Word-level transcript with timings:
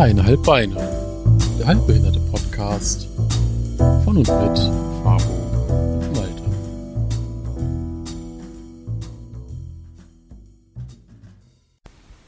Dreieinhalb 0.00 0.42
Beine. 0.44 0.76
Der 1.58 1.66
halbbehinderte 1.66 2.20
Podcast. 2.30 3.06
Von 4.02 4.16
und 4.16 4.26
mit 4.26 4.58
Fabo 5.04 5.34
und 6.00 6.16
Malte. 6.16 6.42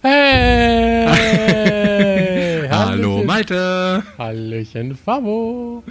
Hey! 0.03 1.09
Hallo. 2.71 3.25
Malte. 3.25 4.03
Hallöchen, 4.19 4.95
Fabo. 4.95 5.83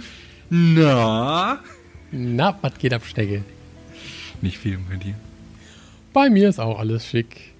Na? 0.50 1.58
Na, 2.12 2.58
was 2.62 2.78
geht 2.78 2.94
ab, 2.94 3.02
Stecke? 3.04 3.42
Nicht 4.40 4.58
viel 4.58 4.78
bei 4.88 4.94
dir. 4.98 5.14
Bei 6.12 6.30
mir 6.30 6.48
ist 6.48 6.60
auch 6.60 6.78
alles 6.78 7.04
schick. 7.04 7.51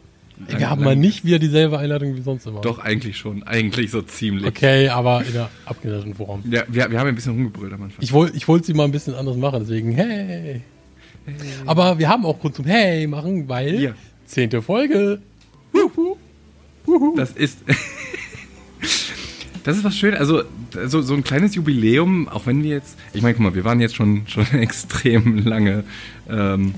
Wir 0.49 0.59
Lang- 0.59 0.71
haben 0.71 0.79
lang- 0.81 0.85
mal 0.85 0.97
nicht 0.97 1.25
wieder 1.25 1.39
dieselbe 1.39 1.79
Einladung 1.79 2.17
wie 2.17 2.23
sonst 2.23 2.47
immer. 2.47 2.61
Doch, 2.61 2.79
eigentlich 2.79 3.17
schon. 3.17 3.43
Eigentlich 3.45 3.91
so 3.91 4.03
ziemlich. 4.03 4.47
Okay, 4.47 4.89
aber 4.89 5.25
in 5.25 5.33
der 5.33 5.51
abgeänderten 5.67 6.15
Form. 6.15 6.43
Ja, 6.51 6.63
wir, 6.69 6.91
wir 6.91 6.99
haben 6.99 7.09
ein 7.09 7.15
bisschen 7.15 7.33
rumgebrüllt 7.33 7.73
am 7.73 7.83
Anfang. 7.83 7.99
Ich 8.03 8.13
wollte 8.13 8.37
ich 8.37 8.49
wollte 8.49 8.67
sie 8.67 8.75
mal 8.75 8.85
ein 8.85 8.93
bisschen 8.93 9.15
anders 9.15 9.37
machen, 9.37 9.61
deswegen 9.61 9.93
hey. 9.93 10.61
Aber 11.67 11.99
wir 11.99 12.09
haben 12.09 12.25
auch 12.27 12.39
Grund 12.41 12.55
zum 12.57 12.65
Hey 12.65 13.07
machen, 13.07 13.49
weil 13.49 13.81
Ja. 13.81 13.93
zehnte 14.27 14.63
Folge. 14.63 15.21
Das 17.17 17.31
ist. 17.33 17.59
Das 19.65 19.77
ist 19.77 19.85
was 19.85 19.97
schön, 19.97 20.15
also 20.15 20.43
so, 20.89 21.03
so 21.03 21.15
ein 21.15 21.23
kleines 21.23 21.55
Jubiläum, 21.55 22.27
auch 22.29 22.47
wenn 22.47 22.65
wir 22.65 22.71
jetzt, 22.71 22.99
ich 23.15 23.23
meine, 23.23 23.35
guck 23.35 23.45
mal, 23.45 23.55
wir 23.55 23.63
waren 23.65 23.79
jetzt 23.79 23.95
schon, 23.95 24.23
schon 24.27 24.45
extrem 24.55 25.39
lange, 25.47 25.85
ähm, 26.29 26.75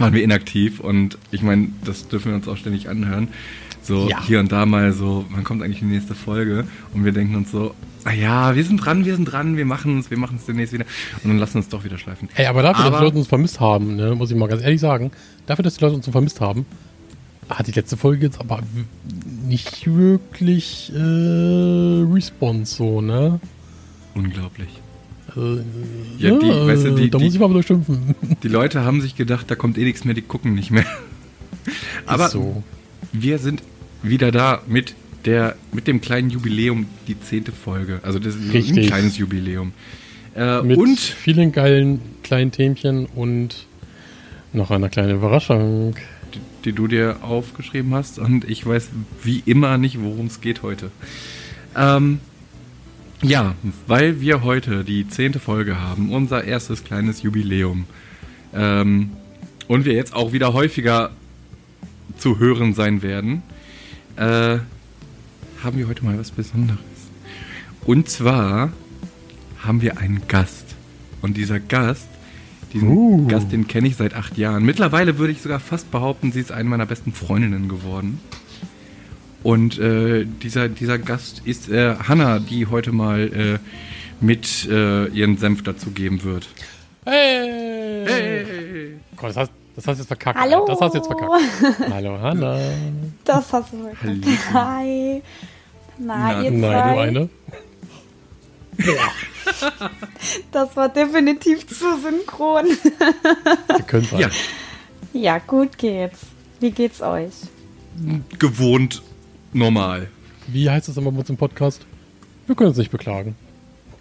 waren 0.00 0.12
wir 0.12 0.22
inaktiv 0.24 0.80
und 0.80 1.16
ich 1.30 1.42
meine, 1.42 1.68
das 1.84 2.08
dürfen 2.08 2.30
wir 2.32 2.36
uns 2.36 2.48
auch 2.48 2.56
ständig 2.56 2.88
anhören. 2.88 3.28
So 3.82 4.08
Ja. 4.08 4.22
hier 4.26 4.40
und 4.40 4.50
da 4.52 4.66
mal 4.66 4.92
so, 4.92 5.24
wann 5.30 5.44
kommt 5.44 5.62
eigentlich 5.62 5.78
die 5.80 5.84
nächste 5.86 6.14
Folge? 6.14 6.64
Und 6.92 7.04
wir 7.04 7.12
denken 7.12 7.34
uns 7.36 7.50
so, 7.50 7.74
ah 8.04 8.12
ja, 8.12 8.54
wir 8.54 8.64
sind 8.64 8.76
dran, 8.78 9.04
wir 9.04 9.14
sind 9.16 9.24
dran, 9.26 9.56
wir 9.56 9.64
machen 9.64 9.98
es, 10.00 10.10
wir 10.10 10.18
machen 10.18 10.36
es 10.38 10.46
demnächst 10.46 10.72
wieder 10.74 10.84
und 11.22 11.30
dann 11.30 11.38
lassen 11.38 11.54
wir 11.54 11.58
uns 11.60 11.68
doch 11.68 11.84
wieder 11.84 11.96
schleifen. 11.98 12.28
Ey, 12.34 12.46
aber 12.46 12.62
dafür, 12.62 12.84
dass 12.84 12.92
Aber- 12.94 12.98
die 13.00 13.04
Leute 13.06 13.18
uns 13.18 13.28
vermisst 13.28 13.60
haben, 13.60 13.96
ne, 13.96 14.14
muss 14.14 14.30
ich 14.30 14.36
mal 14.36 14.48
ganz 14.48 14.62
ehrlich 14.62 14.80
sagen, 14.80 15.10
dafür, 15.46 15.62
dass 15.62 15.76
die 15.76 15.84
Leute 15.84 15.96
uns 15.96 16.04
so 16.06 16.12
vermisst 16.12 16.40
haben, 16.40 16.66
hat 17.48 17.66
die 17.66 17.72
letzte 17.72 17.96
Folge 17.96 18.26
jetzt 18.26 18.38
aber 18.40 18.60
nicht 19.46 19.86
wirklich 19.86 20.92
äh, 20.94 22.04
Response 22.12 22.76
so, 22.76 23.00
ne? 23.00 23.40
Unglaublich. 24.14 24.68
Ja, 26.18 26.38
die- 26.38 26.46
äh, 26.46 26.66
weißt 26.66 26.84
du, 26.86 26.94
die- 26.96 27.10
da 27.10 27.18
die- 27.18 27.24
muss 27.24 27.34
ich 27.34 27.40
mal 27.40 27.50
wieder 27.50 27.62
schimpfen. 27.62 28.14
Die 28.42 28.48
Leute 28.48 28.84
haben 28.84 29.00
sich 29.00 29.16
gedacht, 29.16 29.50
da 29.50 29.54
kommt 29.54 29.78
eh 29.78 29.84
nichts 29.84 30.04
mehr, 30.04 30.14
die 30.14 30.22
gucken 30.22 30.54
nicht 30.54 30.70
mehr. 30.70 30.84
Aber 32.06 32.28
so. 32.28 32.62
wir 33.12 33.38
sind 33.38 33.62
wieder 34.02 34.30
da 34.32 34.62
mit 34.66 34.94
der 35.26 35.56
mit 35.72 35.86
dem 35.86 36.00
kleinen 36.00 36.30
Jubiläum, 36.30 36.86
die 37.06 37.18
zehnte 37.20 37.52
Folge. 37.52 38.00
Also 38.02 38.18
das 38.18 38.34
ist 38.34 38.44
ein 38.46 38.50
Richtig. 38.50 38.86
kleines 38.86 39.18
Jubiläum. 39.18 39.72
Äh, 40.34 40.62
Mit 40.62 40.78
und 40.78 40.98
vielen 40.98 41.52
geilen 41.52 42.00
kleinen 42.22 42.52
Themchen 42.52 43.06
und 43.06 43.66
noch 44.52 44.70
einer 44.70 44.88
kleinen 44.88 45.16
Überraschung. 45.16 45.94
die, 46.34 46.38
die 46.64 46.72
du 46.72 46.86
dir 46.86 47.18
aufgeschrieben 47.22 47.92
hast 47.94 48.18
und 48.18 48.48
ich 48.48 48.64
weiß 48.64 48.88
wie 49.24 49.42
immer 49.44 49.76
nicht, 49.76 50.00
worum 50.00 50.26
es 50.26 50.40
geht 50.40 50.62
heute. 50.62 50.90
Ähm, 51.76 52.20
ja, 53.22 53.54
weil 53.86 54.20
wir 54.20 54.42
heute 54.42 54.84
die 54.84 55.08
zehnte 55.08 55.40
Folge 55.40 55.80
haben, 55.80 56.12
unser 56.12 56.44
erstes 56.44 56.84
kleines 56.84 57.22
Jubiläum. 57.22 57.86
Ähm, 58.54 59.10
und 59.68 59.84
wir 59.84 59.94
jetzt 59.94 60.14
auch 60.14 60.32
wieder 60.32 60.52
häufiger 60.52 61.10
zu 62.16 62.38
hören 62.38 62.74
sein 62.74 63.02
werden, 63.02 63.42
äh, 64.16 64.58
haben 65.62 65.78
wir 65.78 65.88
heute 65.88 66.04
mal 66.04 66.18
was 66.18 66.30
Besonderes. 66.30 66.80
Und 67.84 68.08
zwar 68.08 68.72
haben 69.62 69.82
wir 69.82 69.98
einen 69.98 70.22
Gast. 70.26 70.74
Und 71.22 71.36
dieser 71.36 71.60
Gast, 71.60 72.08
diesen 72.72 72.88
Uh. 72.88 73.26
Gast, 73.26 73.52
den 73.52 73.66
kenne 73.66 73.88
ich 73.88 73.96
seit 73.96 74.14
acht 74.14 74.38
Jahren. 74.38 74.64
Mittlerweile 74.64 75.18
würde 75.18 75.32
ich 75.32 75.42
sogar 75.42 75.60
fast 75.60 75.90
behaupten, 75.90 76.32
sie 76.32 76.40
ist 76.40 76.52
eine 76.52 76.68
meiner 76.68 76.86
besten 76.86 77.12
Freundinnen 77.12 77.68
geworden. 77.68 78.20
Und 79.42 79.78
äh, 79.78 80.24
dieser, 80.26 80.68
dieser 80.68 80.98
Gast 80.98 81.42
ist 81.44 81.68
äh, 81.70 81.94
Hanna, 81.96 82.38
die 82.40 82.66
heute 82.66 82.92
mal 82.92 83.20
äh, 83.32 83.58
mit 84.24 84.68
äh, 84.68 85.06
ihren 85.08 85.38
Senf 85.38 85.62
dazugeben 85.62 86.22
wird. 86.24 86.48
Hey! 87.04 88.04
Hey! 88.06 88.96
Gott, 89.16 89.30
das 89.30 89.36
hast, 89.36 89.52
das 89.76 89.86
hast 89.86 89.96
du 89.96 90.00
jetzt 90.02 90.08
verkackt. 90.08 90.38
Hallo. 90.38 90.66
Das 90.66 90.80
hast 90.80 90.92
du 90.92 90.98
jetzt 90.98 91.06
verkackt. 91.06 91.90
Hallo, 91.90 92.20
Hanna. 92.20 92.58
Das 93.24 93.52
hast 93.52 93.72
du. 93.72 93.88
Hallo. 94.02 94.20
Hi. 94.52 95.22
Na, 95.98 96.32
Na, 96.34 96.42
ihr 96.42 96.50
Nein, 96.50 96.60
zwei. 96.60 96.92
du 96.92 96.98
eine. 97.00 97.28
Das 100.52 100.76
war 100.76 100.88
definitiv 100.88 101.66
zu 101.66 101.74
synchron. 102.00 102.66
Wir 103.68 103.82
können 103.86 104.06
es 104.10 104.18
Ja, 104.18 104.28
ja, 105.12 105.38
gut 105.38 105.76
geht's. 105.78 106.20
Wie 106.60 106.70
geht's 106.70 107.00
euch? 107.02 107.32
gewohnt 108.38 109.02
normal. 109.52 110.08
Wie 110.46 110.68
heißt 110.70 110.88
das 110.88 110.96
immer 110.96 111.12
bei 111.12 111.18
uns 111.20 111.30
im 111.30 111.36
Podcast? 111.36 111.82
Wir 112.46 112.54
können 112.56 112.68
uns 112.70 112.78
nicht 112.78 112.90
beklagen. 112.90 113.34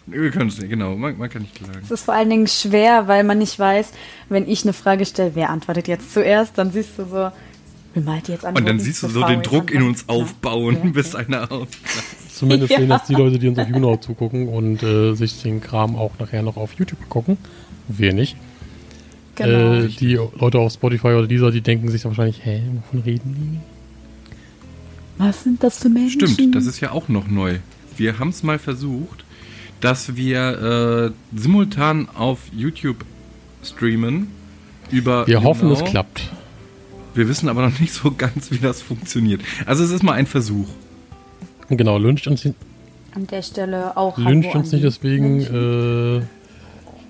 Wir 0.08 0.32
können 0.32 0.50
es 0.50 0.58
nicht, 0.58 0.70
genau, 0.70 0.96
man, 0.96 1.18
man 1.20 1.30
kann 1.30 1.44
nicht 1.44 1.54
klagen. 1.56 1.82
Es 1.84 1.92
ist 1.92 2.04
vor 2.04 2.16
allen 2.16 2.30
Dingen 2.32 2.48
schwer, 2.48 3.08
weil 3.08 3.24
man 3.24 3.38
nicht 3.38 3.60
weiß, 3.60 3.92
wenn 4.30 4.48
ich 4.50 4.64
eine 4.64 4.74
Frage 4.74 5.06
stelle, 5.06 5.32
wer 5.36 5.52
antwortet 5.52 5.88
jetzt 5.88 6.12
zuerst, 6.14 6.58
dann 6.58 6.72
siehst 6.72 6.98
du 6.98 7.06
so, 7.06 7.32
will 7.94 8.04
Malte 8.04 8.32
jetzt 8.32 8.44
antworten? 8.44 8.58
Und 8.58 8.66
dann 8.70 8.80
siehst 8.80 9.04
du 9.04 9.08
so 9.08 9.24
den 9.28 9.44
Druck 9.44 9.70
in 9.72 9.84
uns 9.84 10.10
aufbauen, 10.10 10.78
Ja. 10.84 10.90
bis 10.90 11.14
einer 11.14 11.44
ausplatzt. 11.52 12.36
Zumindest 12.36 12.72
Ja. 12.72 12.80
sehen 12.80 12.90
das 12.90 13.06
die 13.06 13.14
Leute, 13.14 13.38
die 13.38 13.48
uns 13.50 13.60
auf 13.60 13.70
YouNow 13.70 14.00
zugucken 14.00 14.48
und 14.48 14.82
äh, 14.82 15.14
sich 15.14 15.44
den 15.44 15.62
Kram 15.62 15.96
auch 15.96 16.12
nachher 16.18 16.42
noch 16.42 16.58
auf 16.58 16.74
YouTube 16.74 17.08
gucken. 17.10 17.38
Wir 17.88 18.14
nicht. 18.14 18.36
Genau. 19.36 19.74
Äh, 19.84 19.88
die 19.90 20.16
Leute 20.40 20.58
auf 20.58 20.74
Spotify 20.74 21.10
oder 21.10 21.28
dieser, 21.28 21.52
die 21.52 21.62
denken 21.62 21.90
sich 21.92 22.02
dann 22.02 22.12
wahrscheinlich, 22.12 22.44
hä, 22.44 22.64
wovon 22.82 23.02
reden 23.02 23.62
Was 25.20 25.44
sind 25.44 25.62
das 25.64 25.80
für 25.80 25.90
Menschen? 25.90 26.28
Stimmt, 26.28 26.56
das 26.56 26.66
ist 26.66 26.80
ja 26.80 26.92
auch 26.92 27.10
noch 27.10 27.28
neu. 27.28 27.60
Wir 27.98 28.18
haben 28.20 28.30
es 28.30 28.42
mal 28.42 28.58
versucht, 28.58 29.26
dass 29.82 30.16
wir 30.16 31.12
äh, 31.34 31.38
simultan 31.38 32.08
auf 32.16 32.40
YouTube 32.56 33.06
streamen. 33.64 34.28
Über? 34.92 35.28
Wir 35.28 35.44
hoffen, 35.44 35.70
es 35.72 35.84
klappt. 35.84 36.32
Wir 37.14 37.28
wissen 37.28 37.50
aber 37.50 37.68
noch 37.68 37.80
nicht 37.80 37.94
so 37.94 38.12
ganz, 38.12 38.50
wie 38.52 38.60
das 38.60 38.82
funktioniert. 38.82 39.42
Also 39.66 39.84
es 39.84 39.92
ist 39.92 40.04
mal 40.04 40.14
ein 40.14 40.26
Versuch. 40.26 40.68
Genau, 41.70 41.98
lyncht 41.98 42.28
uns, 42.28 42.46
An 42.46 43.28
der 43.28 43.42
Stelle 43.42 43.98
auch. 43.98 44.18
lyncht 44.18 44.50
Hallo 44.50 44.60
uns 44.60 44.72
nicht 44.72 44.86
deswegen. 44.86 45.42
Äh, 45.42 46.22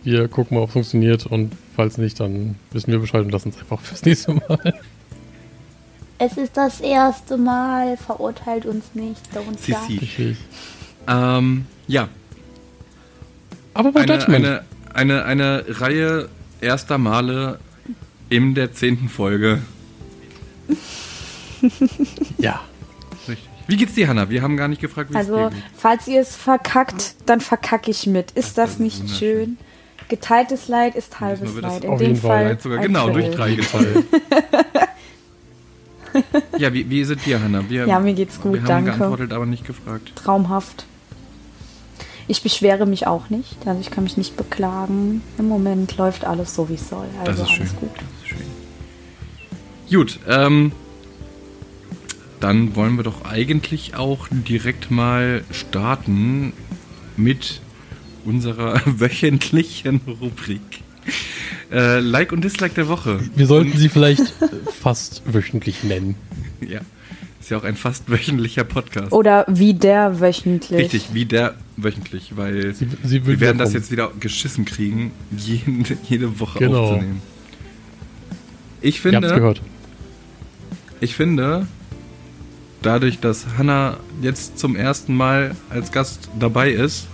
wir 0.03 0.28
gucken 0.30 0.58
mal, 0.58 0.64
ob 0.64 0.69
es 0.69 0.74
funktioniert 0.74 1.28
und 1.28 1.53
falls 1.75 1.98
nicht, 2.00 2.19
dann 2.19 2.56
wissen 2.72 2.92
wir 2.92 3.00
Bescheid 3.00 3.24
und 3.24 3.31
lassen 3.31 3.50
es 3.50 3.58
einfach 3.59 3.80
fürs 3.81 4.03
nächste 4.03 4.34
Mal. 4.34 4.74
Es 6.19 6.35
ist 6.38 6.57
das 6.57 6.81
erste 6.81 7.38
Mal, 7.38 7.96
verurteilt 7.97 8.66
uns 8.66 8.85
nicht. 8.94 9.22
Don't 9.34 9.57
Sissi. 9.57 10.35
Ähm, 11.07 11.66
ja, 11.88 12.09
Aber 13.74 13.91
bei 13.94 14.02
eine, 14.02 14.16
Judgment. 14.16 14.46
eine, 14.46 14.63
eine, 14.94 15.24
eine 15.25 15.66
Reihe 15.68 16.30
erster 16.62 16.97
Male 16.97 17.59
in 18.30 18.53
der 18.53 18.74
zehnten 18.74 19.07
Folge. 19.09 19.62
ja. 22.38 22.59
Richtig. 23.28 23.50
Wie 23.68 23.78
geht's 23.78 23.94
dir, 23.94 24.07
Hanna? 24.07 24.30
Wir 24.30 24.41
haben 24.41 24.57
gar 24.57 24.68
nicht 24.68 24.81
gefragt, 24.81 25.12
wie 25.12 25.16
Also, 25.16 25.38
es 25.38 25.50
dir 25.51 25.56
geht. 25.56 25.63
falls 25.78 26.07
ihr 26.07 26.22
es 26.22 26.36
verkackt, 26.36 27.16
dann 27.28 27.40
verkacke 27.41 27.91
ich 27.91 28.06
mit. 28.07 28.31
Ist 28.31 28.57
Das 28.57 28.72
das, 28.72 28.80
nicht 28.80 29.09
schön? 29.18 29.57
Geteiltes 30.09 30.68
Leid 30.68 30.96
ist 30.96 31.19
halbes 31.19 31.56
Leid. 31.56 31.83
In 31.83 31.98
dem 31.98 32.15
Fall 32.15 32.45
Fall 32.48 32.60
sogar 32.60 32.80
genau 32.80 33.10
durch 33.12 33.30
drei 33.31 33.54
geteilt. 33.54 34.06
ja, 36.57 36.74
wie, 36.74 36.89
wie 36.89 37.01
ist 37.01 37.10
es 37.10 37.24
dir, 37.24 37.42
Hanna? 37.42 37.63
Wir, 37.69 37.86
Ja, 37.88 38.00
mir 38.00 38.13
geht's 38.13 38.39
gut, 38.42 38.54
wir 38.54 38.62
haben 38.62 38.68
danke. 38.68 38.92
geantwortet, 38.92 39.33
aber 39.33 39.45
nicht 39.45 39.66
gefragt. 39.66 40.12
Traumhaft. 40.16 40.86
Ich 42.27 42.44
beschwere 42.44 42.86
mich 42.86 43.07
auch 43.07 43.30
nicht, 43.31 43.56
also 43.66 43.81
ich 43.81 43.89
kann 43.89 44.04
mich 44.04 44.16
nicht 44.16 44.38
beklagen. 44.38 45.21
Im 45.39 45.48
Moment 45.48 45.98
läuft 45.98 46.25
alles 46.25 46.54
so, 46.54 46.69
wie 46.69 46.75
es 46.75 46.88
soll. 46.88 47.07
Also 47.25 47.42
Das 47.42 47.50
ist 47.50 47.50
schön. 47.56 47.62
alles 47.62 47.75
gut. 47.77 47.89
Das 47.95 48.04
ist 48.21 48.27
schön. 48.30 49.98
Gut, 50.00 50.19
ähm, 50.27 50.71
dann 52.39 52.75
wollen 52.75 52.95
wir 52.98 53.04
doch 53.04 53.25
eigentlich 53.25 53.95
auch 53.95 54.27
direkt 54.31 54.92
mal 54.92 55.44
starten 55.51 56.54
mit 57.18 57.62
unserer 58.25 58.80
wöchentlichen 58.86 60.01
Rubrik. 60.22 60.62
Äh, 61.72 62.00
like 62.00 62.32
und 62.32 62.44
Dislike 62.44 62.74
der 62.74 62.88
Woche. 62.88 63.20
Wir 63.36 63.46
sollten 63.46 63.78
sie 63.78 63.90
vielleicht 63.90 64.22
äh, 64.42 64.48
fast 64.82 65.22
wöchentlich 65.32 65.84
nennen. 65.84 66.16
Ja, 66.68 66.80
ist 67.40 67.52
ja 67.52 67.58
auch 67.58 67.64
ein 67.64 67.76
fast 67.76 68.10
wöchentlicher 68.10 68.64
Podcast. 68.64 69.12
Oder 69.12 69.46
wie 69.48 69.76
der 69.76 70.20
wöchentlich. 70.20 70.80
Richtig, 70.80 71.10
wie 71.14 71.26
der 71.26 71.54
wöchentlich, 71.78 72.36
weil 72.36 72.74
Sie, 72.74 72.88
sie 73.04 73.28
wir 73.28 73.40
werden 73.40 73.60
das 73.60 73.74
jetzt 73.74 73.92
wieder 73.92 74.12
geschissen 74.20 74.66
kriegen, 74.66 75.12
jede, 75.38 75.96
jede 76.10 76.40
Woche 76.40 76.58
Genau. 76.58 76.86
aufzunehmen. 76.86 77.22
Ich 78.82 78.96
Ihr 79.06 79.12
finde, 79.12 79.28
gehört. 79.28 79.62
ich 81.02 81.16
finde, 81.16 81.68
dadurch, 82.82 83.20
dass 83.20 83.46
Hannah 83.60 83.98
jetzt 84.24 84.58
zum 84.58 84.76
ersten 84.76 85.14
Mal 85.16 85.56
als 85.70 85.92
Gast 85.92 86.30
dabei 86.40 86.72
ist, 86.72 87.08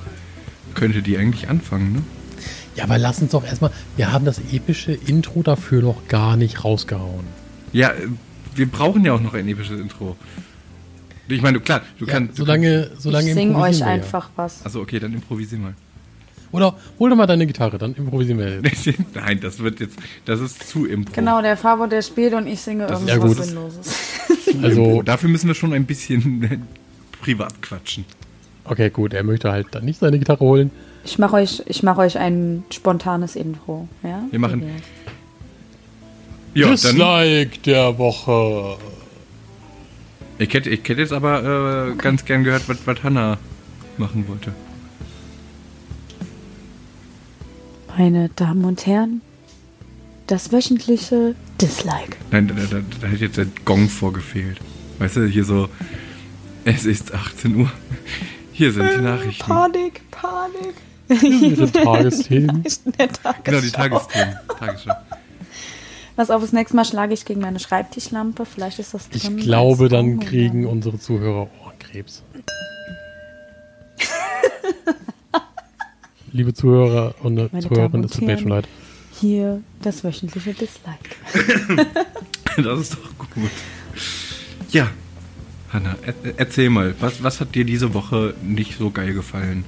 könnte 0.76 1.02
die 1.02 1.18
eigentlich 1.18 1.50
anfangen, 1.50 1.92
ne? 1.92 2.02
Ja, 2.76 2.84
aber 2.86 2.98
lass 2.98 3.22
uns 3.22 3.32
doch 3.32 3.46
erstmal. 3.46 3.72
Wir 3.96 4.12
haben 4.12 4.26
das 4.26 4.40
epische 4.52 4.92
Intro 4.92 5.44
dafür 5.44 5.82
noch 5.82 6.08
gar 6.08 6.36
nicht 6.38 6.64
rausgehauen. 6.64 7.26
Ja, 7.72 7.92
äh, 7.92 8.08
wir 8.56 8.70
brauchen 8.70 9.06
ja 9.06 9.14
auch 9.14 9.22
noch 9.22 9.34
ein 9.34 9.48
episches 9.48 9.80
Intro. 9.80 10.16
Ich 11.28 11.42
meine, 11.42 11.60
klar, 11.60 11.82
du 11.98 12.06
Ja, 12.06 12.14
kannst. 12.14 12.36
solange, 12.38 12.92
solange 12.98 13.30
ich 13.30 13.34
sing 13.34 13.56
euch 13.56 13.80
wir 13.80 13.88
einfach 13.88 14.30
was. 14.36 14.66
Achso, 14.66 14.82
okay, 14.82 15.00
dann 15.00 15.14
improvisier 15.14 15.58
mal. 15.58 15.74
Oder 16.52 16.76
hol 17.00 17.10
doch 17.10 17.18
mal 17.18 17.26
deine 17.26 17.48
Gitarre, 17.48 17.78
dann 17.78 17.96
improvisieren 17.96 18.40
wir. 18.40 18.62
Nein, 19.14 19.40
das 19.42 19.60
wird 19.60 19.80
jetzt. 19.80 19.98
Das 20.26 20.40
ist 20.40 20.70
zu 20.70 20.86
impro. 20.86 21.14
Genau, 21.16 21.42
der 21.42 21.58
Fabo, 21.58 21.88
der 21.88 22.02
spielt 22.02 22.34
und 22.34 22.48
ich 22.48 22.62
singe 22.62 22.88
Das 22.88 23.02
irgendwas 23.02 23.16
ja 23.16 23.18
gut. 23.18 23.44
Sinnloses. 23.44 23.96
Also. 24.64 25.02
Dafür 25.02 25.28
müssen 25.30 25.48
wir 25.48 25.56
schon 25.56 25.74
ein 25.74 25.86
bisschen 25.86 26.68
privat 27.22 27.62
quatschen. 27.62 28.06
Okay, 28.66 28.90
gut, 28.90 29.14
er 29.14 29.24
möchte 29.24 29.52
halt 29.52 29.68
dann 29.72 29.86
nicht 29.86 30.00
seine 30.00 30.20
Gitarre 30.20 30.40
holen. 30.40 30.72
Ich 31.04 31.20
mache 31.20 31.36
euch, 31.36 31.64
ich 31.68 31.84
mach 31.84 31.98
euch 31.98 32.18
ein 32.18 32.64
spontanes 32.72 33.36
Intro. 33.36 33.88
Ja? 34.04 34.24
Wir 34.32 34.40
machen-? 34.40 34.64
Ja, 36.54 36.68
dann. 36.68 36.76
Dislike 36.76 37.60
der 37.66 37.98
Woche. 37.98 38.78
Ich 40.38 40.54
hätte, 40.54 40.70
ich 40.70 40.80
hätte 40.80 41.02
jetzt 41.02 41.14
aber 41.14 41.92
äh, 41.92 41.96
ganz 41.96 42.26
gern 42.26 42.44
gehört, 42.44 42.68
was, 42.68 42.78
was 42.86 43.04
Hannah 43.04 43.38
machen 43.98 44.28
wollte. 44.28 44.54
Meine 47.98 48.30
Damen 48.36 48.66
und 48.66 48.86
Herren, 48.86 49.22
das 50.28 50.52
wöchentliche 50.52 51.36
Dislike. 51.62 52.18
Nein, 52.32 52.48
da, 52.48 52.54
da, 52.70 52.82
da 53.00 53.08
hätte 53.08 53.26
jetzt 53.26 53.38
der 53.38 53.48
Gong 53.64 53.88
vorgefehlt. 53.88 54.60
Weißt 55.00 55.18
du, 55.18 55.26
hier 55.28 55.46
so. 55.46 55.70
Es 56.66 56.86
ist 56.86 57.14
18 57.14 57.56
Uhr. 57.56 57.72
Hier 58.56 58.72
sind 58.72 58.90
die 58.90 59.02
Nachrichten. 59.02 59.44
Panik, 59.44 60.02
Panik. 60.12 60.76
Ihre 61.22 61.70
Tagesthemen. 61.70 62.64
Der 62.98 63.12
Tagesschau. 63.12 63.42
Genau, 63.44 63.60
die 63.60 63.72
Tagesthemen. 63.72 64.36
Tagesschau. 64.58 64.94
Pass 66.16 66.30
auf, 66.30 66.42
das 66.42 66.54
nächste 66.54 66.78
Mal 66.78 66.86
schlage 66.86 67.14
ich 67.14 67.26
gegen 67.26 67.42
meine 67.42 67.60
Schreibtischlampe. 67.60 68.46
Vielleicht 68.46 68.80
ist 68.80 68.94
das 68.94 69.10
Ich 69.12 69.24
drin 69.24 69.36
glaube, 69.36 69.84
als 69.84 69.92
dann 69.92 70.22
kriegen 70.22 70.66
unsere 70.66 70.98
Zuhörer 70.98 71.50
Ohrenkrebs. 71.64 72.24
Liebe 76.32 76.54
Zuhörer 76.54 77.14
und 77.24 77.36
Meine 77.52 77.90
und 77.90 78.06
es 78.06 78.14
tut 78.14 78.22
mir 78.22 78.38
schon 78.38 78.48
leid. 78.48 78.70
Hier 79.20 79.62
das 79.82 80.06
wöchentliche 80.06 80.54
Dislike. 80.54 81.10
Das 82.56 82.80
ist 82.80 82.94
doch 82.94 83.28
gut. 83.36 83.52
Ja, 84.72 84.90
Hannah, 85.76 85.96
er, 86.06 86.14
erzähl 86.38 86.70
mal, 86.70 86.96
was, 87.00 87.22
was 87.22 87.42
hat 87.42 87.54
dir 87.54 87.66
diese 87.66 87.94
Woche 87.94 88.34
nicht 88.42 88.78
so 88.78 88.90
geil 88.92 89.14
gefallen? 89.14 89.66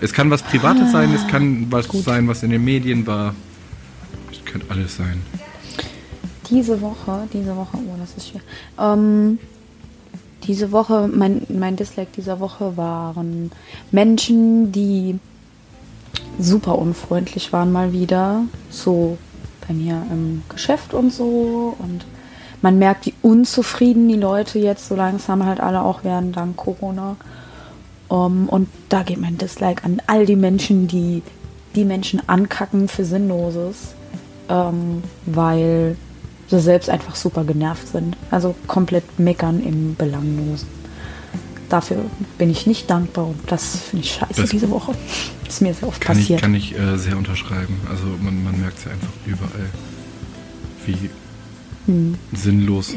Es 0.00 0.12
kann 0.12 0.30
was 0.30 0.42
Privates 0.42 0.92
sein, 0.92 1.12
es 1.12 1.26
kann 1.26 1.70
was 1.70 1.86
sein, 1.86 2.28
was 2.28 2.42
in 2.42 2.50
den 2.50 2.64
Medien 2.64 3.06
war. 3.06 3.34
Es 4.32 4.44
könnte 4.44 4.66
alles 4.70 4.96
sein. 4.96 5.22
Diese 6.48 6.80
Woche, 6.80 7.28
diese 7.32 7.54
Woche, 7.54 7.76
oh, 7.76 7.96
das 7.98 8.16
ist 8.16 8.30
schwer. 8.30 8.40
Ähm, 8.78 9.38
diese 10.44 10.72
Woche, 10.72 11.10
mein, 11.12 11.42
mein 11.48 11.76
Dislike 11.76 12.10
dieser 12.16 12.40
Woche 12.40 12.76
waren 12.76 13.50
Menschen, 13.90 14.72
die 14.72 15.18
super 16.38 16.78
unfreundlich 16.78 17.52
waren 17.52 17.70
mal 17.70 17.92
wieder. 17.92 18.44
So 18.70 19.18
bei 19.66 19.74
mir 19.74 20.02
im 20.10 20.42
Geschäft 20.48 20.94
und 20.94 21.12
so. 21.12 21.76
Und 21.78 22.06
man 22.62 22.78
merkt, 22.78 23.06
wie 23.06 23.14
unzufrieden 23.22 24.08
die 24.08 24.16
Leute 24.16 24.58
jetzt 24.58 24.88
so 24.88 24.96
langsam 24.96 25.44
halt 25.46 25.60
alle 25.60 25.82
auch 25.82 26.04
werden 26.04 26.32
dank 26.32 26.56
Corona. 26.56 27.16
Um, 28.08 28.48
und 28.48 28.68
da 28.88 29.02
geht 29.02 29.20
mein 29.20 29.36
Dislike 29.36 29.84
an 29.84 30.00
all 30.06 30.24
die 30.24 30.34
Menschen, 30.36 30.88
die 30.88 31.22
die 31.74 31.84
Menschen 31.84 32.26
ankacken 32.26 32.88
für 32.88 33.04
Sinnloses, 33.04 33.94
ähm, 34.48 35.02
weil 35.26 35.94
sie 36.48 36.58
selbst 36.58 36.88
einfach 36.88 37.14
super 37.16 37.44
genervt 37.44 37.86
sind. 37.88 38.16
Also 38.30 38.54
komplett 38.66 39.18
meckern 39.18 39.62
im 39.62 39.94
Belanglosen. 39.94 40.68
Dafür 41.68 41.98
bin 42.38 42.48
ich 42.48 42.66
nicht 42.66 42.88
dankbar 42.88 43.26
und 43.26 43.38
das 43.48 43.76
finde 43.76 44.06
ich 44.06 44.12
scheiße 44.14 44.40
Das- 44.40 44.50
diese 44.50 44.70
Woche. 44.70 44.92
ist 45.46 45.60
mir 45.60 45.74
sehr 45.74 45.86
oft 45.88 46.00
Kann 46.00 46.16
ich, 46.16 46.24
passiert. 46.24 46.40
kann 46.40 46.54
ich 46.54 46.78
äh, 46.78 46.96
sehr 46.96 47.16
unterschreiben. 47.18 47.78
Also 47.90 48.04
man, 48.22 48.42
man 48.42 48.58
merkt 48.58 48.78
es 48.78 48.84
ja 48.84 48.92
einfach 48.92 49.12
überall, 49.26 49.68
wie 50.86 51.10
Hm. 51.88 52.16
sinnlos 52.34 52.94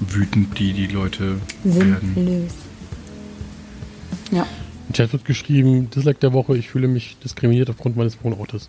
wütend 0.00 0.58
die, 0.58 0.72
die 0.72 0.88
Leute 0.88 1.40
werden. 1.62 2.12
Sinnlos. 2.14 2.52
Ja. 4.32 4.44
Im 4.88 4.92
Chat 4.92 5.12
wird 5.12 5.24
geschrieben, 5.24 5.88
Dislike 5.90 6.18
der 6.18 6.32
Woche, 6.32 6.56
ich 6.56 6.68
fühle 6.68 6.88
mich 6.88 7.16
diskriminiert 7.22 7.70
aufgrund 7.70 7.96
meines 7.96 8.22
Wohnortes. 8.24 8.68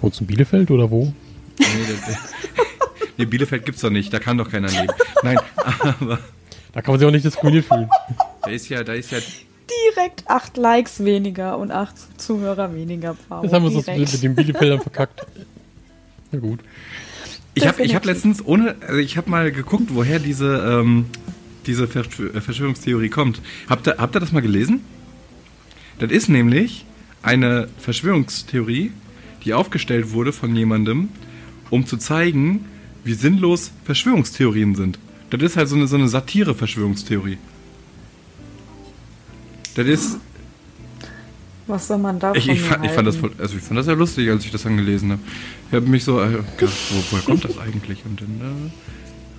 Wohnst 0.00 0.20
du 0.20 0.24
in 0.24 0.28
Bielefeld 0.28 0.70
oder 0.70 0.90
wo? 0.92 1.12
Nee, 1.58 1.66
das, 2.06 2.16
nee, 3.18 3.24
Bielefeld 3.24 3.64
gibt's 3.64 3.80
doch 3.80 3.90
nicht, 3.90 4.12
da 4.12 4.18
kann 4.20 4.38
doch 4.38 4.48
keiner 4.48 4.68
leben. 4.68 4.92
Nein, 5.24 5.38
aber 5.56 6.18
Da 6.72 6.82
kann 6.82 6.92
man 6.92 6.98
sich 7.00 7.08
auch 7.08 7.12
nicht 7.12 7.24
diskriminiert 7.24 7.64
fühlen. 7.66 7.88
da 8.42 8.50
ist 8.50 8.68
ja, 8.68 8.84
da 8.84 8.92
ist 8.94 9.10
ja 9.10 9.18
Direkt 9.96 10.28
acht 10.28 10.56
Likes 10.56 11.04
weniger 11.04 11.58
und 11.58 11.70
acht 11.72 11.96
Zuhörer 12.20 12.74
weniger. 12.74 13.16
Wow, 13.28 13.42
Jetzt 13.42 13.52
haben 13.52 13.62
wir 13.64 13.66
uns 13.68 13.76
das 13.76 13.84
direkt. 13.86 14.00
mit, 14.00 14.12
mit 14.12 14.22
den 14.22 14.34
Bielefeldern 14.34 14.80
verkackt. 14.80 15.20
Na 16.32 16.38
gut. 16.38 16.60
Ich 17.54 17.66
habe 17.66 17.82
ich 17.82 17.94
hab 17.94 18.04
letztens 18.04 18.44
ohne, 18.44 18.76
also 18.80 18.98
ich 18.98 19.16
habe 19.16 19.28
mal 19.30 19.52
geguckt, 19.52 19.88
woher 19.88 20.18
diese, 20.18 20.56
ähm, 20.80 21.06
diese 21.66 21.84
Verschw- 21.84 22.40
Verschwörungstheorie 22.40 23.10
kommt. 23.10 23.42
Habt 23.68 23.86
ihr, 23.86 23.96
habt 23.98 24.16
ihr 24.16 24.20
das 24.20 24.32
mal 24.32 24.40
gelesen? 24.40 24.80
Das 25.98 26.10
ist 26.10 26.28
nämlich 26.28 26.86
eine 27.22 27.68
Verschwörungstheorie, 27.78 28.92
die 29.44 29.54
aufgestellt 29.54 30.12
wurde 30.12 30.32
von 30.32 30.56
jemandem, 30.56 31.10
um 31.70 31.86
zu 31.86 31.96
zeigen, 31.98 32.64
wie 33.04 33.12
sinnlos 33.14 33.72
Verschwörungstheorien 33.84 34.74
sind. 34.74 34.98
Das 35.30 35.42
ist 35.42 35.56
halt 35.56 35.68
so 35.68 35.76
eine, 35.76 35.86
so 35.86 35.96
eine 35.96 36.08
Satire-Verschwörungstheorie. 36.08 37.38
Das 39.74 39.86
ist, 39.86 40.18
Was 41.72 41.86
soll 41.86 41.96
man 41.96 42.18
davon 42.18 42.36
ich, 42.36 42.48
ich, 42.48 42.60
fand, 42.60 42.84
ich, 42.84 42.90
fand 42.90 43.08
das 43.08 43.16
voll, 43.16 43.32
also 43.38 43.56
ich 43.56 43.62
fand 43.62 43.80
das 43.80 43.86
ja 43.86 43.94
lustig, 43.94 44.28
als 44.28 44.44
ich 44.44 44.50
das 44.50 44.64
dann 44.64 44.76
gelesen 44.76 45.12
habe. 45.12 45.22
Ich 45.68 45.74
habe 45.74 45.86
mich 45.86 46.04
so 46.04 46.20
äh, 46.20 46.28
gedacht, 46.58 46.76
wo, 46.90 47.02
woher 47.10 47.24
kommt 47.24 47.44
das 47.46 47.56
eigentlich? 47.56 48.04
Und 48.04 48.20
dann 48.20 48.70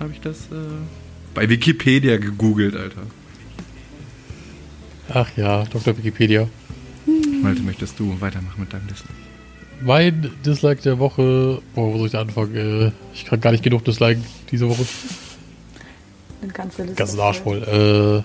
habe 0.02 0.12
ich 0.12 0.20
das 0.20 0.46
äh, 0.50 0.56
bei 1.32 1.48
Wikipedia 1.48 2.16
gegoogelt, 2.16 2.74
Alter. 2.74 3.02
Ach 5.10 5.30
ja, 5.36 5.62
Dr. 5.62 5.96
Wikipedia. 5.96 6.48
Malte, 7.40 7.62
möchtest 7.62 8.00
du 8.00 8.20
weitermachen 8.20 8.58
mit 8.58 8.72
deinem 8.72 8.88
Listen? 8.88 9.10
Mein 9.80 10.32
Dislike 10.44 10.82
der 10.82 10.98
Woche. 10.98 11.62
Boah, 11.76 11.92
wo 11.92 11.98
soll 11.98 12.06
ich 12.06 12.12
da 12.14 12.20
anfangen? 12.22 12.56
Äh, 12.56 12.90
ich 13.14 13.26
kann 13.26 13.40
gar 13.40 13.52
nicht 13.52 13.62
genug 13.62 13.84
Dislike 13.84 14.20
diese 14.50 14.68
Woche. 14.68 14.84
Eine 16.42 16.52
ganze 16.52 16.82
Liste 16.82 16.96
Ganzen 16.96 17.20
Arsch 17.20 17.38
voll. 17.38 18.24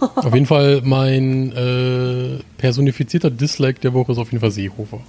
Äh, 0.00 0.04
auf 0.26 0.34
jeden 0.34 0.46
Fall 0.46 0.82
mein 0.84 1.52
äh, 1.52 2.38
personifizierter 2.58 3.30
Dislike 3.30 3.80
der 3.80 3.92
Woche 3.94 4.12
ist 4.12 4.18
auf 4.18 4.30
jeden 4.32 4.40
Fall 4.40 4.50
Seehofer. 4.50 5.00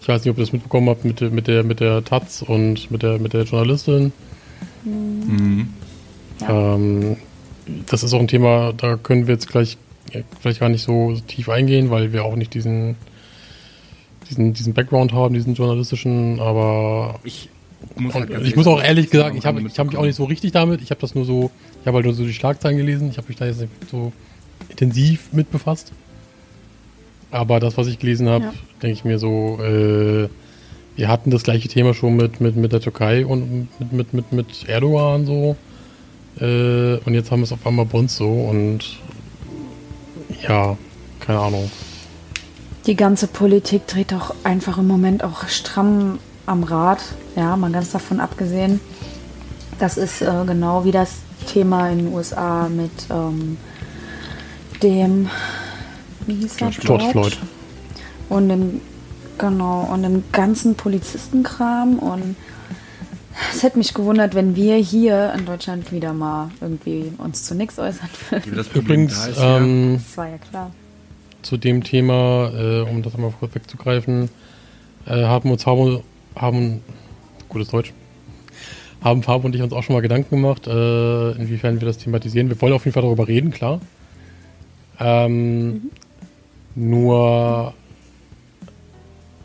Ich 0.00 0.08
weiß 0.08 0.24
nicht, 0.24 0.30
ob 0.30 0.38
ihr 0.38 0.42
das 0.44 0.52
mitbekommen 0.52 0.88
habt 0.88 1.04
mit, 1.04 1.20
der- 1.20 1.30
mit 1.30 1.48
der 1.48 1.64
mit 1.64 1.80
der 1.80 2.04
Taz 2.04 2.42
und 2.42 2.90
mit 2.90 3.02
der 3.02 3.18
mit 3.18 3.32
der 3.32 3.42
Journalistin. 3.42 4.12
Mhm. 4.84 5.68
Ja. 6.40 6.74
Ähm, 6.74 7.16
das 7.86 8.04
ist 8.04 8.14
auch 8.14 8.20
ein 8.20 8.28
Thema, 8.28 8.72
da 8.76 8.96
können 8.96 9.26
wir 9.26 9.34
jetzt 9.34 9.48
gleich 9.48 9.76
ja, 10.12 10.20
vielleicht 10.40 10.60
gar 10.60 10.68
nicht 10.68 10.84
so 10.84 11.16
tief 11.26 11.48
eingehen, 11.48 11.90
weil 11.90 12.12
wir 12.12 12.24
auch 12.24 12.36
nicht 12.36 12.54
diesen 12.54 12.94
diesen, 14.30 14.52
diesen 14.52 14.74
Background 14.74 15.12
haben, 15.12 15.34
diesen 15.34 15.54
journalistischen, 15.54 16.38
aber 16.40 17.18
Ich 17.24 17.48
muss, 17.96 18.14
und 18.14 18.30
halt 18.30 18.46
ich 18.46 18.56
muss 18.56 18.66
auch 18.66 18.82
ehrlich 18.82 19.10
gesagt, 19.10 19.36
ich 19.36 19.46
habe 19.46 19.60
ich 19.62 19.78
hab 19.78 19.86
mich 19.86 19.96
auch 19.96 20.04
nicht 20.04 20.16
so 20.16 20.24
richtig 20.24 20.52
damit. 20.52 20.82
Ich 20.82 20.90
habe 20.90 21.00
das 21.00 21.14
nur 21.14 21.24
so, 21.24 21.50
ich 21.80 21.86
habe 21.86 21.96
halt 21.96 22.06
nur 22.06 22.14
so 22.14 22.24
die 22.24 22.34
Schlagzeilen 22.34 22.76
gelesen. 22.76 23.08
Ich 23.10 23.16
habe 23.18 23.28
mich 23.28 23.36
da 23.36 23.46
jetzt 23.46 23.60
nicht 23.60 23.70
so 23.90 24.12
intensiv 24.68 25.32
mit 25.32 25.50
befasst. 25.50 25.92
Aber 27.30 27.60
das, 27.60 27.76
was 27.76 27.86
ich 27.86 27.98
gelesen 27.98 28.28
habe, 28.28 28.44
Ja. 28.44 28.52
denke 28.82 28.92
ich 28.94 29.04
mir 29.04 29.18
so, 29.18 29.58
äh, 29.62 30.28
wir 30.96 31.08
hatten 31.08 31.30
das 31.30 31.42
gleiche 31.42 31.68
Thema 31.68 31.92
schon 31.92 32.16
mit, 32.16 32.40
mit, 32.40 32.56
mit 32.56 32.72
der 32.72 32.80
Türkei 32.80 33.26
und 33.26 33.68
mit, 33.78 33.92
mit, 33.92 34.14
mit, 34.14 34.32
mit 34.32 34.68
Erdogan 34.68 35.26
so. 35.26 35.56
Äh, 36.40 36.96
und 37.04 37.14
jetzt 37.14 37.30
haben 37.30 37.40
wir 37.40 37.44
es 37.44 37.52
auf 37.52 37.66
einmal 37.66 37.84
bei 37.86 37.98
uns 37.98 38.16
so 38.16 38.28
und 38.28 38.80
ja, 40.46 40.76
keine 41.20 41.38
Ahnung. 41.40 41.70
Die 42.86 42.94
ganze 42.94 43.26
Politik 43.26 43.86
dreht 43.86 44.12
doch 44.12 44.34
einfach 44.44 44.78
im 44.78 44.86
Moment 44.86 45.24
auch 45.24 45.48
stramm 45.48 46.18
am 46.46 46.62
Rad. 46.64 47.00
Ja, 47.34 47.56
mal 47.56 47.70
ganz 47.70 47.90
davon 47.92 48.20
abgesehen. 48.20 48.80
Das 49.78 49.96
ist 49.98 50.22
äh, 50.22 50.32
genau 50.46 50.84
wie 50.84 50.92
das 50.92 51.16
Thema 51.46 51.90
in 51.90 51.98
den 51.98 52.14
USA 52.14 52.68
mit 52.68 52.90
ähm, 53.10 53.58
dem, 54.82 55.28
wie 56.26 56.34
hieß 56.34 56.60
er? 56.60 56.70
George 56.70 57.08
Floyd. 57.10 57.38
Und 58.28 58.48
dem, 58.48 58.80
genau, 59.38 59.88
und 59.92 60.02
dem 60.02 60.24
ganzen 60.32 60.74
Polizistenkram 60.74 61.98
und 61.98 62.36
Es 63.52 63.62
hätte 63.62 63.78
mich 63.78 63.92
gewundert, 63.92 64.34
wenn 64.34 64.56
wir 64.56 64.76
hier 64.76 65.32
in 65.36 65.44
Deutschland 65.44 65.92
wieder 65.92 66.12
mal 66.12 66.50
irgendwie 66.60 67.12
uns 67.18 67.44
zu 67.44 67.54
nichts 67.54 67.78
äußern 67.78 68.08
würden. 68.30 68.66
Übrigens, 68.74 69.14
da 69.14 69.26
ist 69.26 69.38
ja, 69.38 69.56
ähm, 69.58 70.00
Das 70.06 70.16
war 70.16 70.28
ja 70.28 70.38
klar. 70.38 70.70
zu 71.42 71.56
dem 71.56 71.82
Thema, 71.84 72.50
äh, 72.54 72.80
um 72.80 73.02
das 73.02 73.14
einmal 73.14 73.32
kurz 73.38 73.54
wegzugreifen, 73.54 74.30
äh, 75.06 75.24
haben 75.24 75.50
uns 75.50 75.66
haben, 75.66 76.00
haben 76.36 76.82
gutes 77.48 77.68
Deutsch, 77.68 77.92
haben 79.02 79.22
Fabi 79.22 79.46
und 79.46 79.54
ich 79.54 79.62
uns 79.62 79.72
auch 79.72 79.82
schon 79.82 79.94
mal 79.94 80.02
Gedanken 80.02 80.36
gemacht, 80.36 80.66
äh, 80.66 81.32
inwiefern 81.32 81.80
wir 81.80 81.86
das 81.86 81.98
thematisieren. 81.98 82.48
Wir 82.48 82.60
wollen 82.60 82.72
auf 82.72 82.84
jeden 82.84 82.94
Fall 82.94 83.02
darüber 83.02 83.26
reden, 83.26 83.50
klar. 83.50 83.80
Ähm, 85.00 85.90
Nur 86.74 87.74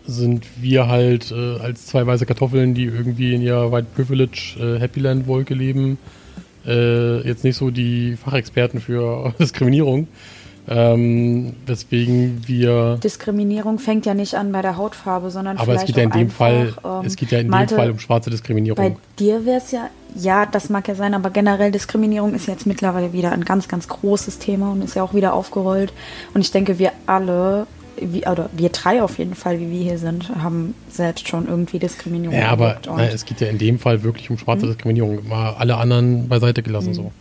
sind 0.06 0.46
wir 0.62 0.88
halt 0.88 1.32
äh, 1.32 1.60
als 1.60 1.86
zwei 1.86 2.06
weiße 2.06 2.26
Kartoffeln, 2.26 2.74
die 2.74 2.86
irgendwie 2.86 3.34
in 3.34 3.42
ihrer 3.42 3.72
White 3.72 3.88
Privilege 3.96 4.56
äh, 4.60 4.80
Happyland 4.80 5.28
Wolke 5.28 5.54
leben, 5.54 5.98
äh, 6.66 7.26
jetzt 7.26 7.44
nicht 7.44 7.56
so 7.56 7.72
die 7.72 8.18
Fachexperten 8.18 8.82
für 8.82 9.34
Diskriminierung. 9.40 10.08
Ähm, 10.68 11.53
weswegen 11.65 12.44
wir 12.48 12.98
Diskriminierung 13.03 13.80
fängt 13.80 14.06
ja 14.06 14.13
nicht 14.13 14.36
an 14.36 14.51
bei 14.51 14.62
der 14.62 14.77
Hautfarbe, 14.77 15.32
sondern 15.32 15.58
aber 15.58 15.74
es 15.74 15.82
vielleicht 15.82 15.88
geht 15.88 15.98
ja 15.98 16.03
in 16.03 16.12
dem 16.12 16.22
einfach, 16.22 16.36
Fall, 16.38 16.74
ähm, 17.01 17.06
es 17.06 17.15
geht 17.15 17.32
ja 17.32 17.39
in 17.39 17.48
Malte, 17.48 17.74
dem 17.75 17.77
Fall 17.80 17.91
um 17.91 18.00
schwarze 18.00 18.30
Bei 18.30 18.36
Diskriminierung. 18.36 18.98
dir 19.18 19.46
wäre 19.46 19.58
es 19.58 19.72
ja, 19.72 19.89
ja, 20.15 20.46
das 20.46 20.70
mag 20.70 20.88
ja 20.88 20.96
sein, 20.96 21.13
aber 21.13 21.30
generell 21.32 21.72
Diskriminierung 21.72 22.36
ist 22.36 22.48
jetzt 22.48 22.65
mittlerweile 22.68 23.12
wieder 23.12 23.32
ein 23.32 23.44
ganz, 23.44 23.68
ganz 23.68 23.88
großes 23.88 24.38
Thema 24.39 24.72
und 24.72 24.84
ist 24.84 24.96
ja 24.96 25.03
auch 25.03 25.13
wieder 25.13 25.34
aufgerollt. 25.34 25.94
Und 26.34 26.41
ich 26.41 26.51
denke, 26.51 26.77
wir 26.77 26.91
alle, 27.08 27.65
wie, 28.00 28.25
oder 28.27 28.50
wir 28.56 28.70
drei 28.70 29.01
auf 29.01 29.18
jeden 29.18 29.36
Fall, 29.36 29.60
wie 29.60 29.72
wir 29.72 29.82
hier 29.84 29.98
sind, 29.98 30.30
haben 30.44 30.75
selbst 30.89 31.27
schon 31.27 31.48
irgendwie 31.48 31.80
Diskriminierung 31.80 32.36
Ja, 32.38 32.50
aber 32.50 32.77
na, 32.86 33.06
es 33.06 33.25
geht 33.25 33.41
ja 33.41 33.48
in 33.48 33.58
dem 33.58 33.80
Fall 33.80 34.03
wirklich 34.03 34.30
um 34.30 34.38
schwarze 34.38 34.68
Diskriminierung. 34.68 35.27
Mal 35.27 35.56
alle 35.58 35.77
anderen 35.77 36.27
beiseite 36.30 36.62
gelassen 36.62 36.94
so. 36.94 37.12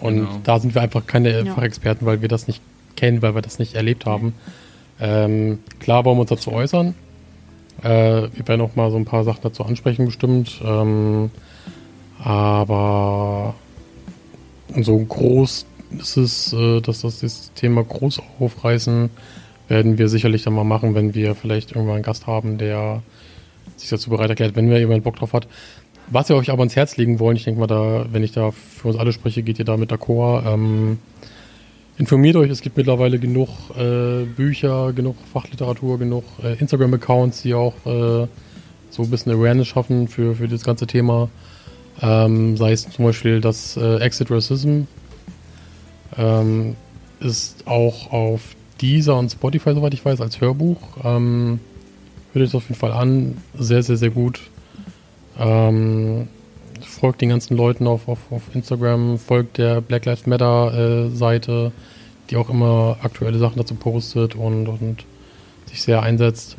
Und 0.00 0.14
Genau. 0.16 0.28
da 0.44 0.58
sind 0.60 0.74
wir 0.74 0.82
einfach 0.82 1.06
keine 1.06 1.42
Ja. 1.44 1.54
Fachexperten, 1.54 2.06
weil 2.06 2.22
wir 2.22 2.28
das 2.28 2.46
nicht 2.46 2.62
kennen, 2.98 3.22
weil 3.22 3.34
wir 3.34 3.42
das 3.42 3.58
nicht 3.58 3.74
erlebt 3.74 4.04
haben. 4.04 4.34
Ähm, 5.00 5.60
klar 5.78 6.04
wollen 6.04 6.16
wir 6.16 6.22
uns 6.22 6.30
dazu 6.30 6.52
äußern. 6.52 6.94
Äh, 7.82 8.28
wir 8.34 8.48
werden 8.48 8.60
auch 8.60 8.74
mal 8.76 8.90
so 8.90 8.96
ein 8.96 9.04
paar 9.04 9.24
Sachen 9.24 9.40
dazu 9.42 9.64
ansprechen, 9.64 10.04
bestimmt. 10.04 10.60
Ähm, 10.64 11.30
aber 12.18 13.54
so 14.80 14.98
groß 14.98 15.66
ist 15.98 16.16
es, 16.16 16.52
äh, 16.52 16.80
dass 16.80 17.02
das, 17.02 17.20
das 17.20 17.52
Thema 17.54 17.84
groß 17.84 18.20
aufreißen, 18.40 19.10
werden 19.68 19.98
wir 19.98 20.08
sicherlich 20.08 20.42
dann 20.42 20.54
mal 20.54 20.64
machen, 20.64 20.94
wenn 20.94 21.14
wir 21.14 21.34
vielleicht 21.34 21.72
irgendwann 21.72 21.96
einen 21.96 22.04
Gast 22.04 22.26
haben, 22.26 22.58
der 22.58 23.02
sich 23.76 23.90
dazu 23.90 24.10
bereit 24.10 24.30
erklärt, 24.30 24.56
wenn 24.56 24.70
wer 24.70 24.78
jemand 24.78 25.04
Bock 25.04 25.16
drauf 25.16 25.32
hat. 25.32 25.46
Was 26.10 26.28
wir 26.28 26.36
euch 26.36 26.50
aber 26.50 26.60
ans 26.60 26.74
Herz 26.74 26.96
legen 26.96 27.20
wollen, 27.20 27.36
ich 27.36 27.44
denke 27.44 27.60
mal, 27.60 27.66
da, 27.66 28.06
wenn 28.10 28.24
ich 28.24 28.32
da 28.32 28.50
für 28.50 28.88
uns 28.88 28.98
alle 28.98 29.12
spreche, 29.12 29.42
geht 29.42 29.58
ihr 29.58 29.64
da 29.64 29.76
mit 29.76 29.92
d'accord. 29.92 30.46
Ähm, 30.52 30.98
informiert 31.98 32.36
euch, 32.36 32.50
es 32.50 32.62
gibt 32.62 32.76
mittlerweile 32.76 33.18
genug 33.18 33.48
äh, 33.76 34.24
Bücher, 34.24 34.92
genug 34.92 35.16
Fachliteratur, 35.32 35.98
genug 35.98 36.24
äh, 36.42 36.58
Instagram-Accounts, 36.58 37.42
die 37.42 37.54
auch 37.54 37.74
äh, 37.84 38.26
so 38.90 39.02
ein 39.02 39.10
bisschen 39.10 39.32
Awareness 39.32 39.68
schaffen 39.68 40.08
für, 40.08 40.36
für 40.36 40.48
das 40.48 40.62
ganze 40.62 40.86
Thema. 40.86 41.28
Ähm, 42.00 42.56
sei 42.56 42.72
es 42.72 42.88
zum 42.88 43.04
Beispiel 43.04 43.40
das 43.40 43.76
äh, 43.76 43.96
Exit 43.96 44.30
Racism. 44.30 44.82
Ähm, 46.16 46.76
ist 47.20 47.66
auch 47.66 48.12
auf 48.12 48.54
Deezer 48.80 49.16
und 49.16 49.30
Spotify, 49.30 49.74
soweit 49.74 49.94
ich 49.94 50.04
weiß, 50.04 50.20
als 50.20 50.40
Hörbuch. 50.40 50.78
Ähm, 51.04 51.58
hört 52.32 52.42
euch 52.42 52.50
das 52.50 52.54
auf 52.54 52.68
jeden 52.68 52.78
Fall 52.78 52.92
an. 52.92 53.38
Sehr, 53.58 53.82
sehr, 53.82 53.96
sehr 53.96 54.10
gut. 54.10 54.40
Ähm, 55.38 56.28
folgt 56.98 57.20
den 57.20 57.28
ganzen 57.28 57.56
Leuten 57.56 57.86
auf, 57.86 58.08
auf, 58.08 58.18
auf 58.30 58.42
Instagram, 58.54 59.18
folgt 59.18 59.58
der 59.58 59.80
Black 59.80 60.04
Lives 60.04 60.26
Matter 60.26 61.06
äh, 61.06 61.16
Seite, 61.16 61.72
die 62.30 62.36
auch 62.36 62.50
immer 62.50 62.98
aktuelle 63.02 63.38
Sachen 63.38 63.56
dazu 63.58 63.74
postet 63.74 64.34
und, 64.34 64.66
und 64.68 65.04
sich 65.66 65.82
sehr 65.82 66.02
einsetzt. 66.02 66.56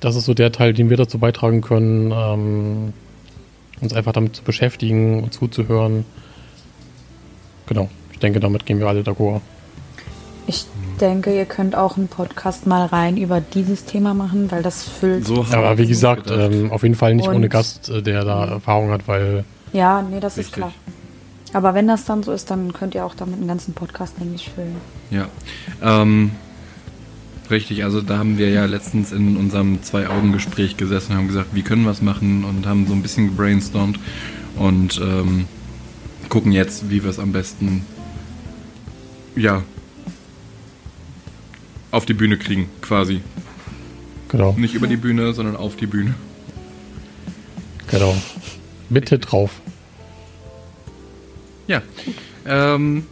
Das 0.00 0.16
ist 0.16 0.24
so 0.26 0.34
der 0.34 0.52
Teil, 0.52 0.72
den 0.72 0.90
wir 0.90 0.96
dazu 0.96 1.18
beitragen 1.18 1.60
können, 1.60 2.12
ähm, 2.12 2.92
uns 3.80 3.92
einfach 3.92 4.12
damit 4.12 4.36
zu 4.36 4.42
beschäftigen 4.42 5.22
und 5.22 5.32
zuzuhören. 5.32 6.04
Genau, 7.66 7.88
ich 8.12 8.18
denke, 8.18 8.40
damit 8.40 8.66
gehen 8.66 8.80
wir 8.80 8.88
alle 8.88 9.02
d'accord. 9.02 9.40
Ich 10.98 11.06
denke, 11.06 11.32
ihr 11.32 11.44
könnt 11.44 11.76
auch 11.76 11.96
einen 11.96 12.08
Podcast 12.08 12.66
mal 12.66 12.84
rein 12.86 13.16
über 13.16 13.40
dieses 13.40 13.84
Thema 13.84 14.14
machen, 14.14 14.50
weil 14.50 14.64
das 14.64 14.82
füllt. 14.82 15.24
so 15.24 15.46
Aber 15.52 15.78
wie 15.78 15.86
gesagt, 15.86 16.28
ähm, 16.28 16.72
auf 16.72 16.82
jeden 16.82 16.96
Fall 16.96 17.14
nicht 17.14 17.28
Und- 17.28 17.36
ohne 17.36 17.48
Gast, 17.48 17.88
äh, 17.88 18.02
der 18.02 18.24
da 18.24 18.46
Erfahrung 18.46 18.90
hat, 18.90 19.06
weil 19.06 19.44
Ja, 19.72 20.02
nee, 20.02 20.18
das 20.18 20.32
ist 20.32 20.38
Richtig. 20.38 20.54
klar. 20.54 20.72
Aber 21.52 21.72
wenn 21.74 21.86
das 21.86 22.04
dann 22.04 22.24
so 22.24 22.32
ist, 22.32 22.50
dann 22.50 22.72
könnt 22.72 22.96
ihr 22.96 23.04
auch 23.04 23.14
damit 23.14 23.36
einen 23.36 23.46
ganzen 23.46 23.74
Podcast, 23.74 24.14
denke 24.18 24.34
ich, 24.34 24.50
füllen. 24.50 24.74
Ja. 25.10 25.28
Ähm, 25.82 26.32
richtig, 27.48 27.84
also 27.84 28.00
da 28.00 28.18
haben 28.18 28.36
wir 28.36 28.50
ja 28.50 28.64
letztens 28.64 29.12
in 29.12 29.36
unserem 29.36 29.80
Zwei-Augen-Gespräch 29.84 30.76
gesessen 30.78 31.12
und 31.12 31.18
haben 31.18 31.28
gesagt, 31.28 31.50
wie 31.52 31.62
können 31.62 31.84
wir 31.84 31.92
es 31.92 32.02
machen 32.02 32.44
und 32.44 32.66
haben 32.66 32.88
so 32.88 32.92
ein 32.92 33.02
bisschen 33.02 33.28
gebrainstormt 33.28 34.00
und 34.56 35.00
ähm, 35.00 35.44
gucken 36.28 36.50
jetzt, 36.50 36.90
wie 36.90 37.04
wir 37.04 37.10
es 37.10 37.20
am 37.20 37.30
besten 37.30 37.86
ja 39.36 39.62
auf 41.90 42.06
die 42.06 42.14
Bühne 42.14 42.36
kriegen, 42.36 42.68
quasi. 42.80 43.20
genau, 44.28 44.52
Nicht 44.58 44.74
über 44.74 44.86
die 44.86 44.96
Bühne, 44.96 45.32
sondern 45.32 45.56
auf 45.56 45.76
die 45.76 45.86
Bühne. 45.86 46.14
genau. 47.88 48.16
Bitte 48.90 49.18
drauf. 49.18 49.60
Ja. 51.66 51.82
Ähm, 52.46 53.04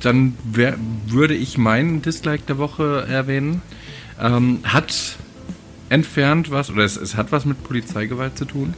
dann 0.00 0.36
wär, 0.44 0.78
würde 1.06 1.34
ich 1.34 1.58
meinen 1.58 2.00
Dislike 2.00 2.44
der 2.46 2.58
Woche 2.58 3.06
erwähnen. 3.08 3.60
Ähm, 4.20 4.60
hat 4.62 5.16
entfernt 5.88 6.50
was, 6.52 6.70
oder 6.70 6.84
es, 6.84 6.96
es 6.96 7.16
hat 7.16 7.32
was 7.32 7.44
mit 7.44 7.64
Polizeigewalt 7.64 8.38
zu 8.38 8.44
tun. 8.44 8.74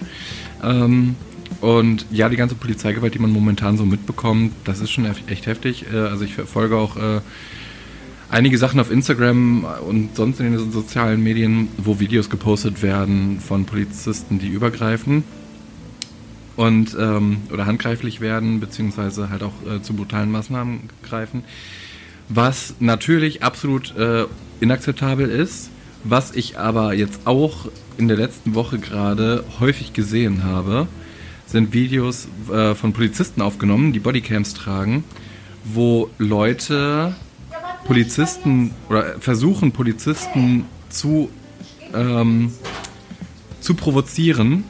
Ähm, 0.62 1.16
und 1.60 2.06
ja, 2.10 2.28
die 2.30 2.36
ganze 2.36 2.54
Polizeigewalt, 2.54 3.14
die 3.14 3.18
man 3.18 3.30
momentan 3.30 3.76
so 3.76 3.84
mitbekommt, 3.84 4.54
das 4.64 4.80
ist 4.80 4.90
schon 4.90 5.04
echt 5.04 5.30
echt 5.30 5.46
heftig. 5.46 5.84
Äh, 5.92 5.96
also 5.98 6.24
ich 6.24 6.34
verfolge 6.34 6.76
auch 6.76 6.96
äh, 6.96 7.20
einige 8.32 8.56
Sachen 8.56 8.80
auf 8.80 8.90
Instagram 8.90 9.64
und 9.86 10.16
sonst 10.16 10.40
in 10.40 10.52
den 10.52 10.72
sozialen 10.72 11.22
Medien, 11.22 11.68
wo 11.76 12.00
Videos 12.00 12.30
gepostet 12.30 12.82
werden 12.82 13.38
von 13.40 13.66
Polizisten, 13.66 14.38
die 14.38 14.48
übergreifen 14.48 15.22
und 16.56 16.96
ähm, 16.98 17.42
oder 17.52 17.66
handgreiflich 17.66 18.20
werden, 18.20 18.58
beziehungsweise 18.58 19.28
halt 19.28 19.42
auch 19.42 19.52
äh, 19.70 19.82
zu 19.82 19.94
brutalen 19.94 20.30
Maßnahmen 20.30 20.80
greifen. 21.02 21.44
Was 22.28 22.74
natürlich 22.80 23.42
absolut 23.42 23.94
äh, 23.96 24.24
inakzeptabel 24.60 25.28
ist, 25.28 25.70
was 26.02 26.34
ich 26.34 26.58
aber 26.58 26.94
jetzt 26.94 27.26
auch 27.26 27.68
in 27.98 28.08
der 28.08 28.16
letzten 28.16 28.54
Woche 28.54 28.78
gerade 28.78 29.44
häufig 29.60 29.92
gesehen 29.92 30.42
habe, 30.42 30.88
sind 31.46 31.74
Videos 31.74 32.28
äh, 32.50 32.74
von 32.74 32.94
Polizisten 32.94 33.42
aufgenommen, 33.42 33.92
die 33.92 34.00
Bodycams 34.00 34.54
tragen, 34.54 35.04
wo 35.64 36.08
Leute 36.16 37.14
Polizisten 37.84 38.72
oder 38.88 39.18
versuchen 39.20 39.72
Polizisten 39.72 40.64
zu, 40.88 41.30
ähm, 41.94 42.52
zu 43.60 43.74
provozieren, 43.74 44.64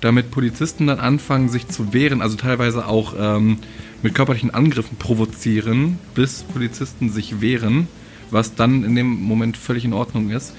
damit 0.00 0.30
Polizisten 0.30 0.86
dann 0.86 1.00
anfangen, 1.00 1.48
sich 1.48 1.68
zu 1.68 1.92
wehren, 1.92 2.22
also 2.22 2.36
teilweise 2.36 2.86
auch 2.86 3.14
ähm, 3.18 3.58
mit 4.02 4.14
körperlichen 4.14 4.52
Angriffen 4.52 4.96
provozieren, 4.96 5.98
bis 6.14 6.42
Polizisten 6.42 7.10
sich 7.10 7.40
wehren, 7.40 7.88
was 8.30 8.54
dann 8.54 8.84
in 8.84 8.94
dem 8.94 9.06
Moment 9.06 9.56
völlig 9.56 9.84
in 9.84 9.92
Ordnung 9.92 10.30
ist. 10.30 10.54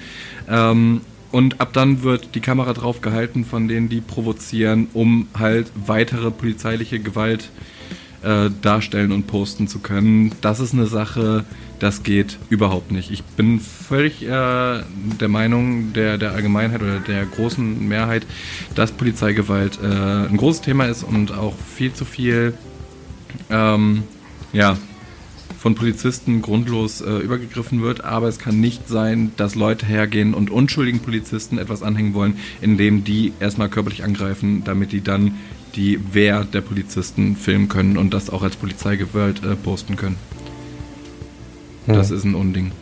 Ähm, 0.48 1.00
und 1.32 1.60
ab 1.60 1.72
dann 1.72 2.02
wird 2.02 2.34
die 2.34 2.40
Kamera 2.40 2.74
drauf 2.74 3.00
gehalten 3.00 3.44
von 3.46 3.66
denen, 3.66 3.88
die 3.88 4.02
provozieren, 4.02 4.88
um 4.92 5.28
halt 5.36 5.72
weitere 5.86 6.30
polizeiliche 6.30 7.00
Gewalt 7.00 7.50
äh, 8.22 8.50
darstellen 8.60 9.12
und 9.12 9.26
posten 9.26 9.66
zu 9.66 9.78
können. 9.78 10.32
Das 10.42 10.60
ist 10.60 10.74
eine 10.74 10.86
Sache, 10.86 11.44
das 11.82 12.04
geht 12.04 12.38
überhaupt 12.48 12.92
nicht. 12.92 13.10
Ich 13.10 13.24
bin 13.24 13.58
völlig 13.58 14.22
äh, 14.22 14.28
der 14.28 15.28
Meinung 15.28 15.92
der, 15.92 16.16
der 16.16 16.30
Allgemeinheit 16.30 16.80
oder 16.80 17.00
der 17.00 17.26
großen 17.26 17.88
Mehrheit, 17.88 18.24
dass 18.76 18.92
Polizeigewalt 18.92 19.80
äh, 19.82 20.28
ein 20.28 20.36
großes 20.36 20.62
Thema 20.62 20.84
ist 20.84 21.02
und 21.02 21.32
auch 21.32 21.54
viel 21.74 21.92
zu 21.92 22.04
viel 22.04 22.54
ähm, 23.50 24.04
ja, 24.52 24.78
von 25.58 25.74
Polizisten 25.74 26.40
grundlos 26.40 27.00
äh, 27.00 27.18
übergegriffen 27.18 27.82
wird. 27.82 28.04
Aber 28.04 28.28
es 28.28 28.38
kann 28.38 28.60
nicht 28.60 28.86
sein, 28.86 29.32
dass 29.36 29.56
Leute 29.56 29.84
hergehen 29.84 30.34
und 30.34 30.50
unschuldigen 30.50 31.00
Polizisten 31.00 31.58
etwas 31.58 31.82
anhängen 31.82 32.14
wollen, 32.14 32.38
indem 32.60 33.02
die 33.02 33.32
erstmal 33.40 33.68
körperlich 33.68 34.04
angreifen, 34.04 34.62
damit 34.64 34.92
die 34.92 35.02
dann 35.02 35.34
die 35.74 35.98
Wehr 36.14 36.44
der 36.44 36.60
Polizisten 36.60 37.34
filmen 37.34 37.68
können 37.68 37.96
und 37.96 38.14
das 38.14 38.30
auch 38.30 38.44
als 38.44 38.54
Polizeigewalt 38.54 39.42
äh, 39.42 39.56
posten 39.56 39.96
können. 39.96 40.16
Das 41.86 42.10
Hm. 42.10 42.16
ist 42.16 42.24
ein 42.24 42.34
Unding. 42.34 42.72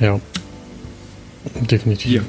Ja. 0.00 0.20
Definitiv. 1.70 2.10
Hier. 2.10 2.22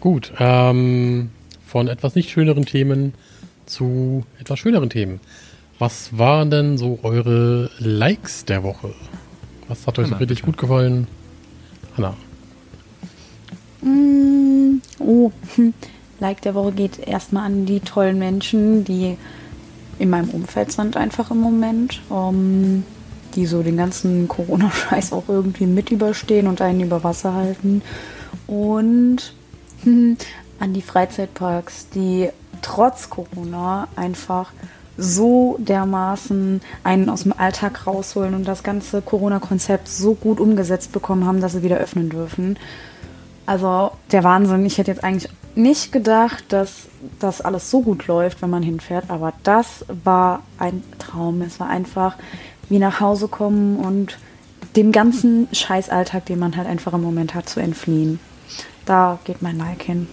Gut, 0.00 0.32
ähm, 0.38 1.30
von 1.66 1.88
etwas 1.88 2.14
nicht 2.14 2.30
schöneren 2.30 2.64
Themen 2.64 3.14
zu 3.66 4.24
etwas 4.38 4.58
schöneren 4.58 4.90
Themen. 4.90 5.20
Was 5.78 6.16
waren 6.16 6.50
denn 6.50 6.78
so 6.78 7.00
eure 7.02 7.70
Likes 7.78 8.44
der 8.44 8.62
Woche? 8.62 8.94
Was 9.68 9.86
hat 9.86 9.98
euch 9.98 10.06
so 10.06 10.10
Hanna, 10.12 10.18
richtig 10.20 10.38
bitte. 10.42 10.46
gut 10.46 10.58
gefallen? 10.58 11.06
Hanna. 11.96 12.14
Mm, 13.82 14.80
oh. 15.00 15.32
Like 16.20 16.42
der 16.42 16.54
Woche 16.54 16.72
geht 16.72 16.98
erstmal 17.00 17.44
an 17.46 17.66
die 17.66 17.80
tollen 17.80 18.18
Menschen, 18.18 18.84
die 18.84 19.16
in 19.98 20.10
meinem 20.10 20.30
Umfeld 20.30 20.72
sind 20.72 20.96
einfach 20.96 21.30
im 21.30 21.40
Moment, 21.40 22.00
ähm, 22.10 22.84
die 23.34 23.46
so 23.46 23.62
den 23.62 23.76
ganzen 23.76 24.28
Corona-Scheiß 24.28 25.12
auch 25.12 25.24
irgendwie 25.28 25.66
mit 25.66 25.90
überstehen 25.90 26.46
und 26.46 26.60
einen 26.60 26.80
über 26.80 27.04
Wasser 27.04 27.34
halten. 27.34 27.82
Und 28.46 29.34
hm, 29.82 30.16
an 30.60 30.72
die 30.72 30.82
Freizeitparks, 30.82 31.88
die 31.94 32.28
trotz 32.62 33.10
Corona 33.10 33.88
einfach 33.96 34.52
so 34.96 35.56
dermaßen 35.58 36.60
einen 36.84 37.08
aus 37.08 37.24
dem 37.24 37.32
Alltag 37.36 37.86
rausholen 37.86 38.34
und 38.34 38.46
das 38.46 38.62
ganze 38.62 39.02
Corona-Konzept 39.02 39.88
so 39.88 40.14
gut 40.14 40.38
umgesetzt 40.38 40.92
bekommen 40.92 41.26
haben, 41.26 41.40
dass 41.40 41.52
sie 41.52 41.62
wieder 41.62 41.78
öffnen 41.78 42.10
dürfen. 42.10 42.56
Also 43.46 43.90
der 44.12 44.24
Wahnsinn. 44.24 44.64
Ich 44.64 44.78
hätte 44.78 44.90
jetzt 44.92 45.02
eigentlich 45.02 45.30
nicht 45.56 45.92
gedacht, 45.92 46.44
dass 46.48 46.88
das 47.20 47.40
alles 47.40 47.70
so 47.70 47.82
gut 47.82 48.06
läuft, 48.06 48.42
wenn 48.42 48.50
man 48.50 48.62
hinfährt. 48.62 49.08
Aber 49.08 49.32
das 49.42 49.84
war 50.04 50.42
ein 50.58 50.82
Traum. 50.98 51.42
Es 51.42 51.60
war 51.60 51.68
einfach 51.68 52.16
wie 52.68 52.78
nach 52.78 53.00
Hause 53.00 53.28
kommen 53.28 53.76
und 53.76 54.18
dem 54.76 54.92
ganzen 54.92 55.48
Scheißalltag, 55.52 56.26
den 56.26 56.38
man 56.38 56.56
halt 56.56 56.66
einfach 56.66 56.92
im 56.92 57.02
Moment 57.02 57.34
hat, 57.34 57.48
zu 57.48 57.60
entfliehen. 57.60 58.18
Da 58.84 59.18
geht 59.24 59.42
mein 59.42 59.58
Like 59.58 59.82
hin. 59.82 60.08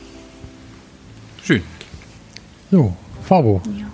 Schön. 1.44 1.64
So, 2.70 2.96
Fabo. 3.24 3.62
Ja. 3.78 3.88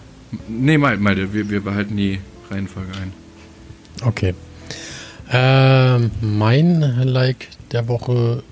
Nee, 0.47 0.77
Malte, 0.77 1.01
Malte 1.01 1.33
wir, 1.33 1.49
wir 1.49 1.61
behalten 1.61 1.95
die 1.95 2.19
Reihenfolge 2.49 2.91
ein. 3.01 3.13
Okay. 4.05 4.35
Ähm, 5.31 6.11
mein 6.21 6.81
Like 6.81 7.47
der 7.71 7.87
Woche 7.87 8.43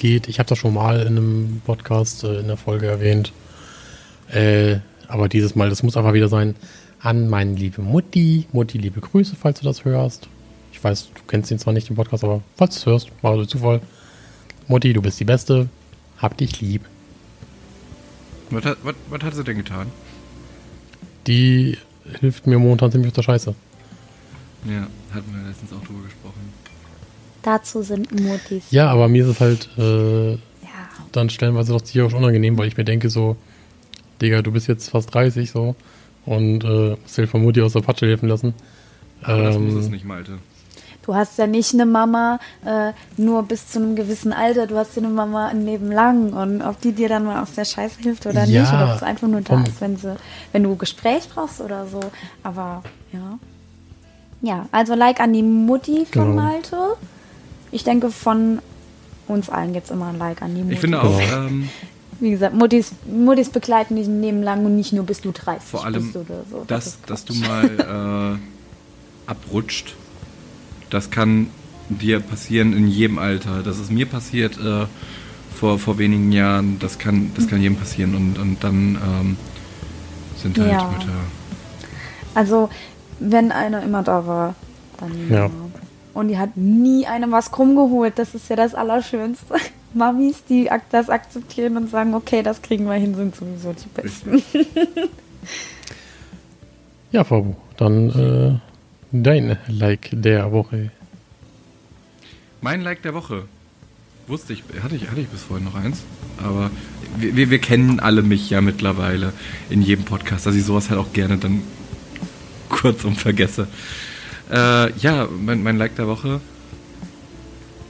geht, 0.00 0.28
ich 0.28 0.38
habe 0.38 0.48
das 0.48 0.58
schon 0.58 0.74
mal 0.74 1.00
in 1.02 1.16
einem 1.16 1.62
Podcast 1.64 2.24
äh, 2.24 2.40
in 2.40 2.48
der 2.48 2.56
Folge 2.56 2.86
erwähnt, 2.86 3.32
äh, 4.32 4.78
aber 5.06 5.28
dieses 5.28 5.54
Mal, 5.54 5.68
das 5.68 5.82
muss 5.82 5.96
einfach 5.96 6.14
wieder 6.14 6.28
sein, 6.28 6.56
an 7.00 7.28
meine 7.28 7.54
liebe 7.54 7.82
Mutti. 7.82 8.46
Mutti, 8.52 8.78
liebe 8.78 9.00
Grüße, 9.00 9.36
falls 9.40 9.60
du 9.60 9.64
das 9.64 9.84
hörst. 9.84 10.28
Ich 10.72 10.82
weiß, 10.82 11.10
du 11.14 11.20
kennst 11.26 11.50
ihn 11.50 11.58
zwar 11.58 11.74
nicht 11.74 11.90
im 11.90 11.96
Podcast, 11.96 12.24
aber 12.24 12.42
falls 12.56 12.74
du 12.74 12.80
es 12.80 12.86
hörst, 12.86 13.10
war 13.22 13.36
so 13.36 13.44
Zufall. 13.44 13.80
Mutti, 14.68 14.92
du 14.92 15.02
bist 15.02 15.20
die 15.20 15.24
Beste. 15.24 15.68
Hab 16.18 16.36
dich 16.36 16.60
lieb. 16.60 16.82
Was 18.50 18.64
hat, 18.64 18.78
was, 18.82 18.94
was 19.08 19.22
hat 19.22 19.34
sie 19.34 19.44
denn 19.44 19.58
getan? 19.58 19.88
Die 21.26 21.76
hilft 22.20 22.46
mir 22.46 22.58
momentan 22.58 22.90
ziemlich 22.90 23.08
auf 23.08 23.16
der 23.16 23.22
Scheiße. 23.22 23.54
Ja, 24.64 24.86
hatten 25.14 25.34
wir 25.34 25.48
letztens 25.48 25.72
auch 25.72 25.84
drüber 25.84 26.02
gesprochen. 26.04 26.19
Dazu 27.42 27.82
sind 27.82 28.12
Mutis. 28.20 28.64
Ja, 28.70 28.90
aber 28.90 29.08
mir 29.08 29.24
ist 29.24 29.30
es 29.30 29.40
halt 29.40 29.68
äh, 29.78 30.32
Ja. 30.32 30.38
dann 31.12 31.30
stellenweise 31.30 31.72
doch 31.72 31.80
tierisch 31.80 32.14
unangenehm, 32.14 32.56
weil 32.58 32.68
ich 32.68 32.76
mir 32.76 32.84
denke 32.84 33.08
so, 33.10 33.36
Digga, 34.20 34.42
du 34.42 34.52
bist 34.52 34.68
jetzt 34.68 34.90
fast 34.90 35.14
30 35.14 35.50
so 35.50 35.74
und 36.26 36.62
äh, 36.64 36.96
musst 37.00 37.16
dir 37.16 37.26
von 37.26 37.42
Mutti 37.42 37.62
aus 37.62 37.72
der 37.72 37.80
Patsche 37.80 38.06
helfen 38.06 38.28
lassen. 38.28 38.54
Aber 39.22 39.42
das 39.44 39.58
muss 39.58 39.72
Ähm, 39.72 39.78
es 39.80 39.88
nicht, 39.88 40.04
Malte. 40.04 40.38
Du 41.02 41.14
hast 41.14 41.38
ja 41.38 41.46
nicht 41.46 41.72
eine 41.72 41.86
Mama 41.86 42.38
äh, 42.64 42.92
nur 43.16 43.42
bis 43.42 43.68
zu 43.68 43.78
einem 43.78 43.96
gewissen 43.96 44.34
Alter, 44.34 44.66
du 44.66 44.76
hast 44.76 44.94
ja 44.96 45.02
eine 45.02 45.10
Mama 45.10 45.48
ein 45.48 45.64
Leben 45.64 45.90
lang 45.90 46.34
und 46.34 46.60
ob 46.60 46.78
die 46.82 46.92
dir 46.92 47.08
dann 47.08 47.24
mal 47.24 47.42
aus 47.42 47.52
der 47.52 47.64
Scheiße 47.64 48.00
hilft 48.02 48.26
oder 48.26 48.44
Ja, 48.44 48.60
nicht, 48.60 48.72
oder 48.72 48.90
ob 48.90 48.96
es 48.96 49.02
einfach 49.02 49.26
nur 49.26 49.40
da 49.40 49.62
ist, 49.64 49.80
wenn 49.80 49.96
sie, 49.96 50.14
wenn 50.52 50.62
du 50.62 50.76
Gespräch 50.76 51.26
brauchst 51.34 51.60
oder 51.62 51.86
so. 51.86 52.00
Aber 52.42 52.82
ja. 53.12 53.38
Ja, 54.42 54.66
also 54.72 54.94
like 54.94 55.20
an 55.20 55.32
die 55.32 55.42
Mutti 55.42 56.06
von 56.10 56.30
Genau. 56.32 56.42
Malte. 56.42 56.76
Ich 57.72 57.84
denke, 57.84 58.10
von 58.10 58.58
uns 59.28 59.48
allen 59.48 59.72
gibt 59.72 59.86
es 59.86 59.90
immer 59.92 60.08
ein 60.08 60.18
Like 60.18 60.42
an 60.42 60.54
die 60.54 60.62
Mutti. 60.62 60.74
Ich 60.74 60.80
finde 60.80 61.02
auch, 61.02 61.18
Genau. 61.18 61.46
ähm, 61.46 61.68
Wie 62.22 62.30
gesagt, 62.32 62.54
Muttis, 62.54 62.92
Muttis 63.10 63.48
begleiten 63.48 63.96
dich 63.96 64.06
ein 64.06 64.20
Leben 64.20 64.42
lang 64.42 64.66
und 64.66 64.76
nicht 64.76 64.92
nur 64.92 65.04
bis 65.04 65.22
du 65.22 65.32
30 65.32 65.62
vor 65.66 65.86
allem, 65.86 66.02
bist 66.02 66.16
oder 66.16 66.42
so. 66.50 66.64
dass, 66.66 66.86
ist 66.88 66.98
dass 67.06 67.24
du 67.24 67.32
mal 67.34 68.38
äh, 69.26 69.30
abrutscht, 69.30 69.94
das 70.90 71.10
kann 71.10 71.46
dir 71.88 72.20
passieren 72.20 72.74
in 72.74 72.88
jedem 72.88 73.18
Alter. 73.18 73.62
Das 73.62 73.78
ist 73.78 73.90
mir 73.90 74.04
passiert 74.04 74.58
äh, 74.58 74.84
vor, 75.58 75.78
vor 75.78 75.96
wenigen 75.98 76.30
Jahren. 76.30 76.78
Das 76.78 76.98
kann, 76.98 77.30
das 77.36 77.46
kann 77.48 77.62
jedem 77.62 77.76
passieren. 77.76 78.14
Und, 78.14 78.38
und 78.38 78.62
dann 78.62 78.98
ähm, 79.02 79.36
sind 80.42 80.58
halt 80.58 80.70
Ja. 80.72 80.88
Mütter. 80.90 81.08
Also, 82.34 82.68
wenn 83.18 83.50
einer 83.50 83.82
immer 83.82 84.02
da 84.02 84.26
war, 84.26 84.54
dann 84.98 85.12
die 85.12 85.32
Ja. 85.32 85.48
Und 86.14 86.28
die 86.28 86.38
hat 86.38 86.56
nie 86.56 87.06
einem 87.06 87.30
was 87.32 87.52
krumm 87.52 87.76
geholt. 87.76 88.14
Das 88.16 88.34
ist 88.34 88.48
ja 88.50 88.56
das 88.56 88.74
Allerschönste. 88.74 89.54
Mamis, 89.94 90.44
die 90.44 90.70
das 90.90 91.10
akzeptieren 91.10 91.76
und 91.76 91.90
sagen, 91.90 92.14
okay, 92.14 92.42
das 92.42 92.62
kriegen 92.62 92.84
wir 92.86 92.94
hin, 92.94 93.14
sind 93.14 93.34
sowieso 93.34 93.72
die 93.72 93.88
Besten. 94.00 94.42
ja, 97.10 97.24
Fabo, 97.24 97.56
dann 97.76 98.10
äh, 98.10 98.60
dein 99.10 99.58
Like 99.66 100.10
der 100.12 100.52
Woche. 100.52 100.92
Mein 102.60 102.82
Like 102.82 103.02
der 103.02 103.14
Woche. 103.14 103.44
Wusste 104.28 104.52
ich, 104.52 104.62
hatte 104.80 104.94
ich, 104.94 105.10
hatte 105.10 105.20
ich 105.20 105.28
bis 105.28 105.42
vorhin 105.42 105.64
noch 105.64 105.74
eins. 105.74 106.02
Aber 106.38 106.70
wir, 107.16 107.34
wir, 107.34 107.50
wir 107.50 107.58
kennen 107.58 107.98
alle 107.98 108.22
mich 108.22 108.48
ja 108.48 108.60
mittlerweile 108.60 109.32
in 109.70 109.82
jedem 109.82 110.04
Podcast, 110.04 110.46
dass 110.46 110.54
ich 110.54 110.64
sowas 110.64 110.88
halt 110.88 111.00
auch 111.00 111.12
gerne 111.12 111.36
dann 111.36 111.62
kurzum 112.68 113.16
vergesse. 113.16 113.66
Äh, 114.50 114.92
ja, 114.98 115.28
mein, 115.30 115.62
mein 115.62 115.78
Like 115.78 115.94
der 115.96 116.06
Woche. 116.08 116.40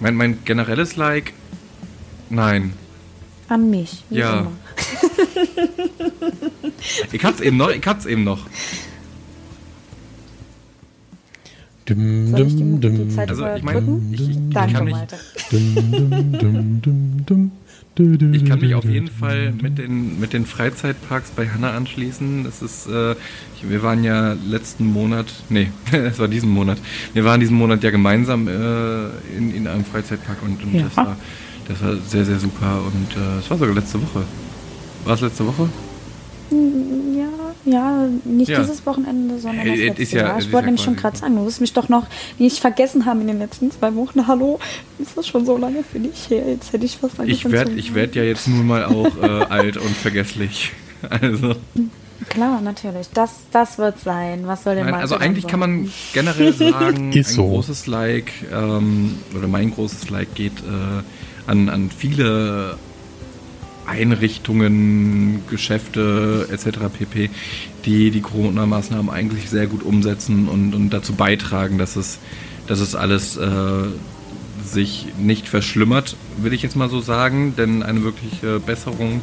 Mein, 0.00 0.14
mein 0.14 0.44
generelles 0.44 0.96
Like. 0.96 1.32
Nein. 2.28 2.72
An 3.48 3.70
mich. 3.70 4.04
wie 4.10 4.18
Ja. 4.18 4.40
immer. 4.40 4.52
Ich 7.12 7.22
hab's 7.24 7.40
eben 7.40 7.56
noch, 7.58 7.68
ich 7.70 7.86
hab's 7.86 8.06
eben 8.06 8.24
noch. 8.24 8.46
Ich 11.84 11.84
die 11.86 11.94
dum, 12.80 13.10
Zeit 13.10 13.28
Also, 13.30 13.44
ich 13.54 13.62
überbrücken? 13.62 14.04
mein, 14.10 14.14
ich- 14.14 14.30
ich 14.30 14.36
Danke, 14.50 14.74
kann 14.74 14.88
Malte. 14.88 15.16
dum, 15.50 15.74
dum, 15.74 15.90
dum, 16.00 16.32
dum, 16.38 16.80
dum, 16.82 17.24
du, 17.26 17.34
du, 17.34 17.50
Ich 18.32 18.44
kann 18.44 18.60
mich 18.60 18.74
auf 18.74 18.84
jeden 18.84 19.08
Fall 19.08 19.52
mit 19.52 19.78
den, 19.78 20.18
mit 20.18 20.32
den 20.32 20.46
Freizeitparks 20.46 21.30
bei 21.30 21.48
Hanna 21.48 21.72
anschließen. 21.72 22.44
Das 22.44 22.62
ist, 22.62 22.86
äh, 22.86 23.14
wir 23.62 23.82
waren 23.82 24.02
ja 24.04 24.34
letzten 24.48 24.86
Monat, 24.86 25.26
nee, 25.48 25.70
es 25.92 26.18
war 26.18 26.28
diesen 26.28 26.50
Monat. 26.50 26.78
Wir 27.12 27.24
waren 27.24 27.40
diesen 27.40 27.56
Monat 27.56 27.82
ja 27.82 27.90
gemeinsam 27.90 28.48
äh, 28.48 28.52
in, 29.36 29.54
in 29.54 29.66
einem 29.66 29.84
Freizeitpark 29.84 30.38
und, 30.42 30.62
und 30.62 30.74
Ja. 30.74 30.84
das, 30.84 30.96
war, 30.96 31.16
das 31.68 31.82
war 31.82 31.96
sehr, 31.96 32.24
sehr 32.24 32.38
super. 32.38 32.80
Und 32.86 33.16
äh, 33.16 33.38
es 33.40 33.50
war 33.50 33.58
sogar 33.58 33.74
letzte 33.74 34.00
Woche. 34.00 34.22
War 35.04 35.14
es 35.14 35.20
letzte 35.20 35.46
Woche? 35.46 35.68
Ja, 36.50 37.72
ja, 37.72 38.08
nicht 38.24 38.48
Ja. 38.48 38.60
dieses 38.60 38.84
Wochenende, 38.86 39.38
sondern 39.38 39.66
das 39.66 39.76
letzte 39.78 40.02
ist 40.02 40.12
ja- 40.12 40.22
Jahr. 40.22 40.38
Ich 40.38 40.46
ja 40.46 40.52
wollte 40.52 40.66
nämlich 40.66 40.84
schon 40.84 40.96
gerade 40.96 41.16
sagen, 41.16 41.36
du 41.36 41.44
wirst 41.46 41.60
mich 41.60 41.72
doch 41.72 41.88
noch 41.88 42.06
nicht 42.38 42.58
vergessen 42.58 43.04
haben 43.06 43.20
in 43.20 43.28
den 43.28 43.38
letzten 43.38 43.70
zwei 43.70 43.94
Wochen. 43.94 44.26
Hallo, 44.26 44.58
ist 44.98 45.16
das 45.16 45.26
schon 45.28 45.46
so 45.46 45.56
lange 45.56 45.82
für 45.84 46.00
dich 46.00 46.28
her? 46.30 46.48
Jetzt 46.48 46.72
hätte 46.72 46.84
ich 46.84 46.96
fast 46.96 47.14
Ich 47.14 47.20
angefangen 47.20 47.52
werde 47.52 47.72
ich 47.72 47.94
werd 47.94 48.14
ja 48.16 48.22
jetzt 48.24 48.48
nun 48.48 48.66
mal 48.66 48.84
auch 48.84 49.06
äh, 49.22 49.26
alt 49.48 49.76
und 49.76 49.96
vergesslich. 49.96 50.72
Also, 51.08 51.54
Klar, 52.28 52.60
natürlich. 52.60 53.08
Das, 53.14 53.30
das 53.50 53.78
wird 53.78 53.98
sein. 54.00 54.42
Was 54.44 54.64
soll 54.64 54.74
denn 54.74 54.84
Nein, 54.84 54.94
also 54.96 55.16
eigentlich 55.16 55.46
kann 55.46 55.60
man 55.60 55.90
generell 56.12 56.52
sagen, 56.52 57.10
ein 57.14 57.24
so. 57.24 57.46
großes 57.48 57.86
Like 57.86 58.30
ähm, 58.52 59.16
oder 59.34 59.48
mein 59.48 59.72
großes 59.72 60.10
Like 60.10 60.34
geht 60.34 60.58
äh, 60.58 61.50
an, 61.50 61.70
an 61.70 61.90
viele 61.96 62.76
Einrichtungen, 63.90 65.42
Geschäfte 65.50 66.48
etc. 66.50 66.78
pp, 66.96 67.30
die 67.84 68.10
die 68.10 68.20
Corona-Maßnahmen 68.20 69.10
eigentlich 69.10 69.50
sehr 69.50 69.66
gut 69.66 69.82
umsetzen 69.82 70.48
und, 70.48 70.74
und 70.74 70.90
dazu 70.90 71.14
beitragen, 71.14 71.76
dass 71.78 71.96
es, 71.96 72.18
dass 72.66 72.80
es 72.80 72.94
alles 72.94 73.36
äh, 73.36 73.48
sich 74.64 75.06
nicht 75.18 75.48
verschlimmert, 75.48 76.16
will 76.38 76.52
ich 76.52 76.62
jetzt 76.62 76.76
mal 76.76 76.88
so 76.88 77.00
sagen, 77.00 77.54
denn 77.56 77.82
eine 77.82 78.02
wirkliche 78.04 78.60
Besserung 78.60 79.20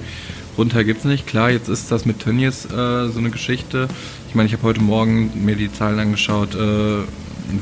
runter 0.57 0.83
gibt 0.83 0.99
es 0.99 1.05
nicht. 1.05 1.27
Klar, 1.27 1.51
jetzt 1.51 1.69
ist 1.69 1.91
das 1.91 2.05
mit 2.05 2.19
Tönnies 2.19 2.65
äh, 2.65 3.07
so 3.09 3.19
eine 3.19 3.29
Geschichte. 3.29 3.87
Ich 4.27 4.35
meine, 4.35 4.47
ich 4.47 4.53
habe 4.53 4.63
heute 4.63 4.81
Morgen 4.81 5.31
mir 5.45 5.55
die 5.55 5.71
Zahlen 5.71 5.99
angeschaut. 5.99 6.55
Äh, 6.55 7.03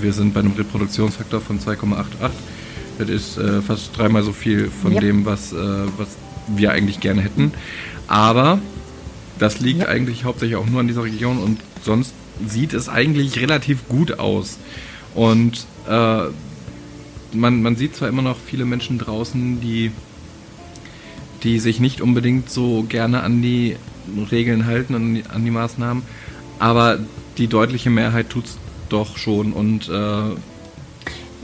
wir 0.01 0.13
sind 0.13 0.33
bei 0.33 0.39
einem 0.39 0.53
Reproduktionsfaktor 0.53 1.41
von 1.41 1.59
2,88. 1.59 2.05
Das 2.97 3.09
ist 3.09 3.37
äh, 3.37 3.61
fast 3.61 3.95
dreimal 3.97 4.23
so 4.23 4.31
viel 4.31 4.71
von 4.81 4.93
Ja. 4.93 5.01
dem, 5.01 5.25
was, 5.25 5.51
äh, 5.51 5.57
was 5.97 6.07
wir 6.47 6.71
eigentlich 6.71 6.99
gerne 6.99 7.21
hätten. 7.21 7.53
Aber 8.07 8.59
das 9.39 9.59
liegt 9.59 9.81
Ja. 9.81 9.87
eigentlich 9.87 10.23
hauptsächlich 10.23 10.57
auch 10.57 10.65
nur 10.65 10.79
an 10.79 10.87
dieser 10.87 11.03
Region 11.03 11.37
und 11.39 11.59
sonst 11.83 12.13
sieht 12.47 12.73
es 12.73 12.89
eigentlich 12.89 13.39
relativ 13.39 13.87
gut 13.87 14.19
aus. 14.19 14.57
Und 15.13 15.65
äh, 15.89 16.23
man, 17.33 17.61
man 17.61 17.75
sieht 17.75 17.95
zwar 17.95 18.09
immer 18.09 18.21
noch 18.21 18.37
viele 18.37 18.65
Menschen 18.65 18.97
draußen, 18.97 19.59
die, 19.61 19.91
die 21.43 21.59
sich 21.59 21.79
nicht 21.79 22.01
unbedingt 22.01 22.49
so 22.49 22.85
gerne 22.87 23.23
an 23.23 23.41
die 23.41 23.75
Regeln 24.31 24.65
halten 24.65 24.93
und 24.95 25.23
an 25.33 25.43
die 25.45 25.51
Maßnahmen, 25.51 26.03
aber 26.59 26.99
die 27.37 27.47
deutliche 27.47 27.89
Mehrheit 27.89 28.29
tut 28.29 28.45
es 28.45 28.57
doch 28.89 29.17
schon 29.17 29.51
und 29.51 29.89
äh, 29.89 30.35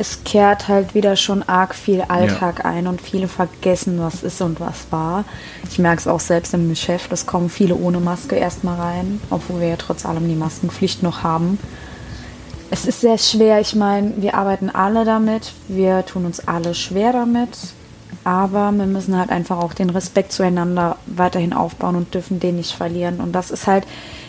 es 0.01 0.23
kehrt 0.23 0.67
halt 0.67 0.95
wieder 0.95 1.15
schon 1.15 1.43
arg 1.43 1.75
viel 1.75 2.01
Alltag 2.01 2.61
ja. 2.63 2.65
ein 2.65 2.87
und 2.87 2.99
viele 3.01 3.27
vergessen, 3.27 3.99
was 3.99 4.23
ist 4.23 4.41
und 4.41 4.59
was 4.59 4.87
war. 4.89 5.25
Ich 5.69 5.77
merke 5.77 5.99
es 5.99 6.07
auch 6.07 6.19
selbst 6.19 6.55
im 6.55 6.69
Geschäft, 6.69 7.11
es 7.11 7.27
kommen 7.27 7.51
viele 7.51 7.75
ohne 7.75 7.99
Maske 7.99 8.35
erstmal 8.35 8.79
rein, 8.79 9.21
obwohl 9.29 9.61
wir 9.61 9.67
ja 9.67 9.75
trotz 9.77 10.07
allem 10.07 10.27
die 10.27 10.35
Maskenpflicht 10.35 11.03
noch 11.03 11.21
haben. 11.21 11.59
Es 12.71 12.85
ist 12.85 13.01
sehr 13.01 13.19
schwer, 13.19 13.59
ich 13.61 13.75
meine, 13.75 14.13
wir 14.17 14.33
arbeiten 14.33 14.71
alle 14.71 15.05
damit, 15.05 15.53
wir 15.67 16.03
tun 16.03 16.25
uns 16.25 16.47
alle 16.47 16.73
schwer 16.73 17.13
damit, 17.13 17.55
aber 18.23 18.71
wir 18.71 18.87
müssen 18.87 19.15
halt 19.15 19.29
einfach 19.29 19.59
auch 19.59 19.75
den 19.75 19.91
Respekt 19.91 20.31
zueinander 20.31 20.97
weiterhin 21.05 21.53
aufbauen 21.53 21.95
und 21.95 22.15
dürfen 22.15 22.39
den 22.39 22.55
nicht 22.55 22.71
verlieren. 22.71 23.19
Und 23.19 23.33
das 23.33 23.51
ist 23.51 23.67
halt, 23.67 23.85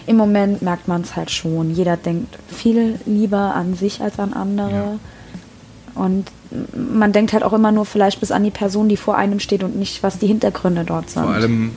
im 0.07 0.17
Moment 0.17 0.61
merkt 0.61 0.87
man 0.87 1.01
es 1.01 1.17
halt 1.17 1.31
schon. 1.31 1.71
Jeder 1.71 1.97
denkt 1.97 2.39
viel 2.49 2.99
lieber 3.07 3.55
an 3.55 3.75
sich 3.75 4.03
als 4.03 4.19
an 4.19 4.35
andere. 4.35 4.71
Ja. 4.71 4.99
Und 5.95 6.29
man 6.75 7.13
denkt 7.13 7.33
halt 7.33 7.43
auch 7.43 7.53
immer 7.53 7.73
nur 7.73 7.85
vielleicht 7.85 8.21
bis 8.21 8.31
an 8.31 8.45
die 8.45 8.51
Person, 8.51 8.89
die 8.89 8.97
vor 8.97 9.17
einem 9.17 9.41
steht 9.41 9.63
und 9.63 9.77
nicht, 9.77 10.03
was 10.03 10.19
die 10.19 10.27
Hintergründe 10.27 10.85
dort 10.85 11.11
sind. 11.11 11.23
Vor 11.23 11.33
allem, 11.33 11.73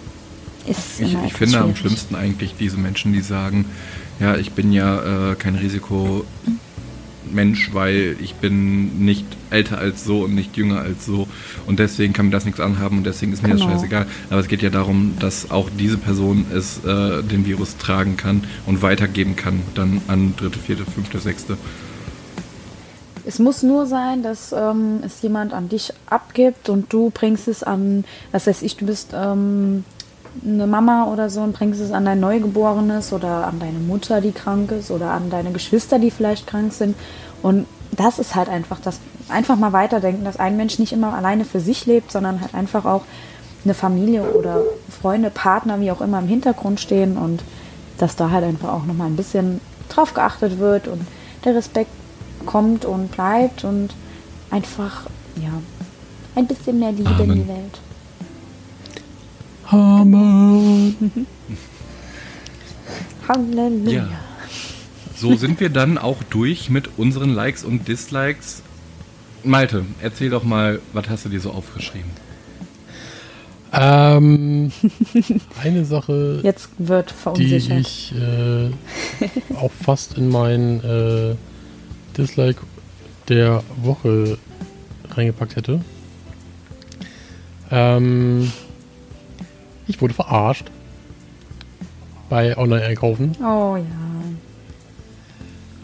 ist 0.68 1.00
ich, 1.00 1.14
ich 1.26 1.34
finde 1.34 1.54
schwierig. 1.54 1.70
am 1.70 1.76
schlimmsten 1.76 2.16
eigentlich 2.16 2.56
diese 2.60 2.78
Menschen, 2.78 3.14
die 3.14 3.22
sagen, 3.22 3.66
ja, 4.20 4.36
ich 4.36 4.52
bin 4.52 4.72
ja 4.72 5.32
äh, 5.32 5.36
kein 5.36 5.56
Risikomensch, 5.56 6.26
weil 7.74 8.16
ich 8.22 8.36
bin 8.36 9.06
nicht 9.06 9.26
älter 9.50 9.78
als 9.78 10.04
so 10.06 10.24
und 10.24 10.34
nicht 10.34 10.58
jünger 10.58 10.80
als 10.80 11.06
so 11.06 11.28
und 11.68 11.80
deswegen 11.80 12.14
kann 12.14 12.28
mir 12.28 12.32
das 12.32 12.46
nichts 12.46 12.60
anhaben 12.60 12.98
und 13.00 13.06
deswegen 13.06 13.34
ist 13.34 13.44
mir 13.44 13.50
genau. 13.50 13.66
das 13.66 13.74
scheißegal. 13.74 14.08
Aber 14.30 14.40
es 14.40 14.48
geht 14.48 14.62
ja 14.62 14.70
darum, 14.70 15.16
dass 15.20 15.52
auch 15.52 15.70
diese 15.78 15.98
Person 15.98 16.46
es 16.54 16.84
äh, 16.86 17.22
den 17.24 17.46
Virus 17.46 17.78
tragen 17.78 18.18
kann 18.18 18.44
und 18.66 18.82
weitergeben 18.82 19.36
kann 19.36 19.62
dann 19.76 20.02
an 20.08 20.34
dritte, 20.38 20.60
vierte, 20.60 20.86
fünfte, 20.86 21.20
sechste. 21.20 21.58
Es 23.28 23.40
muss 23.40 23.64
nur 23.64 23.88
sein, 23.88 24.22
dass 24.22 24.52
ähm, 24.52 25.00
es 25.04 25.22
jemand 25.22 25.54
an 25.54 25.68
dich 25.68 25.92
abgibt 26.08 26.70
und 26.70 26.94
du 26.94 27.10
bringst 27.10 27.48
es 27.48 27.64
an, 27.64 28.06
was 28.32 28.46
weiß 28.46 28.62
ich, 28.62 28.78
du 28.78 28.86
bist 28.86 29.14
ähm, 29.14 29.84
eine 30.44 30.68
Mama 30.68 31.06
oder 31.12 31.30
so 31.30 31.42
und 31.42 31.54
bringst 31.54 31.82
es 31.82 31.92
an 31.92 32.06
dein 32.06 32.20
Neugeborenes 32.20 33.14
oder 33.14 33.48
an 33.48 33.60
deine 33.60 33.80
Mutter, 33.80 34.22
die 34.22 34.32
krank 34.32 34.72
ist 34.72 34.92
oder 34.92 35.12
an 35.12 35.30
deine 35.30 35.52
Geschwister, 35.52 35.98
die 35.98 36.12
vielleicht 36.12 36.46
krank 36.46 36.74
sind. 36.74 36.96
Und 37.42 37.66
das 37.92 38.20
ist 38.20 38.36
halt 38.36 38.50
einfach 38.50 38.80
das, 38.80 39.00
einfach 39.30 39.56
mal 39.56 39.74
weiterdenken, 39.74 40.26
dass 40.26 40.38
ein 40.38 40.58
Mensch 40.58 40.78
nicht 40.78 40.94
immer 40.94 41.14
alleine 41.14 41.46
für 41.46 41.60
sich 41.60 41.86
lebt, 41.86 42.12
sondern 42.12 42.42
halt 42.42 42.54
einfach 42.54 42.86
auch 42.86 43.04
eine 43.64 43.74
Familie 43.74 44.24
oder 44.34 44.62
Freunde, 45.02 45.32
Partner, 45.32 45.80
wie 45.80 45.92
auch 45.92 46.02
immer 46.02 46.20
im 46.20 46.28
Hintergrund 46.28 46.80
stehen 46.80 47.18
und 47.18 47.44
dass 47.98 48.16
da 48.16 48.30
halt 48.30 48.44
einfach 48.44 48.72
auch 48.72 48.86
nochmal 48.86 49.08
ein 49.08 49.16
bisschen 49.16 49.62
drauf 49.90 50.14
geachtet 50.14 50.60
wird 50.60 50.88
und 50.88 51.02
der 51.44 51.56
Respekt 51.56 51.90
kommt 52.46 52.86
und 52.86 53.12
bleibt 53.12 53.64
und 53.64 53.90
einfach, 54.52 55.08
ja, 55.42 55.62
ein 56.36 56.48
bisschen 56.48 56.80
mehr 56.80 56.92
Liebe 56.92 57.10
Amen. 57.10 57.32
in 57.32 57.44
die 57.44 57.48
Welt. 57.48 57.80
Amen. 59.68 61.28
Halleluja. 63.28 63.92
Ja. 63.92 64.10
So 65.16 65.36
sind 65.36 65.60
wir 65.60 65.70
dann 65.70 65.98
auch 65.98 66.22
durch 66.30 66.70
mit 66.70 66.90
unseren 66.98 67.34
Likes 67.34 67.64
und 67.64 67.88
Dislikes. 67.88 68.62
Malte, 69.44 69.86
erzähl 70.02 70.30
doch 70.30 70.44
mal, 70.44 70.82
was 70.94 71.10
hast 71.10 71.26
du 71.26 71.30
dir 71.30 71.40
so 71.40 71.52
aufgeschrieben? 71.52 72.10
Ähm, 73.72 74.72
eine 75.64 75.86
Sache, 75.86 76.40
Jetzt 76.44 76.70
wird 76.78 77.14
die 77.38 77.56
ich 77.56 78.14
äh, 78.14 78.70
auch 79.56 79.72
fast 79.72 80.18
in 80.18 80.30
mein 80.30 80.82
äh, 80.84 81.36
Dislike 82.18 82.62
der 83.28 83.64
Woche 83.78 84.38
reingepackt 85.12 85.56
hätte. 85.56 85.82
Ähm, 87.72 88.52
ich 89.88 90.02
wurde 90.02 90.14
verarscht 90.14 90.72
bei 92.30 92.58
Online-Einkaufen. 92.58 93.36
Oh 93.40 93.78
ja. 93.78 93.86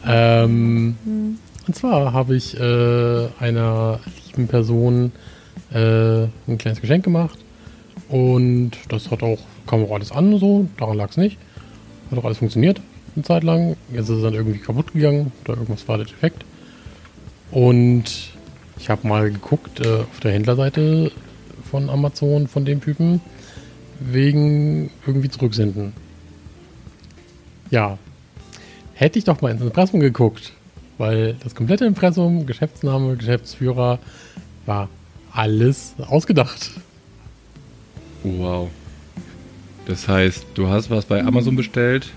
Ähm, 0.05 0.95
hm. 1.03 1.37
Und 1.67 1.75
zwar 1.75 2.11
habe 2.13 2.35
ich 2.35 2.59
äh, 2.59 3.27
einer 3.39 3.99
lieben 4.27 4.47
Person 4.47 5.11
äh, 5.71 6.23
ein 6.23 6.57
kleines 6.57 6.81
Geschenk 6.81 7.03
gemacht 7.03 7.37
und 8.09 8.71
das 8.89 9.11
hat 9.11 9.21
auch, 9.21 9.39
kam 9.67 9.83
auch 9.83 9.93
alles 9.93 10.11
an, 10.11 10.37
so, 10.39 10.67
daran 10.77 10.97
lag 10.97 11.11
es 11.11 11.17
nicht. 11.17 11.37
Hat 12.09 12.17
auch 12.17 12.25
alles 12.25 12.39
funktioniert 12.39 12.81
eine 13.15 13.23
Zeit 13.23 13.43
lang. 13.43 13.75
Jetzt 13.91 14.09
ist 14.09 14.17
es 14.17 14.23
dann 14.23 14.33
irgendwie 14.33 14.59
kaputt 14.59 14.93
gegangen 14.93 15.31
oder 15.43 15.55
irgendwas 15.55 15.87
war 15.87 15.97
der 15.97 16.07
defekt. 16.07 16.45
Und 17.51 18.05
ich 18.77 18.89
habe 18.89 19.07
mal 19.07 19.31
geguckt 19.31 19.85
äh, 19.85 19.99
auf 19.99 20.19
der 20.21 20.31
Händlerseite 20.31 21.11
von 21.69 21.89
Amazon 21.89 22.47
von 22.47 22.65
dem 22.65 22.81
Typen 22.81 23.21
wegen 23.99 24.89
irgendwie 25.05 25.29
zurücksenden. 25.29 25.93
Ja, 27.69 27.97
hätte 28.93 29.19
ich 29.19 29.25
doch 29.25 29.41
mal 29.41 29.51
ins 29.51 29.61
Impressum 29.61 29.99
geguckt, 29.99 30.53
weil 30.97 31.35
das 31.43 31.55
komplette 31.55 31.85
Impressum, 31.85 32.45
Geschäftsname, 32.45 33.15
Geschäftsführer, 33.15 33.99
war 34.65 34.89
alles 35.31 35.93
ausgedacht. 36.07 36.71
Wow. 38.23 38.69
Das 39.85 40.07
heißt, 40.07 40.45
du 40.53 40.67
hast 40.67 40.89
was 40.89 41.05
bei 41.05 41.23
Amazon 41.23 41.55
bestellt, 41.55 42.11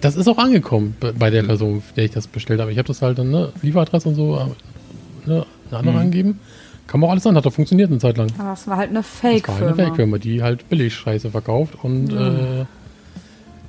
das 0.00 0.16
ist 0.16 0.28
auch 0.28 0.38
angekommen 0.38 0.96
bei 1.18 1.30
der 1.30 1.42
Person, 1.42 1.82
der 1.96 2.04
ich 2.04 2.10
das 2.10 2.26
bestellt 2.26 2.60
habe. 2.60 2.72
Ich 2.72 2.78
habe 2.78 2.88
das 2.88 3.02
halt 3.02 3.18
dann, 3.18 3.30
ne, 3.30 3.52
Lieferadresse 3.62 4.08
und 4.08 4.14
so, 4.14 4.36
äh, 4.36 5.28
ne, 5.28 5.46
eine 5.68 5.78
andere 5.78 5.94
mhm. 5.94 6.00
angeben. 6.00 6.40
Kam 6.86 7.04
auch 7.04 7.10
alles 7.10 7.26
an, 7.26 7.36
hat 7.36 7.46
doch 7.46 7.52
funktioniert 7.52 7.90
eine 7.90 8.00
Zeit 8.00 8.16
lang. 8.16 8.28
Aber 8.38 8.52
es 8.52 8.66
war 8.66 8.76
halt 8.76 8.90
eine 8.90 9.04
Fake-Firma. 9.04 9.58
Es 9.58 9.60
war 9.60 9.68
eine 9.68 9.76
Fake-Firma, 9.76 10.18
die 10.18 10.42
halt 10.42 10.68
Billig-Scheiße 10.68 11.30
verkauft 11.30 11.74
und 11.82 12.06
mhm. 12.06 12.18
äh, 12.18 12.64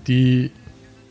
die. 0.08 0.52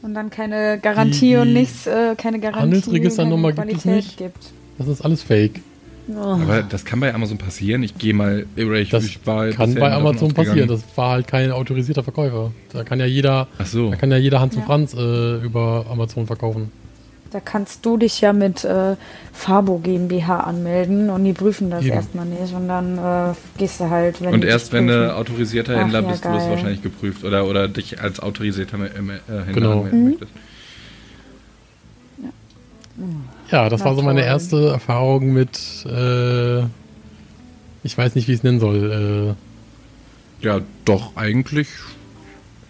Und 0.03 0.15
dann 0.15 0.31
keine 0.31 0.81
Garantie 0.81 1.21
die, 1.21 1.27
die 1.29 1.37
und 1.37 1.53
nichts, 1.53 1.87
äh, 1.87 2.17
keine 2.17 2.41
Garantie. 2.41 2.63
Handelsregisternummer 2.63 3.53
gibt 3.53 3.73
es 3.73 3.85
nicht. 3.85 4.17
Gibt. 4.17 4.53
Das 4.79 4.89
ist 4.89 5.03
alles 5.03 5.23
Fake. 5.23 5.61
Oh. 6.17 6.43
Aber 6.43 6.63
das 6.63 6.85
kann 6.85 7.01
bei 7.01 7.15
Amazon 7.15 7.39
passieren. 7.39 7.83
Ich 7.83 7.97
gehe 7.97 8.15
mal, 8.15 8.47
ich, 8.57 8.91
das 8.91 9.05
ich 9.05 9.27
war 9.27 9.49
kann 9.51 9.75
bei 9.75 9.93
Amazon 9.93 10.33
passieren. 10.33 10.69
Das 10.69 10.83
war 10.97 11.13
halt 11.13 11.27
kein 11.27 11.53
autorisierter 11.53 12.03
Verkäufer. 12.03 12.53
Da 12.73 12.85
kann 12.85 13.01
ja 13.01 13.07
jeder, 13.07 13.49
Ach 13.59 13.67
so. 13.67 13.91
da 13.91 13.97
kann 13.97 14.11
ja 14.11 14.17
jeder 14.17 14.41
Hans 14.41 14.55
ja. 14.55 14.61
und 14.61 14.67
Franz 14.67 14.95
äh, 14.95 15.37
über 15.37 15.87
Amazon 15.91 16.27
verkaufen. 16.27 16.73
Da 17.31 17.39
kannst 17.39 17.87
du 17.87 17.97
dich 17.97 18.21
ja 18.21 18.33
mit 18.33 18.65
äh, 18.65 18.97
Fabo 19.33 19.79
GmbH 19.79 20.41
anmelden 20.41 21.11
und 21.11 21.25
die 21.25 21.33
prüfen 21.33 21.71
das 21.71 21.85
Eben. 21.85 21.95
erstmal 21.95 22.27
nicht 22.27 22.53
und 22.53 22.67
dann 22.67 22.99
äh, 22.99 23.35
gehst 23.57 23.79
du 23.79 23.89
halt, 23.89 24.21
wenn 24.21 24.35
Und 24.35 24.45
erst 24.45 24.73
wenn 24.73 24.89
du 24.89 25.15
autorisierter 25.15 25.79
Händler 25.79 26.01
Ach, 26.01 26.05
ja, 26.07 26.11
bist, 26.11 26.25
wirst 26.25 26.47
du 26.47 26.51
wahrscheinlich 26.51 26.83
geprüft 26.83 27.23
oder, 27.23 27.47
oder 27.47 27.69
dich 27.69 28.01
als 28.01 28.19
autorisierter 28.19 28.79
äh, 28.79 28.89
Händler 28.89 29.53
genau. 29.53 29.73
anmelden 29.73 30.03
mhm. 30.03 30.11
möchtest. 30.11 30.33
Ja, 32.19 32.31
das 33.51 33.81
Na 33.81 33.87
war 33.87 33.95
so 33.95 34.03
meine 34.03 34.25
erste 34.25 34.69
Erfahrung 34.69 35.33
mit, 35.33 35.85
äh, 35.87 36.61
ich 37.83 37.97
weiß 37.97 38.15
nicht, 38.15 38.29
wie 38.29 38.33
ich 38.33 38.39
es 38.39 38.45
nennen 38.45 38.61
soll. 38.61 39.37
Äh, 40.41 40.45
ja, 40.47 40.61
doch, 40.85 41.17
eigentlich, 41.17 41.69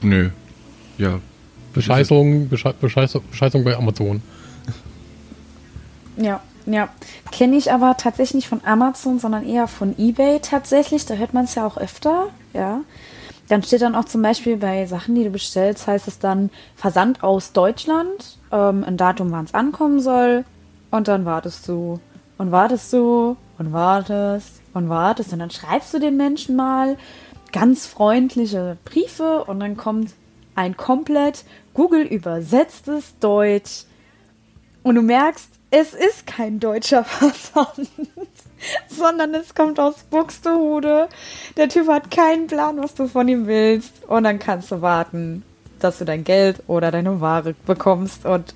nö. 0.00 0.30
Ja. 0.98 1.20
Bescheißung, 1.72 2.48
Besche 2.48 2.74
Bescheißung, 2.80 3.22
Bescheißung 3.30 3.64
bei 3.64 3.76
Amazon. 3.76 4.22
Ja, 6.16 6.40
ja. 6.66 6.88
Kenne 7.30 7.56
ich 7.56 7.72
aber 7.72 7.96
tatsächlich 7.96 8.34
nicht 8.34 8.48
von 8.48 8.60
Amazon, 8.64 9.18
sondern 9.18 9.46
eher 9.46 9.68
von 9.68 9.94
eBay 9.98 10.40
tatsächlich. 10.40 11.06
Da 11.06 11.14
hört 11.14 11.32
man 11.32 11.44
es 11.44 11.54
ja 11.54 11.66
auch 11.66 11.76
öfter, 11.76 12.28
ja. 12.52 12.80
Dann 13.48 13.62
steht 13.62 13.82
dann 13.82 13.96
auch 13.96 14.04
zum 14.04 14.22
Beispiel 14.22 14.56
bei 14.56 14.86
Sachen, 14.86 15.14
die 15.14 15.24
du 15.24 15.30
bestellst, 15.30 15.86
heißt 15.86 16.06
es 16.06 16.18
dann 16.20 16.50
Versand 16.76 17.24
aus 17.24 17.52
Deutschland, 17.52 18.38
ähm, 18.52 18.84
ein 18.84 18.96
Datum, 18.96 19.32
wann 19.32 19.44
es 19.44 19.54
ankommen 19.54 20.00
soll, 20.00 20.44
und 20.90 21.08
dann 21.08 21.24
wartest 21.24 21.68
du 21.68 22.00
und 22.38 22.52
wartest 22.52 22.92
du 22.92 23.36
und 23.58 23.72
wartest 23.72 24.60
und 24.74 24.88
wartest. 24.88 25.32
Und 25.32 25.38
dann 25.38 25.50
schreibst 25.50 25.94
du 25.94 25.98
den 25.98 26.16
Menschen 26.16 26.56
mal 26.56 26.96
ganz 27.52 27.86
freundliche 27.86 28.76
Briefe 28.84 29.44
und 29.44 29.60
dann 29.60 29.76
kommt 29.76 30.12
ein 30.54 30.76
komplett 30.76 31.44
Google 31.74 32.02
übersetztes 32.02 33.18
Deutsch. 33.18 33.84
Und 34.82 34.94
du 34.94 35.02
merkst, 35.02 35.50
es 35.70 35.94
ist 35.94 36.26
kein 36.26 36.58
deutscher 36.58 37.04
Versand, 37.04 37.88
sondern 38.88 39.34
es 39.34 39.54
kommt 39.54 39.78
aus 39.78 39.96
Buxtehude. 40.10 41.08
Der 41.56 41.68
Typ 41.68 41.88
hat 41.88 42.10
keinen 42.10 42.46
Plan, 42.46 42.82
was 42.82 42.94
du 42.94 43.06
von 43.06 43.28
ihm 43.28 43.46
willst. 43.46 44.04
Und 44.08 44.24
dann 44.24 44.38
kannst 44.38 44.70
du 44.70 44.82
warten, 44.82 45.44
dass 45.78 45.98
du 45.98 46.04
dein 46.04 46.24
Geld 46.24 46.62
oder 46.66 46.90
deine 46.90 47.20
Ware 47.20 47.54
bekommst 47.66 48.26
und 48.26 48.54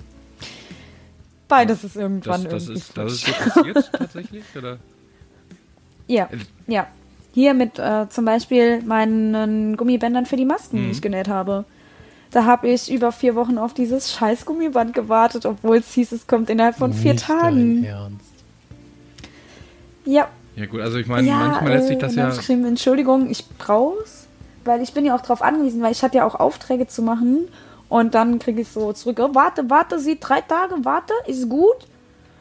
Beides 1.47 1.83
ist 1.83 1.95
irgendwann 1.95 2.43
das, 2.43 2.51
das 2.51 2.63
irgendwie 2.63 2.79
ist, 2.79 2.97
Das 2.97 3.13
ist 3.13 3.37
passiert 3.37 3.91
tatsächlich, 3.97 4.43
oder? 4.57 4.77
Ja, 6.07 6.29
ja. 6.67 6.87
Hier 7.33 7.53
mit 7.53 7.77
äh, 7.77 8.07
zum 8.09 8.25
Beispiel 8.25 8.81
meinen 8.83 9.75
Gummibändern 9.75 10.25
für 10.25 10.37
die 10.37 10.45
Masken, 10.45 10.77
die 10.77 10.91
ich 10.91 11.01
genäht 11.01 11.27
habe. 11.27 11.65
Da 12.31 12.45
habe 12.45 12.69
ich 12.69 12.91
über 12.91 13.11
vier 13.11 13.35
Wochen 13.35 13.57
auf 13.57 13.73
dieses 13.73 14.13
scheiß 14.13 14.45
Gummiband 14.45 14.93
gewartet, 14.93 15.45
obwohl 15.45 15.77
es 15.77 15.93
hieß, 15.93 16.13
es 16.13 16.27
kommt 16.27 16.49
innerhalb 16.49 16.77
von 16.77 16.93
vier 16.93 17.13
Nicht 17.13 17.29
dein 17.29 17.39
Tagen. 17.39 17.83
Ernst. 17.83 18.25
Ja, 20.05 20.27
Ja 20.55 20.65
gut, 20.65 20.81
also 20.81 20.97
ich 20.97 21.07
meine, 21.07 21.27
ja, 21.27 21.35
manchmal 21.35 21.73
lässt 21.73 21.87
sich 21.87 21.97
äh, 21.97 21.99
das 21.99 22.15
dann 22.15 22.25
ja... 22.25 22.31
ich 22.31 22.37
geschrieben, 22.37 22.65
Entschuldigung, 22.65 23.29
ich 23.29 23.47
brauch's, 23.57 24.27
weil 24.63 24.81
ich 24.81 24.93
bin 24.93 25.05
ja 25.05 25.15
auch 25.15 25.21
drauf 25.21 25.41
angewiesen, 25.41 25.81
weil 25.81 25.91
ich 25.91 26.03
hatte 26.03 26.17
ja 26.17 26.25
auch 26.25 26.35
Aufträge 26.35 26.87
zu 26.87 27.01
machen 27.01 27.47
und 27.95 28.13
dann 28.13 28.39
kriege 28.39 28.59
ich 28.59 28.67
so 28.67 28.91
zurück, 28.91 29.19
oh, 29.21 29.29
warte, 29.35 29.69
warte, 29.69 29.99
Sie 29.99 30.19
drei 30.19 30.41
Tage, 30.41 30.75
warte, 30.83 31.13
ist 31.27 31.47
gut. 31.47 31.77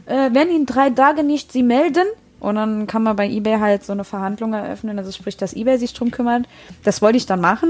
Äh, 0.05 0.31
wenn 0.33 0.51
in 0.51 0.67
drei 0.67 0.91
Tagen 0.91 1.29
nicht 1.29 1.53
Sie 1.53 1.63
melden 1.63 2.09
und 2.41 2.57
dann 2.57 2.89
kann 2.89 3.05
man 3.05 3.15
bei 3.15 3.29
eBay 3.29 3.61
halt 3.61 3.85
so 3.85 3.93
eine 3.93 4.03
Verhandlung 4.03 4.53
eröffnen, 4.53 4.99
also 4.99 5.13
sprich, 5.13 5.37
dass 5.37 5.55
eBay 5.55 5.79
sich 5.79 5.93
drum 5.93 6.11
kümmert. 6.11 6.47
Das 6.83 7.03
wollte 7.03 7.19
ich 7.19 7.27
dann 7.27 7.41
machen. 7.41 7.69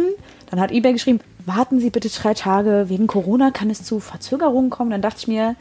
Dann 0.48 0.60
hat 0.60 0.72
eBay 0.72 0.94
geschrieben, 0.94 1.20
warten 1.44 1.78
Sie 1.78 1.90
bitte 1.90 2.08
drei 2.08 2.32
Tage, 2.32 2.86
wegen 2.88 3.06
Corona 3.06 3.50
kann 3.50 3.68
es 3.68 3.84
zu 3.84 4.00
Verzögerungen 4.00 4.70
kommen. 4.70 4.90
Dann 4.90 5.02
dachte 5.02 5.18
ich 5.18 5.28
mir, 5.28 5.54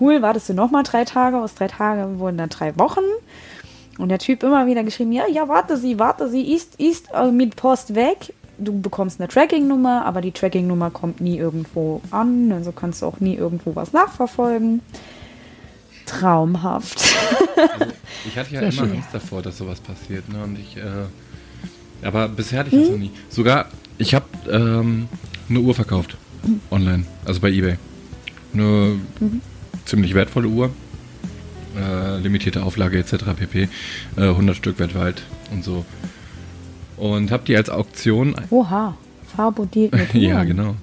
cool, 0.00 0.22
wartest 0.22 0.48
du 0.48 0.54
nochmal 0.54 0.84
drei 0.84 1.04
Tage, 1.04 1.36
aus 1.36 1.54
drei 1.54 1.68
Tagen 1.68 2.18
wurden 2.18 2.38
dann 2.38 2.48
drei 2.48 2.78
Wochen. 2.78 3.04
Und 3.98 4.08
der 4.08 4.20
Typ 4.20 4.42
immer 4.42 4.66
wieder 4.66 4.84
geschrieben, 4.84 5.12
ja, 5.12 5.26
ja, 5.26 5.48
warte 5.48 5.76
Sie, 5.76 5.98
warte 5.98 6.30
Sie, 6.30 6.54
ist, 6.54 6.80
ist 6.80 7.12
äh, 7.12 7.30
mit 7.30 7.56
Post 7.56 7.94
weg. 7.94 8.32
Du 8.58 8.80
bekommst 8.80 9.20
eine 9.20 9.28
Tracking-Nummer, 9.28 10.04
aber 10.04 10.20
die 10.20 10.32
Tracking-Nummer 10.32 10.90
kommt 10.90 11.20
nie 11.20 11.38
irgendwo 11.38 12.02
an, 12.10 12.50
also 12.52 12.72
kannst 12.72 13.02
du 13.02 13.06
auch 13.06 13.20
nie 13.20 13.36
irgendwo 13.36 13.76
was 13.76 13.92
nachverfolgen. 13.92 14.82
Traumhaft. 16.06 17.00
Ich 18.26 18.36
hatte 18.36 18.54
ja 18.54 18.60
Sehr 18.60 18.68
immer 18.70 18.72
schön. 18.72 18.96
Angst 18.96 19.08
davor, 19.12 19.42
dass 19.42 19.58
sowas 19.58 19.80
passiert. 19.80 20.28
Ne? 20.28 20.42
Und 20.42 20.58
ich, 20.58 20.76
äh, 20.76 20.82
aber 22.02 22.28
bisher 22.28 22.60
hatte 22.60 22.74
ich 22.74 22.82
das 22.82 22.90
noch 22.90 22.98
nie. 22.98 23.10
Sogar, 23.28 23.66
ich 23.98 24.14
habe 24.14 24.26
ähm, 24.50 25.08
eine 25.48 25.60
Uhr 25.60 25.74
verkauft. 25.74 26.16
Online. 26.70 27.04
Also 27.24 27.40
bei 27.40 27.50
Ebay. 27.50 27.76
Eine 28.54 28.96
ziemlich 29.84 30.14
wertvolle 30.14 30.48
Uhr. 30.48 30.70
Äh, 31.76 32.18
limitierte 32.18 32.62
Auflage 32.62 32.98
etc. 32.98 33.24
pp. 33.36 33.68
Äh, 34.16 34.20
100 34.20 34.56
Stück 34.56 34.78
weltweit 34.78 35.22
und 35.52 35.64
so. 35.64 35.84
Und 36.98 37.30
habe 37.30 37.44
die 37.46 37.56
als 37.56 37.70
Auktion. 37.70 38.34
Oha, 38.50 38.96
Farbodiert 39.36 39.92
mit 39.92 40.14
ja, 40.14 40.44
genau. 40.44 40.74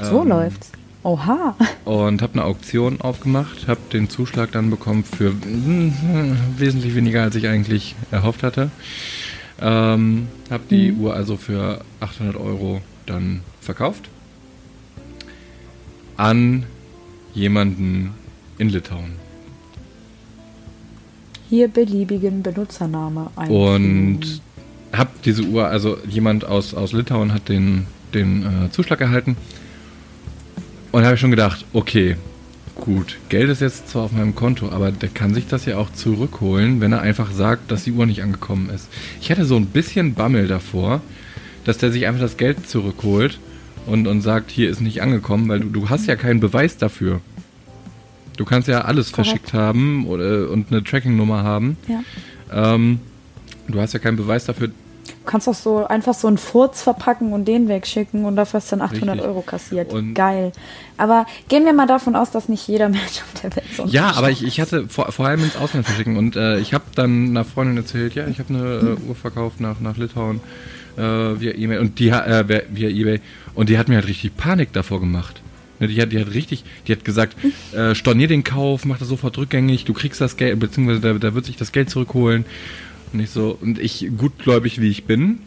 So 0.00 0.22
Ähm, 0.22 0.28
läuft's. 0.28 0.72
Oha. 1.02 1.56
und 1.84 2.22
habe 2.22 2.34
eine 2.34 2.44
Auktion 2.44 3.00
aufgemacht, 3.00 3.68
habe 3.68 3.80
den 3.92 4.08
Zuschlag 4.10 4.52
dann 4.52 4.70
bekommen 4.70 5.04
für 5.04 5.32
wesentlich 6.56 6.94
weniger, 6.94 7.22
als 7.22 7.34
ich 7.34 7.48
eigentlich 7.48 7.94
erhofft 8.10 8.42
hatte. 8.42 8.70
Ähm, 9.60 10.28
habe 10.50 10.64
die 10.70 10.92
Uhr 10.92 11.14
also 11.14 11.36
für 11.36 11.80
800 12.00 12.36
Euro 12.36 12.80
dann 13.06 13.40
verkauft 13.60 14.08
an 16.18 16.64
jemanden 17.32 18.12
in 18.58 18.68
Litauen. 18.68 19.12
Hier 21.48 21.68
beliebigen 21.68 22.42
Benutzername 22.42 23.30
ein. 23.36 23.50
Und 23.50 24.42
habe 24.92 25.10
diese 25.24 25.42
Uhr, 25.42 25.66
also 25.66 25.98
jemand 26.08 26.44
aus, 26.44 26.74
aus 26.74 26.92
Litauen 26.92 27.32
hat 27.32 27.48
den, 27.48 27.86
den 28.14 28.42
äh, 28.42 28.70
Zuschlag 28.70 29.00
erhalten. 29.00 29.36
Und 30.90 31.04
habe 31.04 31.14
ich 31.14 31.20
schon 31.20 31.30
gedacht, 31.30 31.66
okay, 31.72 32.16
gut, 32.74 33.18
Geld 33.28 33.50
ist 33.50 33.60
jetzt 33.60 33.90
zwar 33.90 34.04
auf 34.04 34.12
meinem 34.12 34.34
Konto, 34.34 34.70
aber 34.70 34.90
der 34.90 35.10
kann 35.10 35.34
sich 35.34 35.46
das 35.46 35.66
ja 35.66 35.76
auch 35.76 35.92
zurückholen, 35.92 36.80
wenn 36.80 36.92
er 36.92 37.02
einfach 37.02 37.30
sagt, 37.30 37.70
dass 37.70 37.84
die 37.84 37.92
Uhr 37.92 38.06
nicht 38.06 38.22
angekommen 38.22 38.70
ist. 38.70 38.88
Ich 39.20 39.30
hatte 39.30 39.44
so 39.44 39.56
ein 39.56 39.66
bisschen 39.66 40.14
Bammel 40.14 40.46
davor, 40.46 41.02
dass 41.64 41.78
der 41.78 41.92
sich 41.92 42.06
einfach 42.06 42.22
das 42.22 42.38
Geld 42.38 42.68
zurückholt 42.68 43.38
und, 43.86 44.06
und 44.06 44.22
sagt, 44.22 44.50
hier 44.50 44.70
ist 44.70 44.80
nicht 44.80 45.02
angekommen, 45.02 45.48
weil 45.48 45.60
du, 45.60 45.68
du 45.68 45.90
hast 45.90 46.06
ja 46.06 46.16
keinen 46.16 46.40
Beweis 46.40 46.78
dafür. 46.78 47.20
Du 48.38 48.44
kannst 48.44 48.68
ja 48.68 48.82
alles 48.82 49.12
Korrekt. 49.12 49.30
verschickt 49.30 49.52
haben 49.52 50.06
oder, 50.06 50.48
und 50.48 50.70
eine 50.70 50.82
Tracking-Nummer 50.82 51.42
haben. 51.42 51.76
ja. 51.88 52.02
Ähm, 52.50 53.00
du 53.68 53.80
hast 53.80 53.92
ja 53.92 53.98
keinen 53.98 54.16
Beweis 54.16 54.44
dafür. 54.46 54.68
Du 54.68 55.14
kannst 55.24 55.48
auch 55.48 55.54
so 55.54 55.86
einfach 55.86 56.12
so 56.12 56.28
einen 56.28 56.36
Furz 56.36 56.82
verpacken 56.82 57.32
und 57.32 57.46
den 57.46 57.68
wegschicken 57.68 58.26
und 58.26 58.36
dafür 58.36 58.60
hast 58.60 58.70
du 58.72 58.76
dann 58.76 58.84
800 58.86 59.14
Richtig. 59.16 59.24
Euro 59.30 59.40
kassiert. 59.40 59.92
Und- 59.92 60.12
Geil. 60.14 60.52
Aber 60.98 61.24
gehen 61.48 61.64
wir 61.64 61.72
mal 61.72 61.86
davon 61.86 62.14
aus, 62.14 62.30
dass 62.30 62.48
nicht 62.50 62.66
jeder 62.68 62.88
Mensch 62.90 63.22
auf 63.22 63.40
der 63.42 63.56
Welt 63.56 63.64
so 63.74 63.86
Ja, 63.86 64.12
aber 64.16 64.30
ich, 64.30 64.44
ich 64.44 64.60
hatte 64.60 64.86
vor, 64.88 65.10
vor 65.12 65.26
allem 65.26 65.42
ins 65.44 65.56
Ausland 65.56 65.86
verschicken 65.86 66.16
und 66.18 66.36
äh, 66.36 66.58
ich 66.58 66.74
habe 66.74 66.84
dann 66.94 67.28
einer 67.28 67.44
Freundin 67.46 67.76
erzählt, 67.78 68.14
ja, 68.14 68.26
ich 68.26 68.38
habe 68.38 68.52
eine 68.52 68.96
äh, 68.98 69.08
Uhr 69.08 69.14
verkauft 69.14 69.60
nach, 69.60 69.80
nach 69.80 69.96
Litauen 69.96 70.40
äh, 70.98 71.00
via 71.02 71.52
E-Mail 71.54 71.78
und 71.78 71.98
die 71.98 72.08
äh, 72.10 72.44
via- 72.70 72.88
eBay 72.88 73.20
und 73.54 73.70
die 73.70 73.78
hat 73.78 73.88
mir 73.88 73.94
halt 73.96 74.08
richtig 74.08 74.36
Panik 74.36 74.72
davor 74.74 75.00
gemacht. 75.00 75.40
Ne, 75.80 75.88
Die 75.88 76.02
hat, 76.02 76.12
die 76.12 76.20
hat 76.20 76.34
richtig, 76.34 76.64
die 76.86 76.92
hat 76.92 77.04
gesagt, 77.04 77.34
äh, 77.72 77.94
stornier 77.94 78.28
den 78.28 78.44
Kauf, 78.44 78.84
mach 78.84 78.98
das 78.98 79.08
sofort 79.08 79.38
rückgängig, 79.38 79.84
du 79.86 79.94
kriegst 79.94 80.20
das 80.20 80.36
Geld, 80.36 80.58
beziehungsweise 80.58 81.00
da, 81.00 81.12
da 81.14 81.34
wird 81.34 81.44
sich 81.46 81.56
das 81.56 81.72
Geld 81.72 81.88
zurückholen. 81.88 82.44
Und 83.12 83.20
ich 83.20 83.30
so, 83.30 83.56
und 83.60 83.78
ich, 83.78 84.08
gutgläubig 84.16 84.80
wie 84.80 84.88
ich 84.90 85.04
bin, 85.04 85.40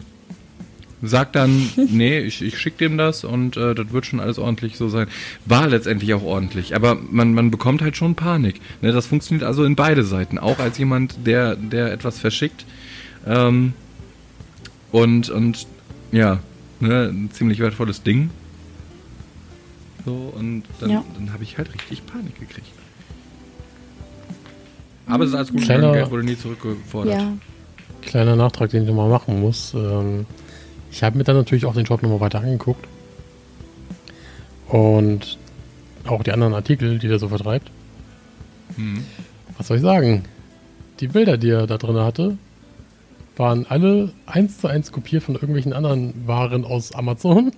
sag 1.01 1.33
dann, 1.33 1.69
nee, 1.89 2.19
ich, 2.19 2.41
ich 2.41 2.59
schick 2.59 2.77
dem 2.77 2.97
das 2.97 3.23
und 3.23 3.57
äh, 3.57 3.73
das 3.75 3.91
wird 3.91 4.05
schon 4.05 4.19
alles 4.19 4.39
ordentlich 4.39 4.77
so 4.77 4.89
sein. 4.89 5.07
War 5.45 5.67
letztendlich 5.67 6.13
auch 6.13 6.23
ordentlich, 6.23 6.75
aber 6.75 6.95
man, 6.95 7.33
man 7.33 7.51
bekommt 7.51 7.81
halt 7.81 7.97
schon 7.97 8.15
Panik. 8.15 8.61
Ne, 8.81 8.91
das 8.91 9.07
funktioniert 9.07 9.45
also 9.45 9.63
in 9.63 9.75
beide 9.75 10.03
Seiten, 10.03 10.37
auch 10.37 10.59
als 10.59 10.77
jemand, 10.77 11.15
der, 11.25 11.55
der 11.55 11.91
etwas 11.91 12.19
verschickt. 12.19 12.65
Ähm, 13.27 13.73
und, 14.91 15.29
und 15.29 15.67
ja, 16.11 16.39
ne, 16.79 17.09
ein 17.13 17.29
ziemlich 17.31 17.59
wertvolles 17.59 18.03
Ding. 18.03 18.29
So, 20.05 20.33
und 20.35 20.63
dann, 20.79 20.89
Ja. 20.89 21.05
dann 21.15 21.31
habe 21.31 21.43
ich 21.43 21.57
halt 21.57 21.73
richtig 21.73 22.05
Panik 22.05 22.39
gekriegt. 22.39 22.67
Aber 25.11 25.23
es 25.23 25.29
ist 25.31 25.35
alles 25.35 25.51
gut, 25.51 25.61
Kleiner- 25.61 25.91
Geld 25.93 26.11
wurde 26.11 26.23
nie 26.23 26.37
zurückgefordert. 26.37 27.13
Ja. 27.19 27.33
Kleiner 28.01 28.35
Nachtrag, 28.35 28.69
den 28.71 28.83
ich 28.83 28.87
nochmal 28.87 29.09
machen 29.09 29.39
muss. 29.41 29.73
Ähm, 29.73 30.25
ich 30.91 31.03
habe 31.03 31.17
mir 31.17 31.23
dann 31.23 31.35
natürlich 31.37 31.65
auch 31.65 31.73
den 31.73 31.85
Shop 31.85 32.01
nochmal 32.01 32.19
weiter 32.19 32.39
angeguckt. 32.39 32.85
Und 34.67 35.37
auch 36.07 36.23
die 36.23 36.31
anderen 36.31 36.53
Artikel, 36.53 36.97
die 36.99 37.07
der 37.07 37.19
so 37.19 37.27
vertreibt. 37.27 37.69
Hm. 38.75 39.03
Was 39.57 39.67
soll 39.67 39.77
ich 39.77 39.83
sagen? 39.83 40.23
Die 40.99 41.07
Bilder, 41.07 41.37
die 41.37 41.49
er 41.49 41.67
da 41.67 41.77
drin 41.77 41.97
hatte, 41.97 42.37
waren 43.35 43.65
alle 43.69 44.11
eins 44.25 44.59
zu 44.59 44.67
eins 44.67 44.91
kopiert 44.91 45.23
von 45.23 45.35
irgendwelchen 45.35 45.73
anderen 45.73 46.27
Waren 46.27 46.63
aus 46.65 46.93
Amazon. 46.95 47.51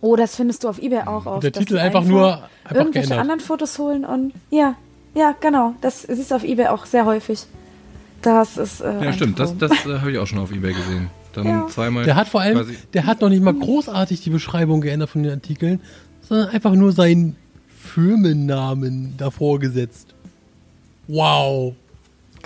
Oh, 0.00 0.16
das 0.16 0.36
findest 0.36 0.64
du 0.64 0.68
auf 0.68 0.78
Ebay 0.80 1.00
auch 1.06 1.26
oft. 1.26 1.42
der 1.42 1.52
Titel 1.52 1.78
einfach 1.78 2.04
nur 2.04 2.34
einfach 2.64 2.76
irgendwelche 2.76 3.08
geändert. 3.08 3.18
anderen 3.18 3.40
Fotos 3.40 3.78
holen 3.78 4.04
und 4.04 4.32
ja, 4.50 4.74
ja, 5.16 5.34
genau. 5.40 5.74
Das 5.80 6.02
siehst 6.02 6.30
du 6.30 6.34
auf 6.36 6.44
Ebay 6.44 6.66
auch 6.68 6.86
sehr 6.86 7.04
häufig. 7.04 7.46
Das 8.22 8.56
ist 8.56 8.80
äh, 8.80 9.04
Ja, 9.04 9.12
stimmt, 9.12 9.38
das, 9.38 9.50
Traum. 9.50 9.58
das 9.58 9.86
äh, 9.86 9.98
habe 10.00 10.12
ich 10.12 10.18
auch 10.18 10.26
schon 10.26 10.38
auf 10.38 10.52
Ebay 10.52 10.72
gesehen. 10.72 11.10
Dann 11.32 11.46
Ja. 11.48 11.66
zweimal. 11.68 12.04
Der 12.04 12.14
hat 12.16 12.28
vor 12.28 12.40
allem, 12.40 12.66
der 12.92 13.06
hat 13.06 13.20
noch 13.20 13.28
nicht 13.28 13.42
mal 13.42 13.54
großartig 13.54 14.20
die 14.22 14.30
Beschreibung 14.30 14.80
geändert 14.80 15.10
von 15.10 15.22
den 15.22 15.32
Artikeln, 15.32 15.80
sondern 16.22 16.48
einfach 16.48 16.72
nur 16.72 16.92
seinen 16.92 17.36
Firmennamen 17.78 19.14
davor 19.16 19.58
gesetzt. 19.58 20.14
Wow. 21.08 21.74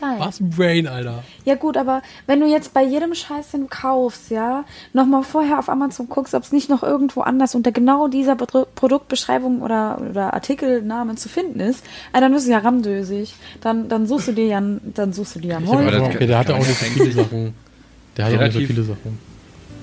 Geil. 0.00 0.16
Was 0.18 0.40
ein 0.40 0.50
Brain, 0.50 0.86
Alter. 0.86 1.22
Ja 1.44 1.56
gut, 1.56 1.76
aber 1.76 2.00
wenn 2.26 2.40
du 2.40 2.46
jetzt 2.46 2.72
bei 2.72 2.82
jedem 2.82 3.14
Scheiß, 3.14 3.50
den 3.50 3.62
du 3.62 3.66
kaufst, 3.68 4.30
ja, 4.30 4.64
nochmal 4.94 5.22
vorher 5.22 5.58
auf 5.58 5.68
Amazon 5.68 6.08
guckst, 6.08 6.34
ob 6.34 6.42
es 6.42 6.52
nicht 6.52 6.70
noch 6.70 6.82
irgendwo 6.82 7.20
anders 7.20 7.54
unter 7.54 7.70
genau 7.70 8.08
dieser 8.08 8.32
Bedru- 8.34 8.66
Produktbeschreibung 8.74 9.60
oder, 9.62 10.00
oder 10.10 10.32
Artikelnamen 10.34 11.16
zu 11.16 11.28
finden 11.28 11.60
ist, 11.60 11.84
äh, 12.14 12.20
dann 12.20 12.32
wirst 12.32 12.46
du 12.46 12.50
ja 12.52 12.58
ramdösig. 12.58 13.34
Dann, 13.60 13.88
dann 13.88 14.06
suchst 14.06 14.28
du 14.28 14.32
dir 14.32 14.46
ja, 14.46 14.62
dann 14.94 15.12
suchst 15.12 15.36
du 15.36 15.40
dir 15.40 15.48
ja 15.52 15.60
das 15.60 15.68
okay, 15.68 16.18
kann- 16.18 16.26
der 16.28 16.38
hatte 16.38 16.52
kann 16.52 16.62
auch 16.62 16.66
man 16.66 16.68
nicht 16.68 16.78
so 16.78 16.84
viele 16.86 17.12
Sachen. 17.12 17.54
Der 18.16 18.24
hat 18.24 18.32
auch 18.34 18.38
nicht 18.40 18.52
so 18.52 18.58
Relativ- 18.58 18.66
viele 18.68 18.82
Sachen. 18.84 19.18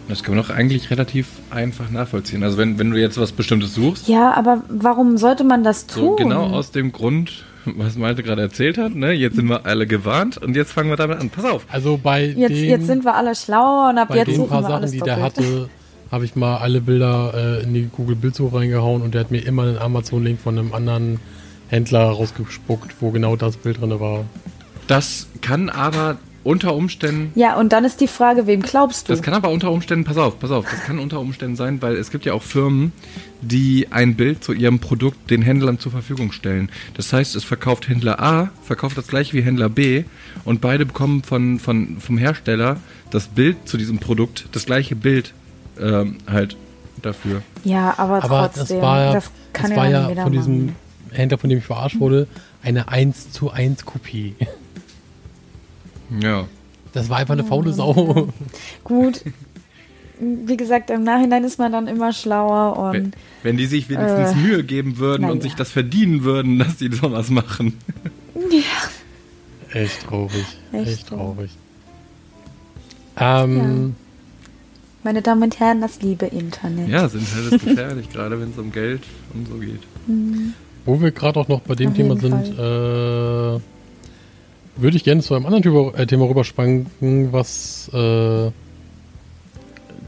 Das 0.10 0.24
kann 0.24 0.36
man 0.36 0.44
doch 0.44 0.50
eigentlich 0.50 0.90
relativ 0.90 1.28
einfach 1.52 1.90
nachvollziehen. 1.92 2.42
Also 2.42 2.58
wenn, 2.58 2.80
wenn 2.80 2.92
du 2.92 2.98
jetzt 2.98 3.20
was 3.20 3.34
Bestimmtes 3.34 3.74
suchst, 3.74 4.08
Ja, 4.08 4.34
aber 4.36 4.64
warum 4.70 5.18
sollte 5.18 5.44
man 5.44 5.64
das 5.66 5.86
tun? 5.86 6.04
so 6.04 6.16
genau 6.16 6.46
aus 6.48 6.72
dem 6.72 6.94
Grund, 6.94 7.44
was 7.78 7.98
Malte 7.98 8.24
gerade 8.24 8.42
erzählt 8.42 8.78
hat, 8.78 8.96
ne? 8.96 9.12
Jetzt 9.12 9.36
sind 9.36 9.50
wir 9.50 9.66
alle 9.66 9.88
gewarnt 9.88 10.38
und 10.38 10.56
jetzt 10.56 10.72
fangen 10.72 10.90
wir 10.90 10.96
damit 10.98 11.20
an. 11.20 11.30
Pass 11.30 11.46
auf. 11.46 11.66
Also 11.70 12.00
bei 12.02 12.26
Jetzt, 12.26 12.52
den, 12.52 12.70
jetzt 12.70 12.88
sind 12.88 13.04
wir 13.06 13.16
alle 13.16 13.36
schlauer 13.36 13.90
und 13.90 13.98
ab 13.98 14.10
bei 14.10 14.18
jetzt 14.18 14.28
den 14.28 14.36
suchen 14.36 14.50
paar 14.50 14.62
wir 14.62 14.68
Sachen, 14.68 14.76
alles 14.76 14.92
die 14.92 15.00
doppelt. 15.00 15.18
der 15.18 15.24
hatte, 15.24 15.70
habe 16.12 16.26
ich 16.26 16.36
mal 16.36 16.58
alle 16.58 16.82
Bilder 16.82 17.34
äh, 17.60 17.64
in 17.64 17.74
die 17.74 17.90
Google 17.92 18.16
Bildsuche 18.16 18.56
reingehauen 18.56 19.02
und 19.02 19.14
der 19.14 19.22
hat 19.22 19.32
mir 19.32 19.46
immer 19.46 19.64
einen 19.64 19.78
Amazon-Link 19.78 20.40
von 20.40 20.58
einem 20.58 20.74
anderen 20.74 21.20
Händler 21.70 22.04
rausgespuckt, 22.10 22.96
wo 23.02 23.12
genau 23.12 23.36
das 23.36 23.58
Bild 23.58 23.82
drin 23.82 24.00
war. 24.00 24.26
Das 24.88 25.28
kann 25.42 25.70
aber 25.70 26.18
unter 26.48 26.74
Umständen. 26.74 27.34
Ja, 27.36 27.58
und 27.58 27.74
dann 27.74 27.84
ist 27.84 28.00
die 28.00 28.08
Frage, 28.08 28.48
wem 28.48 28.62
glaubst 28.62 29.10
du? 29.10 29.14
Das 29.14 29.22
kann 29.22 29.34
aber 29.34 29.50
unter 29.50 29.70
Umständen, 29.70 30.06
pass 30.06 30.16
auf, 30.16 30.40
pass 30.40 30.50
auf, 30.50 30.66
das 30.70 30.82
kann 30.86 30.98
unter 30.98 31.20
Umständen 31.20 31.58
sein, 31.58 31.82
weil 31.82 31.98
es 31.98 32.10
gibt 32.10 32.24
ja 32.24 32.32
auch 32.32 32.42
Firmen, 32.42 32.94
die 33.42 33.88
ein 33.92 34.16
Bild 34.16 34.46
zu 34.46 34.54
ihrem 34.54 34.80
Produkt 34.80 35.30
den 35.30 35.42
Händlern 35.42 35.78
zur 35.78 35.92
Verfügung 35.92 36.32
stellen. 36.32 36.70
Das 36.94 37.12
heißt, 37.12 37.36
es 37.36 37.44
verkauft 37.44 37.90
Händler 37.90 38.22
A, 38.22 38.50
verkauft 38.64 38.98
das 38.98 39.08
gleiche 39.08 39.34
wie 39.34 39.42
Händler 39.42 39.68
B 39.68 40.06
und 40.46 40.62
beide 40.62 40.86
bekommen 40.86 41.22
von, 41.22 41.60
von, 41.60 41.98
vom 42.00 42.18
Hersteller 42.18 42.78
das 43.12 43.28
Bild 43.28 43.68
zu 43.68 43.76
diesem 43.76 44.00
Produkt, 44.00 44.48
das 44.54 44.66
gleiche 44.66 44.96
Bild 44.96 45.34
ähm, 45.82 46.18
halt 46.28 46.56
dafür. 47.02 47.42
ja, 47.66 47.94
aber, 47.98 48.24
Aber 48.24 48.50
trotzdem, 48.54 48.78
das 48.78 48.82
war 48.82 49.04
ja, 49.04 49.14
das 49.14 49.32
kann 49.52 49.64
das 49.64 49.72
ja 49.72 49.76
war 49.76 49.90
ja 49.90 50.24
von 50.24 50.32
diesem 50.32 50.66
machen. 50.68 50.76
Händler, 51.12 51.38
von 51.40 51.50
dem 51.50 51.60
ich 51.60 51.66
verarscht 51.66 52.00
wurde, 52.00 52.26
eine 52.64 52.88
1 52.88 53.32
zu 53.32 53.52
1 53.52 53.84
Kopie. 53.84 54.36
Ja. 56.22 56.48
Das 56.94 57.10
war 57.10 57.18
einfach 57.18 57.34
eine 57.34 57.44
faule 57.44 57.74
Sau. 57.74 58.30
Gut. 58.84 59.22
Wie 60.20 60.58
gesagt, 60.58 60.90
im 60.90 61.04
Nachhinein 61.04 61.44
ist 61.44 61.60
man 61.60 61.72
dann 61.72 61.88
immer 61.88 62.12
schlauer 62.12 62.92
Wenn, 62.92 63.06
und 63.06 63.16
wenn 63.44 63.58
die 63.58 63.68
sich 63.68 63.88
wenigstens 63.88 64.32
äh, 64.32 64.36
Mühe 64.36 64.64
geben 64.64 64.98
würden 64.98 65.24
na 65.24 65.32
und 65.32 65.38
ja. 65.38 65.44
sich 65.44 65.56
das 65.56 65.70
verdienen 65.70 66.24
würden, 66.24 66.58
dass 66.58 66.78
die 66.78 66.92
sowas 66.92 67.30
machen. 67.30 67.78
Echt 69.74 70.08
traurig. 70.08 70.46
Echt 70.72 70.88
Echt, 70.88 71.08
traurig. 71.10 71.52
Ähm, 73.20 73.96
meine 75.04 75.22
Damen 75.22 75.44
und 75.44 75.60
Herren, 75.60 75.82
das 75.82 76.02
liebe 76.02 76.26
Internet. 76.26 76.90
Ja, 76.90 77.08
sind 77.08 77.28
halt 77.34 77.54
das 77.54 77.62
gefährlich, 77.64 78.10
gerade 78.14 78.40
wenn 78.40 78.52
es 78.52 78.58
um 78.58 78.72
Geld 78.72 79.04
und 79.34 79.48
so 79.48 79.56
geht. 79.56 79.82
Wo 80.86 81.00
wir 81.00 81.12
gerade 81.12 81.40
auch 81.40 81.48
noch 81.48 81.62
bei 81.62 81.76
dem 81.76 81.90
Auf 81.90 81.96
Thema 81.96 82.18
sind, 82.18 82.58
äh, 82.58 83.60
würde 84.78 84.98
ich 84.98 85.04
gerne 85.04 85.22
zu 85.22 85.34
einem 85.36 85.46
anderen 85.46 85.64
Thema, 85.64 86.26
äh, 86.26 86.30
rüberschwanken, 86.30 87.32
was 87.34 87.90
äh, 87.94 88.52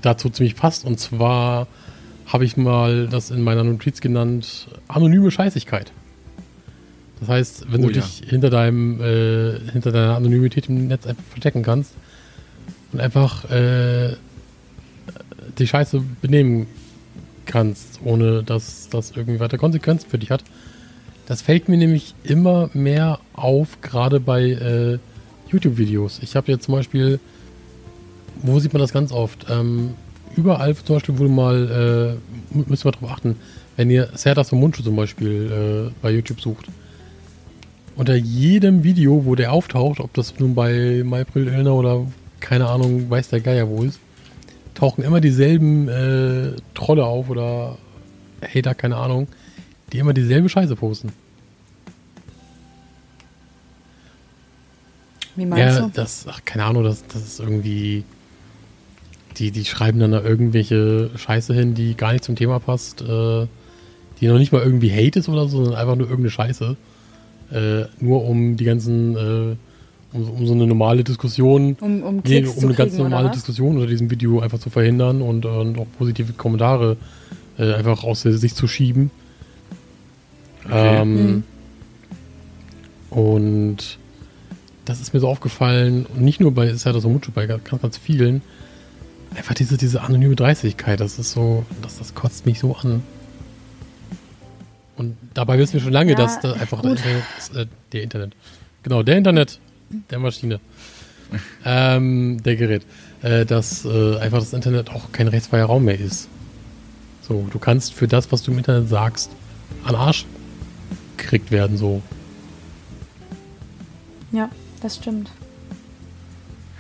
dazu 0.02 0.30
ziemlich 0.30 0.56
passt. 0.56 0.86
Und 0.86 1.00
zwar 1.00 1.68
habe 2.26 2.46
ich 2.46 2.58
mal 2.58 3.08
das 3.08 3.32
in 3.32 3.42
meiner 3.42 3.64
Notiz 3.64 4.02
genannt, 4.02 4.68
anonyme 4.88 5.32
Scheißigkeit. 5.32 5.92
Das 7.20 7.30
heißt, 7.30 7.72
wenn 7.72 7.84
Oh 7.84 7.88
du 7.88 7.96
ja. 7.96 8.02
dich 8.02 8.22
hinter 8.30 8.50
deinem, 8.50 9.02
äh, 9.02 9.60
hinter 9.72 9.92
deiner 9.92 10.16
Anonymität 10.16 10.70
im 10.70 10.88
Netz 10.88 11.06
einfach 11.06 11.24
verstecken 11.24 11.64
kannst 11.64 11.94
und 12.94 13.02
einfach 13.02 13.50
äh, 13.50 14.16
die 15.58 15.68
Scheiße 15.68 16.02
benehmen 16.22 16.68
kannst, 17.46 18.00
ohne 18.04 18.44
dass 18.44 18.90
das 18.90 19.12
irgendwie 19.12 19.40
weiter 19.40 19.58
Konsequenzen 19.58 20.10
für 20.10 20.18
dich 20.18 20.32
hat. 20.32 20.44
Das 21.30 21.44
fällt 21.44 21.70
mir 21.70 21.78
nämlich 21.78 22.16
immer 22.24 22.72
mehr 22.74 23.20
auf, 23.34 23.80
gerade 23.82 24.20
bei 24.20 24.42
äh, 24.50 24.98
YouTube-Videos. 25.50 26.20
Ich 26.24 26.36
habe 26.36 26.52
jetzt 26.52 26.66
zum 26.66 26.74
Beispiel, 26.74 27.20
wo 28.42 28.60
sieht 28.60 28.74
man 28.74 28.82
das 28.82 28.92
ganz 28.92 29.12
oft? 29.12 29.46
Ähm, 29.48 29.92
überall 30.36 30.76
zum 30.76 30.96
Beispiel, 30.96 31.20
wo 31.20 31.24
du 31.24 31.30
mal, 31.30 32.18
äh, 32.52 32.58
mü- 32.58 32.66
müsst 32.68 32.84
ihr 32.84 32.92
mal 33.00 33.12
achten, 33.12 33.36
wenn 33.78 33.92
ihr 33.92 34.10
Serdas 34.16 34.50
von 34.50 34.60
Mundschuh 34.60 34.82
zum 34.82 34.96
Beispiel 34.96 35.90
äh, 35.90 35.92
bei 36.02 36.10
YouTube 36.12 36.42
sucht. 36.42 36.66
Unter 37.96 38.16
jedem 38.16 38.84
Video, 38.84 39.24
wo 39.26 39.36
der 39.36 39.54
auftaucht, 39.54 40.00
ob 40.00 40.12
das 40.16 40.40
nun 40.40 40.56
bei 40.56 41.04
MyPril 41.06 41.48
Illner 41.48 41.76
oder 41.76 42.08
keine 42.40 42.68
Ahnung, 42.68 43.08
weiß 43.08 43.30
der 43.30 43.42
Geier 43.42 43.70
wo 43.70 43.84
ist, 43.84 44.00
tauchen 44.74 45.04
immer 45.04 45.22
dieselben 45.22 45.90
äh, 45.90 46.54
Trolle 46.74 47.06
auf 47.06 47.30
oder 47.30 47.78
Hater, 48.42 48.74
keine 48.74 48.96
Ahnung, 48.96 49.28
die 49.92 50.00
immer 50.00 50.14
dieselbe 50.14 50.50
Scheiße 50.50 50.76
posten. 50.76 51.12
Wie 55.36 55.46
meinst 55.46 55.78
Ja, 55.80 55.86
du? 55.86 55.92
das, 55.94 56.26
ach, 56.30 56.42
keine 56.46 56.66
Ahnung, 56.66 56.84
das, 56.84 57.06
das 57.08 57.22
ist 57.24 57.40
irgendwie. 57.40 58.04
Die, 59.38 59.52
die 59.52 59.64
schreiben 59.64 60.00
dann 60.00 60.12
da 60.12 60.22
irgendwelche 60.22 61.12
Scheiße 61.16 61.54
hin, 61.54 61.74
die 61.74 61.96
gar 61.96 62.12
nicht 62.12 62.26
zum 62.26 62.36
Thema 62.36 62.60
passt, 62.60 63.02
äh, 63.02 63.48
die 64.20 64.28
noch 64.28 64.38
nicht 64.38 64.52
mal 64.52 64.62
irgendwie 64.62 64.92
Hate 64.92 65.20
ist 65.20 65.30
oder 65.30 65.48
so, 65.48 65.64
sondern 65.64 65.80
einfach 65.80 65.96
nur 65.96 66.08
irgendeine 66.08 66.32
Scheiße. 66.32 66.76
Äh, 67.52 67.86
nur 68.00 68.26
um 68.26 68.58
die 68.58 68.66
ganzen, 68.66 69.16
äh, 69.16 69.56
um, 70.18 70.30
um 70.30 70.46
so 70.46 70.54
eine 70.54 70.68
normale 70.68 71.04
Diskussion, 71.06 71.78
Um, 71.80 72.04
um 72.04 72.22
nee, 72.26 72.44
um 72.46 72.64
eine 72.66 72.74
ganz 72.74 72.96
oder 72.96 73.04
normale? 73.04 73.30
Diskussion 73.30 73.76
unter 73.76 73.88
diesem 73.88 74.10
Video 74.12 74.40
einfach 74.42 74.60
zu 74.60 74.70
verhindern 74.70 75.22
und, 75.22 75.46
und 75.46 75.78
auch 75.78 75.88
positive 75.98 76.34
Kommentare 76.34 76.98
äh, 77.58 77.74
einfach 77.74 78.04
aus 78.04 78.24
der 78.24 78.34
Sicht 78.34 78.58
zu 78.58 78.68
schieben. 78.68 79.10
Okay. 80.70 81.02
Ähm, 81.02 81.16
Mhm. 81.16 81.44
Und 83.10 83.98
das 84.86 85.02
ist 85.02 85.14
mir 85.14 85.20
so 85.20 85.28
aufgefallen, 85.28 86.06
und 86.06 86.22
nicht 86.22 86.40
nur 86.40 86.54
bei 86.54 86.74
Serdas 86.74 87.06
und 87.06 87.14
Mucho, 87.14 87.32
bei 87.32 87.48
ganz, 87.48 87.82
ganz 87.82 87.98
vielen, 87.98 88.42
einfach 89.36 89.54
diese, 89.54 89.78
diese 89.78 90.02
anonyme 90.02 90.36
Dreistigkeit, 90.36 91.00
das 91.00 91.20
ist 91.20 91.32
so, 91.32 91.66
das, 91.82 91.98
das 91.98 92.14
kotzt 92.16 92.46
mich 92.46 92.60
so 92.60 92.76
an. 92.76 93.04
Und 94.96 95.18
dabei 95.34 95.58
wissen 95.58 95.74
wir 95.74 95.82
schon 95.82 95.94
lange, 95.94 96.12
Ja, 96.12 96.18
dass 96.18 96.40
da 96.40 96.54
einfach 96.54 96.82
der. 96.82 96.92
Internet, 96.92 97.24
ist, 97.38 97.56
äh, 97.56 97.66
der 97.94 98.04
Internet, 98.04 98.34
genau, 98.84 99.04
der 99.04 99.18
Internet, 99.18 99.60
der 100.12 100.20
Maschine, 100.20 100.60
ähm, 101.66 102.44
der 102.44 102.56
Gerät, 102.56 102.86
äh, 103.22 103.46
dass 103.46 103.86
äh, 103.86 104.18
einfach 104.18 104.40
das 104.40 104.54
Internet 104.54 104.90
auch 104.90 105.12
kein 105.12 105.28
rechtsfreier 105.28 105.66
Raum 105.66 105.86
mehr 105.86 106.00
ist. 106.00 106.28
So, 107.22 107.48
du 107.52 107.60
kannst 107.60 107.94
für 107.94 108.08
das, 108.08 108.32
was 108.32 108.44
du 108.44 108.52
im 108.52 108.58
Internet 108.58 108.90
sagst, 108.90 109.32
an 109.84 109.96
Arsch 109.96 110.26
gekriegt 111.20 111.52
werden, 111.52 111.78
so. 111.78 112.02
Ja, 114.32 114.50
das 114.82 114.96
stimmt. 114.96 115.32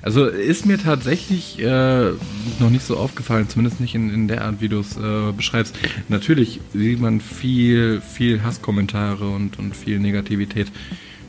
Also 0.01 0.27
ist 0.27 0.65
mir 0.65 0.77
tatsächlich 0.77 1.59
äh, 1.59 2.11
noch 2.59 2.69
nicht 2.69 2.85
so 2.85 2.95
aufgefallen, 2.95 3.49
zumindest 3.49 3.81
nicht 3.81 3.95
in, 3.95 4.13
in 4.13 4.27
der 4.29 4.45
Art, 4.45 4.61
wie 4.61 4.69
du 4.69 4.79
es 4.79 4.95
äh, 4.95 5.33
beschreibst. 5.35 5.77
Natürlich 6.07 6.61
sieht 6.73 7.01
man 7.01 7.19
viel, 7.19 7.99
viel 8.01 8.41
Hasskommentare 8.43 9.27
und, 9.27 9.59
und 9.59 9.75
viel 9.75 9.99
Negativität 9.99 10.71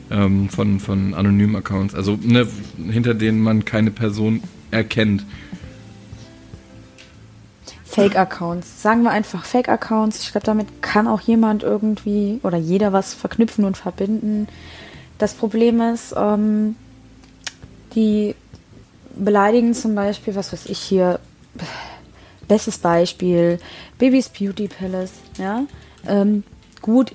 ähm, 0.09 0.47
von, 0.47 0.79
von 0.79 1.13
anonymen 1.13 1.57
Accounts, 1.57 1.95
also 1.95 2.17
ne, 2.21 2.47
hinter 2.89 3.13
denen 3.13 3.41
man 3.41 3.65
keine 3.65 3.91
Person 3.91 4.41
erkennt. 4.71 5.25
Fake-Accounts. 7.91 8.81
Sagen 8.81 9.03
wir 9.03 9.11
einfach 9.11 9.45
Fake-Accounts. 9.45 10.21
Ich 10.21 10.31
glaube, 10.31 10.45
damit 10.45 10.81
kann 10.81 11.07
auch 11.07 11.21
jemand 11.21 11.63
irgendwie 11.63 12.39
oder 12.43 12.57
jeder 12.57 12.93
was 12.93 13.13
verknüpfen 13.13 13.65
und 13.65 13.77
verbinden. 13.77 14.47
Das 15.17 15.33
Problem 15.33 15.81
ist, 15.81 16.15
ähm, 16.17 16.75
die 17.95 18.35
beleidigen 19.15 19.73
zum 19.73 19.95
Beispiel, 19.95 20.35
was 20.35 20.53
weiß 20.53 20.65
ich 20.67 20.79
hier, 20.79 21.19
bestes 22.47 22.77
Beispiel, 22.77 23.59
Babys 23.97 24.29
Beauty 24.29 24.67
Palace, 24.67 25.13
ja. 25.37 25.63
Ähm, 26.07 26.43
gut, 26.81 27.11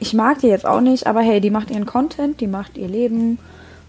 ich 0.00 0.14
mag 0.14 0.40
die 0.40 0.48
jetzt 0.48 0.66
auch 0.66 0.80
nicht, 0.80 1.06
aber 1.06 1.20
hey, 1.20 1.40
die 1.40 1.50
macht 1.50 1.70
ihren 1.70 1.86
Content, 1.86 2.40
die 2.40 2.46
macht 2.46 2.76
ihr 2.76 2.88
Leben 2.88 3.38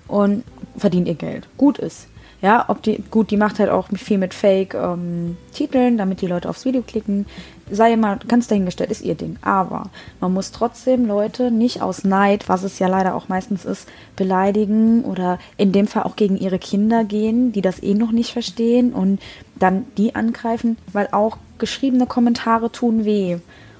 und 0.07 0.43
verdient 0.77 1.07
ihr 1.07 1.15
Geld. 1.15 1.47
Gut 1.57 1.79
ist. 1.79 2.07
Ja, 2.41 2.65
ob 2.67 2.83
die, 2.83 3.01
gut, 3.09 3.31
die 3.31 3.37
macht 3.37 3.59
halt 3.59 3.69
auch 3.69 3.87
viel 3.95 4.17
mit 4.17 4.33
Fake-Titeln, 4.33 5.97
damit 5.97 6.21
die 6.21 6.27
Leute 6.27 6.49
aufs 6.49 6.65
Video 6.65 6.81
klicken. 6.81 7.25
Sei 7.71 7.95
mal 7.95 8.19
ganz 8.27 8.47
dahingestellt, 8.47 8.91
ist 8.91 9.01
ihr 9.01 9.15
Ding. 9.15 9.37
Aber 9.41 9.89
man 10.19 10.33
muss 10.33 10.51
trotzdem 10.51 11.05
Leute 11.05 11.49
nicht 11.49 11.81
aus 11.81 12.03
Neid, 12.03 12.47
was 12.47 12.63
es 12.63 12.77
ja 12.77 12.87
leider 12.87 13.15
auch 13.15 13.29
meistens 13.29 13.65
ist, 13.65 13.87
beleidigen 14.15 15.03
oder 15.03 15.39
in 15.57 15.71
dem 15.71 15.87
Fall 15.87 16.03
auch 16.03 16.15
gegen 16.15 16.37
ihre 16.37 16.59
Kinder 16.59 17.03
gehen, 17.03 17.51
die 17.51 17.61
das 17.61 17.81
eh 17.81 17.93
noch 17.93 18.11
nicht 18.11 18.33
verstehen 18.33 18.93
und 18.93 19.19
dann 19.55 19.85
die 19.97 20.13
angreifen, 20.13 20.77
weil 20.93 21.07
auch 21.11 21.37
geschriebene 21.57 22.05
Kommentare 22.05 22.71
tun 22.71 23.05
weh 23.05 23.37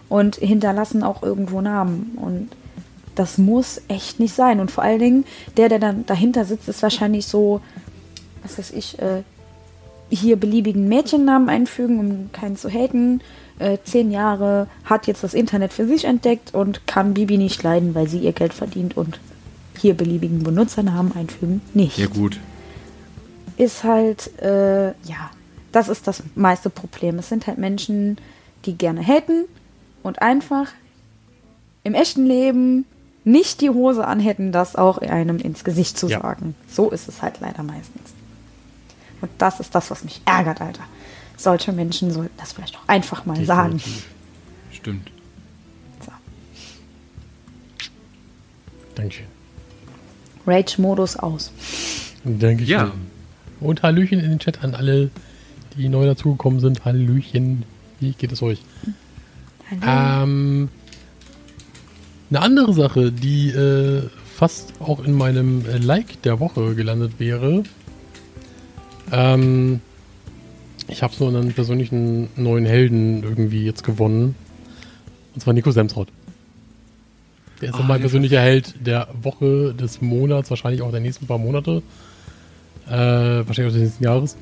und 0.10 0.38
hinterlassen 0.38 1.04
auch 1.04 1.22
irgendwo 1.22 1.62
Namen. 1.62 2.18
Und 2.20 2.50
das 3.16 3.38
muss 3.38 3.82
echt 3.88 4.20
nicht 4.20 4.34
sein. 4.34 4.60
Und 4.60 4.72
vor 4.72 4.84
allen 4.84 5.00
Dingen, 5.00 5.26
der, 5.58 5.70
der 5.70 5.80
dann 5.80 6.06
dahinter 6.06 6.46
sitzt, 6.46 6.68
ist 6.70 6.84
wahrscheinlich 6.84 7.28
so, 7.28 7.62
was 8.46 8.58
weiß 8.58 8.72
ich, 8.72 9.00
äh, 9.00 9.24
hier 10.10 10.36
beliebigen 10.38 10.88
Mädchennamen 10.88 11.50
einfügen, 11.50 12.00
um 12.00 12.30
keinen 12.32 12.56
zu 12.58 12.70
haten. 12.70 13.22
Äh, 13.58 13.78
zehn 13.86 14.12
Jahre, 14.12 14.68
hat 14.84 15.08
jetzt 15.08 15.24
das 15.24 15.34
Internet 15.34 15.72
für 15.74 15.88
sich 15.88 16.06
entdeckt 16.06 16.54
und 16.54 16.86
kann 16.88 17.14
Bibi 17.14 17.38
nicht 17.38 17.64
leiden, 17.64 17.96
weil 17.96 18.08
sie 18.08 18.20
ihr 18.20 18.34
Geld 18.34 18.54
verdient 18.54 18.98
und 18.98 19.20
hier 19.80 19.96
beliebigen 19.96 20.44
Benutzernamen 20.44 21.16
einfügen. 21.16 21.62
Nicht. 21.74 21.98
Ja 21.98 22.08
gut. 22.08 22.38
Ist 23.58 23.84
halt, 23.86 24.38
äh, 24.42 24.88
ja, 24.88 25.32
das 25.72 25.88
ist 25.88 26.06
das 26.08 26.22
meiste 26.36 26.70
Problem. 26.70 27.18
Es 27.20 27.30
sind 27.30 27.48
halt 27.48 27.58
Menschen, 27.58 28.18
die 28.66 28.78
gerne 28.78 29.02
haten 29.06 29.46
und 30.04 30.22
einfach 30.22 30.68
im 31.86 31.94
echten 31.94 32.26
Leben 32.26 32.86
nicht 33.24 33.62
die 33.62 33.70
Hose 33.70 34.06
anhätten, 34.06 34.52
das 34.52 34.76
auch 34.76 34.98
einem 34.98 35.38
ins 35.38 35.64
Gesicht 35.64 35.98
zu 35.98 36.08
Ja. 36.08 36.22
sagen. 36.22 36.56
So 36.70 36.90
ist 36.90 37.08
es 37.08 37.22
halt 37.22 37.40
leider 37.40 37.64
meistens. 37.64 38.05
Und 39.22 39.32
das 39.38 39.60
ist 39.60 39.74
das, 39.74 39.92
was 39.92 40.04
mich 40.04 40.22
ärgert, 40.26 40.62
Alter. 40.62 40.84
Solche 41.38 41.72
Menschen 41.72 42.12
sollten 42.12 42.36
das 42.38 42.54
vielleicht 42.54 42.76
auch 42.78 42.88
einfach 42.88 43.26
mal 43.26 43.44
sagen. 43.44 43.74
Definitiv. 43.74 44.08
Stimmt. 44.72 45.12
So. 46.06 46.12
Dankeschön. 48.96 49.26
Rage-Modus 50.46 51.18
aus. 51.18 51.52
Dankeschön. 52.24 52.68
Ja. 52.68 52.92
Und 53.60 53.84
Hallöchen 53.84 54.20
in 54.20 54.30
den 54.30 54.40
Chat 54.40 54.64
an 54.64 54.76
alle, 54.76 55.10
die 55.78 55.90
neu 55.90 56.06
dazugekommen 56.06 56.60
sind. 56.60 56.86
Hallöchen. 56.86 57.64
Wie 58.00 58.12
geht 58.12 58.32
es 58.32 58.42
euch? 58.42 58.62
Hallo. 59.70 60.24
Ähm, 60.24 60.70
eine 62.30 62.42
andere 62.42 62.74
Sache, 62.74 63.12
die 63.12 63.50
äh, 63.50 64.04
fast 64.36 64.74
auch 64.80 65.04
in 65.04 65.14
meinem 65.14 65.66
äh, 65.66 65.78
Like 65.78 66.22
der 66.24 66.40
Woche 66.40 66.76
gelandet 66.76 67.14
wäre. 67.20 67.64
Ähm, 69.12 69.82
ich 70.88 71.04
habe 71.04 71.14
so 71.14 71.28
einen 71.28 71.54
persönlichen 71.54 72.30
neuen 72.36 72.66
Helden 72.66 73.24
irgendwie 73.24 73.66
jetzt 73.66 73.84
gewonnen. 73.84 74.36
Und 75.34 75.42
zwar 75.42 75.54
Nico 75.54 75.72
Semsrott. 75.72 76.08
Der 77.62 77.70
ist 77.70 77.76
so 77.76 77.84
Ah, 77.84 77.86
mein 77.88 78.02
persönlicher 78.02 78.42
Held 78.42 78.74
der 78.86 79.08
Woche, 79.22 79.74
des 79.74 80.02
Monats, 80.02 80.50
wahrscheinlich 80.50 80.82
auch 80.82 80.92
der 80.92 81.00
nächsten 81.00 81.26
paar 81.26 81.38
Monate. 81.38 81.82
Äh, 82.88 82.92
wahrscheinlich 82.92 83.74
auch 83.74 83.78
des 83.78 83.82
nächsten 83.82 84.04
Jahres. 84.04 84.38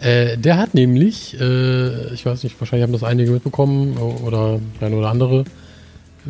Äh, 0.00 0.36
der 0.36 0.58
hat 0.58 0.74
nämlich, 0.74 1.38
äh, 1.40 2.12
ich 2.12 2.26
weiß 2.26 2.42
nicht, 2.42 2.60
wahrscheinlich 2.60 2.82
haben 2.82 2.92
das 2.92 3.04
einige 3.04 3.30
mitbekommen 3.30 3.96
oder 3.96 4.60
der 4.80 4.88
eine 4.88 4.96
oder 4.96 5.10
andere, 5.10 5.44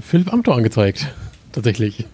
Philipp 0.01 0.33
Amthor 0.33 0.57
angezeigt. 0.57 1.07
Tatsächlich. 1.53 2.05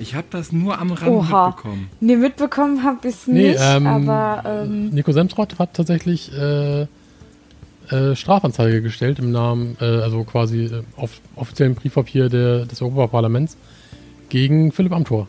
Ich 0.00 0.14
habe 0.14 0.26
das 0.30 0.50
nur 0.50 0.78
am 0.78 0.92
Rand 0.92 1.10
Oha. 1.10 1.48
mitbekommen. 1.48 1.88
Nee, 2.00 2.16
mitbekommen 2.16 2.82
habe 2.82 3.06
ich 3.08 3.14
es 3.14 3.26
Nee, 3.26 3.50
nicht, 3.50 3.60
ähm, 3.62 3.86
aber 3.86 4.42
ähm, 4.64 4.88
Nico 4.90 5.12
Semsrott 5.12 5.58
hat 5.58 5.74
tatsächlich 5.74 6.32
äh, 6.32 6.82
äh, 6.82 8.16
Strafanzeige 8.16 8.80
gestellt 8.82 9.18
im 9.18 9.30
Namen, 9.30 9.76
äh, 9.80 9.84
also 9.84 10.24
quasi 10.24 10.64
äh, 10.64 10.82
auf 10.96 11.20
offiziellen 11.36 11.74
Briefpapier 11.74 12.28
der, 12.28 12.64
des 12.66 12.80
Europaparlaments 12.80 13.56
gegen 14.28 14.72
Philipp 14.72 14.92
Amthor. 14.92 15.26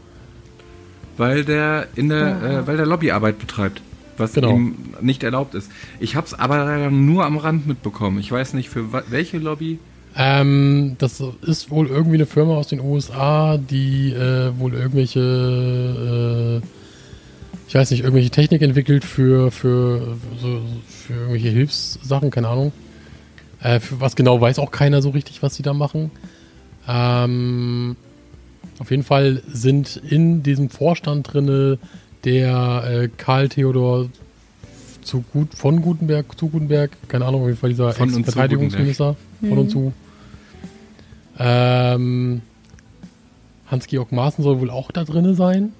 Weil 1.17 1.43
der 1.43 1.87
in 1.95 2.09
der, 2.09 2.41
äh, 2.41 2.67
weil 2.67 2.77
der 2.77 2.85
Lobbyarbeit 2.85 3.39
betreibt, 3.39 3.81
was 4.17 4.33
Genau. 4.33 4.51
ihm 4.51 4.75
nicht 5.01 5.23
erlaubt 5.23 5.53
ist. 5.55 5.69
Ich 5.99 6.15
habe 6.15 6.27
es 6.27 6.33
aber 6.33 6.57
leider 6.63 6.89
nur 6.91 7.25
am 7.25 7.37
Rand 7.37 7.67
mitbekommen. 7.67 8.19
Ich 8.19 8.31
weiß 8.31 8.53
nicht 8.53 8.69
für 8.69 8.85
welche 9.09 9.37
Lobby. 9.37 9.79
Ähm, 10.15 10.95
das 10.97 11.23
ist 11.41 11.71
wohl 11.71 11.87
irgendwie 11.87 12.15
eine 12.15 12.25
Firma 12.25 12.55
aus 12.55 12.67
den 12.67 12.81
USA, 12.81 13.57
die 13.57 14.11
äh, 14.11 14.51
wohl 14.57 14.73
irgendwelche, 14.73 16.61
äh, 16.61 16.67
ich 17.67 17.75
weiß 17.75 17.91
nicht, 17.91 18.01
irgendwelche 18.01 18.29
Technik 18.29 18.61
entwickelt 18.61 19.05
für, 19.05 19.51
für, 19.51 20.17
so, 20.41 20.59
für 20.87 21.13
irgendwelche 21.13 21.49
Hilfssachen, 21.49 22.29
keine 22.29 22.49
Ahnung. 22.49 22.73
Äh, 23.61 23.79
für 23.79 24.01
was 24.01 24.15
genau 24.15 24.41
weiß 24.41 24.59
auch 24.59 24.71
keiner 24.71 25.01
so 25.01 25.11
richtig, 25.11 25.41
was 25.43 25.55
sie 25.55 25.63
da 25.63 25.73
machen. 25.73 26.11
Ähm, 26.87 27.95
auf 28.79 28.91
jeden 28.91 29.03
Fall 29.03 29.41
sind 29.47 29.95
in 29.95 30.43
diesem 30.43 30.69
Vorstand 30.69 31.33
drinne 31.33 31.77
der 32.25 32.83
äh, 32.85 33.09
Karl 33.15 33.47
Theodor 33.47 34.09
zu 35.03 35.23
gut, 35.31 35.53
von 35.53 35.81
Gutenberg 35.81 36.37
zu 36.37 36.49
Gutenberg, 36.49 36.91
keine 37.07 37.25
Ahnung, 37.25 37.41
auf 37.43 37.47
jeden 37.47 37.59
Fall 37.59 37.69
dieser 37.69 37.89
Ex-Verteidigungsminister 37.89 39.15
von 39.41 39.57
und 39.57 39.69
zu. 39.69 39.93
Ähm, 41.39 42.41
Hans-Georg 43.67 44.11
Maaßen 44.11 44.43
soll 44.43 44.59
wohl 44.59 44.69
auch 44.69 44.91
da 44.91 45.03
drinne 45.03 45.33
sein. 45.33 45.73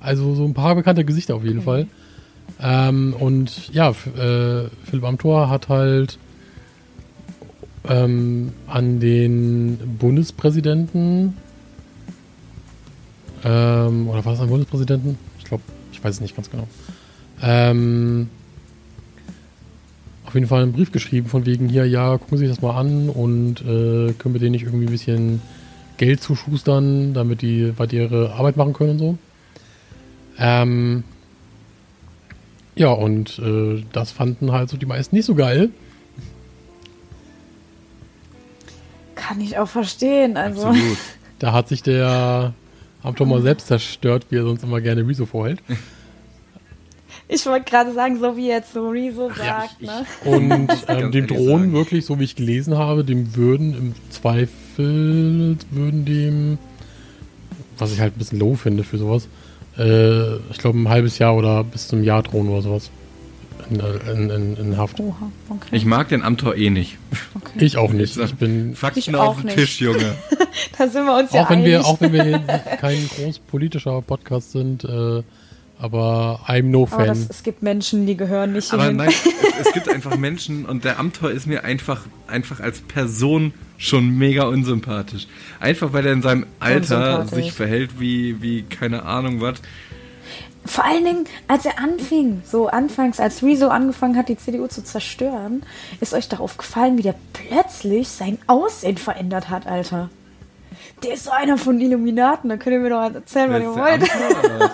Also 0.00 0.34
so 0.34 0.44
ein 0.44 0.54
paar 0.54 0.74
bekannte 0.74 1.04
Gesichter 1.04 1.34
auf 1.34 1.44
jeden 1.44 1.62
Fall. 1.62 1.88
Ähm, 2.60 3.14
und 3.18 3.72
ja, 3.72 3.90
äh, 3.90 4.68
Philipp 4.84 5.04
Amthor 5.04 5.48
hat 5.50 5.68
halt 5.68 6.18
ähm, 7.88 8.52
an 8.66 9.00
den 9.00 9.78
Bundespräsidenten 9.98 11.34
ähm, 13.44 14.08
oder 14.08 14.24
war 14.24 14.32
es 14.32 14.40
ein 14.40 14.48
Bundespräsidenten? 14.48 15.18
Ich 15.38 15.44
glaube, 15.44 15.62
ich 15.92 16.02
weiß 16.02 16.16
es 16.16 16.20
nicht 16.20 16.34
ganz 16.36 16.50
genau. 16.50 16.66
Ähm, 17.42 18.28
jeden 20.36 20.46
Fall 20.46 20.62
einen 20.62 20.72
Brief 20.72 20.92
geschrieben 20.92 21.28
von 21.28 21.44
wegen 21.46 21.68
hier, 21.68 21.86
ja, 21.86 22.16
gucken 22.16 22.38
Sie 22.38 22.46
sich 22.46 22.54
das 22.54 22.62
mal 22.62 22.78
an 22.78 23.08
und 23.08 23.60
äh, 23.62 24.12
können 24.12 24.34
wir 24.34 24.38
denen 24.38 24.52
nicht 24.52 24.64
irgendwie 24.64 24.86
ein 24.86 24.92
bisschen 24.92 25.42
Geld 25.96 26.22
zuschustern, 26.22 27.12
damit 27.14 27.42
die 27.42 27.76
weiter 27.78 27.94
ihre 27.94 28.32
Arbeit 28.34 28.56
machen 28.56 28.72
können 28.72 28.90
und 28.90 28.98
so. 28.98 29.18
Ähm, 30.38 31.02
ja, 32.76 32.90
und 32.90 33.38
äh, 33.38 33.82
das 33.92 34.12
fanden 34.12 34.52
halt 34.52 34.68
so 34.68 34.76
die 34.76 34.86
meisten 34.86 35.16
nicht 35.16 35.24
so 35.24 35.34
geil. 35.34 35.70
kann 39.26 39.40
ich 39.40 39.58
auch 39.58 39.68
verstehen. 39.68 40.36
Also 40.36 40.68
Absolut. 40.68 40.98
Da 41.38 41.52
hat 41.52 41.68
sich 41.68 41.82
der 41.82 42.54
Amtor 43.02 43.26
mal 43.26 43.42
selbst 43.42 43.66
zerstört, 43.66 44.26
wie 44.30 44.36
er 44.36 44.44
sonst 44.44 44.62
immer 44.62 44.80
gerne 44.80 45.06
Rezo 45.06 45.26
vorhält. 45.26 45.60
Ich 47.28 47.44
wollte 47.46 47.68
gerade 47.70 47.92
sagen, 47.92 48.18
so 48.20 48.36
wie 48.36 48.48
jetzt 48.48 48.72
so 48.72 48.88
Rezo 48.88 49.30
sagt, 49.36 49.76
ich- 49.80 49.86
ne? 49.86 50.04
Und 50.24 50.68
ähm, 50.88 51.10
dem 51.12 51.26
drohen 51.26 51.48
sagen. 51.48 51.72
wirklich, 51.72 52.04
so 52.06 52.18
wie 52.20 52.24
ich 52.24 52.36
gelesen 52.36 52.76
habe, 52.78 53.04
dem 53.04 53.34
würden 53.36 53.74
im 53.76 53.94
Zweifel, 54.10 55.56
würden 55.70 56.04
dem, 56.04 56.58
was 57.78 57.92
ich 57.92 58.00
halt 58.00 58.14
ein 58.16 58.18
bisschen 58.18 58.38
low 58.38 58.54
finde 58.54 58.84
für 58.84 58.98
sowas, 58.98 59.28
äh, 59.78 60.36
ich 60.50 60.58
glaube 60.58 60.78
ein 60.78 60.88
halbes 60.88 61.18
Jahr 61.18 61.36
oder 61.36 61.64
bis 61.64 61.88
zum 61.88 62.02
Jahr 62.02 62.22
drohen 62.22 62.48
oder 62.48 62.62
sowas. 62.62 62.90
In, 63.68 63.80
in, 63.80 64.30
in, 64.30 64.56
in 64.56 64.76
Haft. 64.76 65.00
Oha, 65.00 65.32
okay. 65.48 65.68
Ich 65.72 65.84
mag 65.84 66.08
den 66.10 66.22
Amtor 66.22 66.54
eh 66.54 66.70
nicht. 66.70 66.98
okay. 67.34 67.64
Ich 67.64 67.76
auch 67.76 67.92
nicht. 67.92 68.16
Ich 68.16 68.34
bin, 68.36 68.76
Fakten 68.76 69.00
Ich 69.00 69.12
auf 69.16 69.38
auch 69.38 69.40
den. 69.40 69.48
Tisch, 69.48 69.80
Junge. 69.80 70.14
Da 70.78 70.86
sind 70.88 71.04
wir 71.04 71.16
uns 71.18 71.32
ja 71.32 71.42
auch 71.44 71.50
wenn 71.50 71.58
einig. 71.58 71.70
wir, 71.70 71.84
auch 71.86 72.00
wenn 72.00 72.12
wir 72.12 72.24
hier 72.24 72.38
kein 72.80 73.08
groß 73.08 73.40
politischer 73.40 74.00
Podcast 74.02 74.52
sind, 74.52 74.84
äh, 74.84 75.22
aber 75.78 76.40
I'm 76.46 76.64
no 76.64 76.82
aber 76.84 76.96
Fan. 76.96 77.06
das, 77.08 77.28
es 77.28 77.42
gibt 77.42 77.62
Menschen, 77.62 78.06
die 78.06 78.16
gehören 78.16 78.52
nicht 78.52 78.72
Aber 78.72 78.82
hierhin. 78.82 78.96
nein, 78.96 79.08
es, 79.08 79.26
es 79.66 79.72
gibt 79.72 79.88
einfach 79.88 80.16
Menschen 80.16 80.64
und 80.64 80.84
der 80.84 80.98
Amtor 80.98 81.30
ist 81.30 81.46
mir 81.46 81.64
einfach, 81.64 82.02
einfach 82.26 82.60
als 82.60 82.80
Person 82.80 83.52
schon 83.78 84.16
mega 84.16 84.44
unsympathisch. 84.44 85.26
Einfach 85.60 85.92
weil 85.92 86.06
er 86.06 86.12
in 86.12 86.22
seinem 86.22 86.46
Alter 86.60 87.26
sich 87.26 87.52
verhält 87.52 88.00
wie, 88.00 88.40
wie 88.40 88.62
keine 88.62 89.04
Ahnung 89.04 89.40
was. 89.40 89.60
Vor 90.64 90.84
allen 90.84 91.04
Dingen, 91.04 91.24
als 91.46 91.64
er 91.64 91.78
anfing, 91.78 92.42
so 92.44 92.66
anfangs, 92.66 93.20
als 93.20 93.42
Rezo 93.42 93.68
angefangen 93.68 94.16
hat, 94.16 94.28
die 94.28 94.36
CDU 94.36 94.66
zu 94.66 94.82
zerstören, 94.82 95.62
ist 96.00 96.12
euch 96.12 96.28
doch 96.28 96.40
aufgefallen, 96.40 96.98
wie 96.98 97.02
der 97.02 97.14
plötzlich 97.32 98.08
sein 98.08 98.38
Aussehen 98.48 98.96
verändert 98.96 99.48
hat, 99.48 99.66
Alter. 99.66 100.10
Der 101.04 101.14
ist 101.14 101.24
so 101.24 101.30
einer 101.30 101.56
von 101.56 101.78
den 101.78 101.88
Illuminaten, 101.88 102.48
da 102.50 102.56
könnt 102.56 102.74
ihr 102.74 102.80
mir 102.80 102.90
doch 102.90 103.14
erzählen, 103.14 103.52
was 103.52 103.62
ihr 103.62 103.74
wollt. 103.74 104.02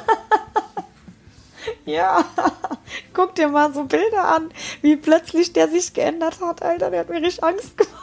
Ja, 1.85 2.24
guck 3.12 3.35
dir 3.35 3.49
mal 3.49 3.72
so 3.72 3.85
Bilder 3.85 4.35
an, 4.37 4.51
wie 4.83 4.97
plötzlich 4.97 5.53
der 5.53 5.68
sich 5.68 5.93
geändert 5.93 6.41
hat, 6.41 6.62
Alter. 6.62 6.91
Der 6.91 7.01
hat 7.01 7.11
mir 7.11 7.20
richtig 7.20 7.43
Angst 7.43 7.76
gemacht. 7.76 7.97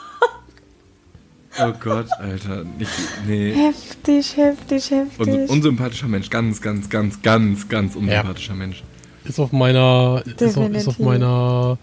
Oh 1.62 1.74
Gott, 1.80 2.08
Alter. 2.20 2.64
Nicht, 2.78 2.92
nee. 3.28 3.52
Heftig, 3.52 4.38
heftig, 4.38 4.92
heftig. 4.92 5.28
Un 5.28 5.46
unsympathischer 5.48 6.08
Mensch. 6.08 6.30
Ganz, 6.30 6.62
ganz, 6.62 6.90
ganz, 6.90 7.22
ganz, 7.22 7.68
ganz 7.68 7.96
unsympathischer 7.96 8.54
Mensch. 8.54 8.84
Ist 9.26 9.40
auf 9.40 9.52
meiner 9.52 10.24
ist 10.26 10.58
auf, 10.58 10.70
ist 10.70 10.88
auf 10.88 11.00
meiner 11.00 11.78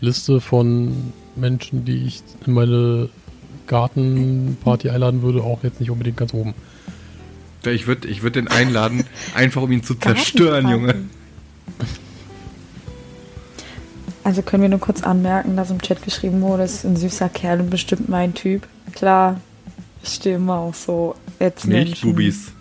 Liste 0.00 0.40
von 0.40 1.12
Menschen, 1.36 1.84
die 1.84 2.06
ich 2.06 2.22
in 2.46 2.52
meine 2.52 3.08
Gartenparty 3.66 4.90
einladen 4.90 5.22
würde, 5.22 5.42
auch 5.42 5.62
jetzt 5.62 5.80
nicht 5.80 5.90
unbedingt 5.90 6.16
ganz 6.16 6.34
oben. 6.34 6.54
Ich 7.64 7.86
würde 7.86 8.08
ich 8.08 8.22
würd 8.22 8.36
den 8.36 8.48
einladen, 8.48 9.04
einfach 9.34 9.62
um 9.62 9.72
ihn 9.72 9.84
zu 9.84 9.94
zerstören, 9.94 10.68
Junge. 10.68 10.94
Also 14.24 14.42
können 14.42 14.62
wir 14.62 14.70
nur 14.70 14.78
kurz 14.78 15.02
anmerken, 15.02 15.56
dass 15.56 15.70
im 15.70 15.82
Chat 15.82 16.02
geschrieben 16.02 16.40
wurde, 16.42 16.62
ist 16.62 16.84
ein 16.84 16.96
süßer 16.96 17.28
Kerl 17.28 17.60
und 17.60 17.70
bestimmt 17.70 18.08
mein 18.08 18.34
Typ. 18.34 18.68
Klar, 18.92 19.40
ich 20.02 20.10
stehe 20.10 20.36
immer 20.36 20.58
auf 20.58 20.76
so 20.76 21.16
Milchbubis. 21.64 22.52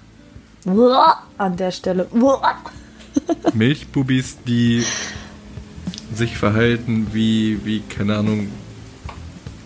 Menschen. 0.65 0.95
An 1.37 1.57
der 1.57 1.71
Stelle. 1.71 2.07
Milchbubis, 3.53 4.37
die 4.47 4.83
sich 6.13 6.37
verhalten 6.37 7.07
wie, 7.13 7.63
wie, 7.63 7.81
keine 7.81 8.17
Ahnung, 8.17 8.49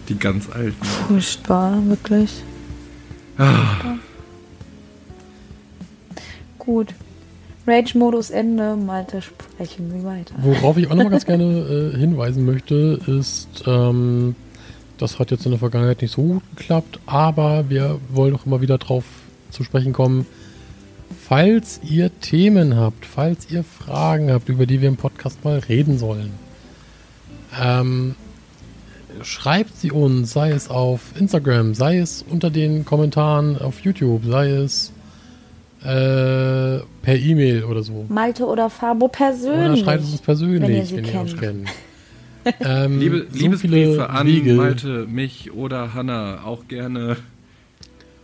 die 0.09 0.17
ganz 0.17 0.49
Alten. 0.49 0.83
Furchtbar, 0.83 1.85
wirklich. 1.87 2.43
Ah, 3.37 3.95
Gut. 6.59 6.93
Rage-Modus 7.67 8.29
Ende. 8.29 8.75
Malte, 8.75 9.21
sprechen 9.21 9.91
Sie 9.91 10.05
weiter. 10.05 10.35
Worauf 10.37 10.77
ich 10.77 10.87
auch 10.87 10.95
nochmal 10.95 11.11
ganz 11.11 11.25
gerne 11.27 11.91
äh, 11.93 11.97
hinweisen 11.97 12.45
möchte, 12.45 12.99
ist, 13.07 13.63
ähm, 13.65 14.35
das 14.97 15.19
hat 15.19 15.31
jetzt 15.31 15.45
in 15.45 15.51
der 15.51 15.59
Vergangenheit 15.59 16.01
nicht 16.01 16.11
so 16.11 16.21
gut 16.21 16.43
geklappt, 16.55 16.99
aber 17.05 17.69
wir 17.69 17.99
wollen 18.09 18.33
doch 18.33 18.45
immer 18.45 18.61
wieder 18.61 18.77
drauf 18.77 19.03
zu 19.49 19.63
sprechen 19.63 19.93
kommen. 19.93 20.25
Falls 21.27 21.81
ihr 21.83 22.11
Themen 22.19 22.75
habt, 22.75 23.05
falls 23.05 23.49
ihr 23.49 23.63
Fragen 23.63 24.31
habt, 24.31 24.49
über 24.49 24.65
die 24.65 24.81
wir 24.81 24.87
im 24.87 24.97
Podcast 24.97 25.43
mal 25.43 25.59
reden 25.59 25.97
sollen, 25.97 26.31
ähm, 27.59 28.15
schreibt 29.21 29.75
sie 29.77 29.91
uns, 29.91 30.31
sei 30.31 30.51
es 30.51 30.69
auf 30.69 31.01
Instagram, 31.19 31.73
sei 31.73 31.97
es 31.97 32.23
unter 32.29 32.49
den 32.49 32.85
Kommentaren 32.85 33.59
auf 33.59 33.81
YouTube, 33.81 34.23
sei 34.25 34.49
es 34.49 34.91
Äh, 35.85 36.81
per 37.03 37.15
E-Mail 37.15 37.63
oder 37.63 37.83
so. 37.83 38.05
Malte 38.09 38.45
oder 38.45 38.69
Fabo 38.71 39.07
persönlich. 39.07 39.83
Oder 39.83 39.91
schreibt 39.91 40.03
es 40.03 40.11
uns 40.11 40.21
persönlich, 40.21 40.61
wenn 40.61 40.73
ihr 40.73 40.85
sie 40.85 40.97
wenn 40.97 41.05
ihr 41.05 41.19
uns 41.19 41.37
kennt. 41.37 41.69
ähm, 42.59 42.99
Liebe, 42.99 43.27
so 43.29 43.37
Liebesbriefe 43.37 44.09
an 44.09 44.27
Wege. 44.27 44.53
Malte, 44.53 45.05
mich 45.07 45.53
oder 45.53 45.93
Hanna 45.93 46.43
auch 46.43 46.67
gerne. 46.67 47.17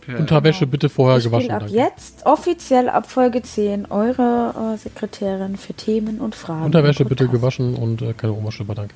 Per 0.04 0.18
Unterwäsche 0.18 0.66
bitte 0.66 0.88
vorher 0.88 1.18
Ich 1.18 1.24
gewaschen. 1.24 1.50
ab 1.52 1.60
danke. 1.60 1.74
jetzt 1.76 2.26
offiziell 2.26 2.88
ab 2.88 3.08
Folge 3.08 3.42
10 3.42 3.86
eure 3.86 4.74
äh, 4.74 4.76
Sekretärin 4.76 5.56
für 5.56 5.74
Themen 5.74 6.18
und 6.18 6.34
Fragen. 6.34 6.64
Unterwäsche 6.64 7.04
bitte 7.04 7.26
Podcast. 7.26 7.42
gewaschen 7.42 7.74
und 7.74 8.02
äh, 8.02 8.12
keine 8.12 8.32
Oma-Schlipper, 8.32 8.74
danke. 8.74 8.94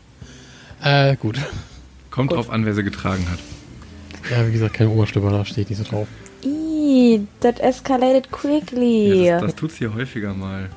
Äh, 0.82 1.14
gut. 1.16 1.38
Kommt 2.10 2.32
drauf 2.32 2.50
an, 2.50 2.66
wer 2.66 2.74
sie 2.74 2.82
getragen 2.82 3.24
hat. 3.30 3.38
Ja, 4.30 4.46
wie 4.48 4.52
gesagt, 4.52 4.74
keine 4.74 4.90
Oma-Schlipper, 4.90 5.30
da 5.30 5.44
steht 5.44 5.70
nicht 5.70 5.78
so 5.78 5.84
drauf. 5.84 6.08
That 7.41 7.61
escalated 7.61 8.30
quickly. 8.30 9.24
Ja, 9.26 9.41
das, 9.41 9.53
das 9.53 9.55
tut's 9.57 9.76
hier 9.76 9.95
häufiger 9.95 10.34
mal. 10.34 10.70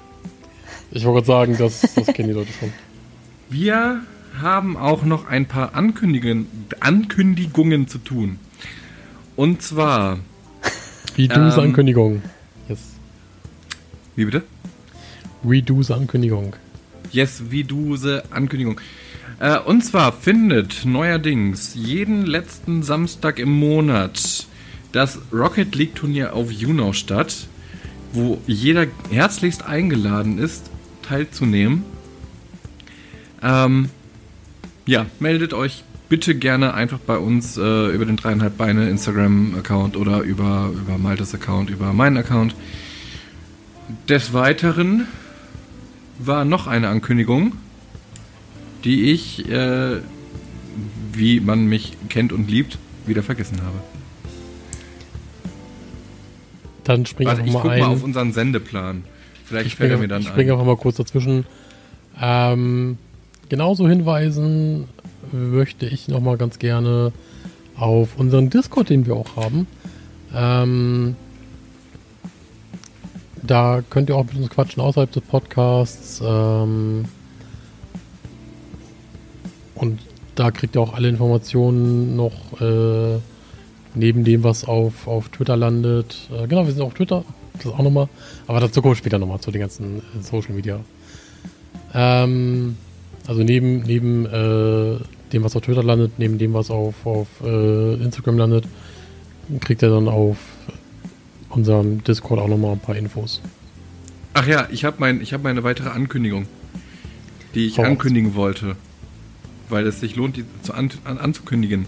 Ich 0.91 1.05
wollte 1.05 1.25
gerade 1.25 1.27
sagen, 1.27 1.57
das, 1.57 1.93
das 1.93 2.07
kennen 2.07 2.29
die 2.29 2.33
Leute 2.33 2.51
schon. 2.59 2.73
Wir 3.49 4.01
haben 4.41 4.77
auch 4.77 5.03
noch 5.03 5.27
ein 5.27 5.45
paar 5.45 5.75
Ankündigungen, 5.75 6.47
Ankündigungen 6.79 7.87
zu 7.87 7.99
tun. 7.99 8.39
Und 9.35 9.61
zwar, 9.61 10.19
Redo's 11.17 11.57
Ähm. 11.57 11.63
Ankündigung. 11.63 12.21
Yes. 12.67 12.79
wie 14.15 14.25
bitte? 14.25 14.43
Redo's 15.47 15.91
Ankündigung. 15.91 16.55
Yes, 17.11 17.43
wie 17.49 17.63
du 17.63 17.95
se 17.95 18.23
Ankündigung. 18.31 18.79
Äh, 19.39 19.59
und 19.59 19.83
zwar 19.83 20.11
findet 20.11 20.85
neuerdings 20.85 21.73
jeden 21.75 22.25
letzten 22.25 22.83
Samstag 22.83 23.39
im 23.39 23.51
Monat 23.51 24.47
das 24.91 25.19
Rocket 25.31 25.75
League 25.75 25.95
Turnier 25.95 26.33
auf 26.33 26.51
Juno 26.51 26.93
statt, 26.93 27.47
wo 28.13 28.41
jeder 28.47 28.87
herzlichst 29.11 29.63
eingeladen 29.63 30.39
ist, 30.39 30.69
teilzunehmen. 31.03 31.83
Ähm, 33.41 33.89
ja, 34.85 35.05
meldet 35.19 35.53
euch 35.53 35.83
bitte 36.09 36.33
gerne 36.33 36.73
einfach 36.73 36.97
bei 36.97 37.17
uns 37.17 37.55
äh, 37.55 37.93
über 37.93 38.05
den 38.05 38.17
dreieinhalb 38.17 38.57
Beine 38.57 38.89
Instagram-Account 38.89 39.95
oder 39.95 40.21
über, 40.21 40.71
über 40.73 40.97
Maltes 40.97 41.35
Account, 41.35 41.69
über 41.69 41.93
meinen 41.93 42.17
Account. 42.17 42.55
Des 44.07 44.33
Weiteren 44.33 45.07
war 46.17 46.45
noch 46.45 46.67
eine 46.67 46.89
Ankündigung, 46.89 47.53
die 48.83 49.11
ich, 49.11 49.47
äh, 49.49 49.97
wie 51.13 51.39
man 51.39 51.67
mich 51.67 51.95
kennt 52.09 52.33
und 52.33 52.49
liebt, 52.49 52.79
wieder 53.05 53.23
vergessen 53.23 53.61
habe. 53.63 53.77
Dann 56.89 57.05
spring 57.05 57.27
Warte, 57.27 57.41
einfach 57.41 57.47
ich 57.47 57.53
mal 57.53 57.61
guck 57.61 57.71
ein. 57.71 57.79
mal 57.81 57.87
auf 57.89 58.03
unseren 58.03 58.33
Sendeplan. 58.33 59.03
Vielleicht 59.45 59.67
ich 59.67 59.75
fällt 59.75 59.91
er 59.91 59.97
springe, 59.97 60.01
mir 60.01 60.07
dann 60.07 60.21
ich 60.23 60.27
springe 60.27 60.53
ein. 60.53 60.53
einfach 60.53 60.65
mal 60.65 60.75
kurz 60.75 60.95
dazwischen. 60.97 61.45
Ähm, 62.19 62.97
genauso 63.47 63.87
hinweisen 63.87 64.85
möchte 65.31 65.85
ich 65.85 66.07
noch 66.07 66.19
mal 66.19 66.35
ganz 66.35 66.57
gerne 66.57 67.11
auf 67.75 68.17
unseren 68.17 68.49
Discord, 68.49 68.89
den 68.89 69.05
wir 69.05 69.15
auch 69.15 69.35
haben. 69.35 69.67
Ähm, 70.33 71.15
da 73.43 73.83
könnt 73.87 74.09
ihr 74.09 74.15
auch 74.15 74.25
mit 74.25 74.37
uns 74.37 74.49
quatschen 74.49 74.81
außerhalb 74.81 75.11
des 75.11 75.21
Podcasts. 75.21 76.23
Ähm, 76.25 77.05
und 79.75 79.99
da 80.33 80.49
kriegt 80.49 80.75
ihr 80.75 80.81
auch 80.81 80.95
alle 80.95 81.07
Informationen 81.07 82.15
noch 82.15 82.59
äh, 82.59 83.19
neben 83.95 84.23
dem, 84.23 84.43
was 84.43 84.65
auf, 84.65 85.07
auf 85.07 85.29
Twitter 85.29 85.57
landet. 85.57 86.29
Äh, 86.31 86.47
genau, 86.47 86.65
wir 86.65 86.73
sind 86.73 86.81
auf 86.81 86.93
Twitter. 86.93 87.23
Das 87.53 87.67
auch 87.67 87.79
nochmal. 87.79 88.07
Aber 88.47 88.59
dazu 88.59 88.81
kommen 88.81 88.93
wir 88.93 88.97
später 88.97 89.19
nochmal 89.19 89.39
zu 89.39 89.51
den 89.51 89.61
ganzen 89.61 89.99
äh, 89.99 90.01
Social 90.21 90.53
Media. 90.53 90.79
Ähm, 91.93 92.77
also 93.27 93.43
neben, 93.43 93.81
neben 93.81 94.25
äh, 94.25 94.99
dem, 95.33 95.43
was 95.43 95.55
auf 95.55 95.63
Twitter 95.63 95.83
landet, 95.83 96.13
neben 96.17 96.37
dem, 96.37 96.53
was 96.53 96.71
auf, 96.71 97.05
auf 97.05 97.27
äh, 97.43 97.93
Instagram 97.95 98.37
landet, 98.37 98.65
kriegt 99.59 99.81
ihr 99.81 99.89
dann 99.89 100.07
auf 100.07 100.37
unserem 101.49 102.03
Discord 102.03 102.39
auch 102.39 102.47
nochmal 102.47 102.73
ein 102.73 102.79
paar 102.79 102.95
Infos. 102.95 103.41
Ach 104.33 104.45
ja, 104.47 104.67
ich 104.71 104.85
habe 104.85 104.97
mein, 104.99 105.21
ich 105.21 105.33
hab 105.33 105.43
meine 105.43 105.63
weitere 105.63 105.89
Ankündigung, 105.89 106.45
die 107.55 107.65
ich 107.65 107.79
raus. 107.79 107.87
ankündigen 107.87 108.35
wollte, 108.35 108.75
weil 109.69 109.85
es 109.87 109.99
sich 109.99 110.15
lohnt, 110.15 110.37
die 110.37 110.45
zu 110.61 110.73
an, 110.73 110.91
an, 111.03 111.17
anzukündigen. 111.17 111.87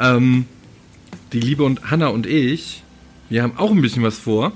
Ähm, 0.00 0.46
die 1.32 1.40
Liebe 1.40 1.64
und 1.64 1.90
Hanna 1.90 2.08
und 2.08 2.26
ich, 2.26 2.82
wir 3.28 3.42
haben 3.42 3.56
auch 3.56 3.70
ein 3.70 3.82
bisschen 3.82 4.02
was 4.02 4.18
vor. 4.18 4.52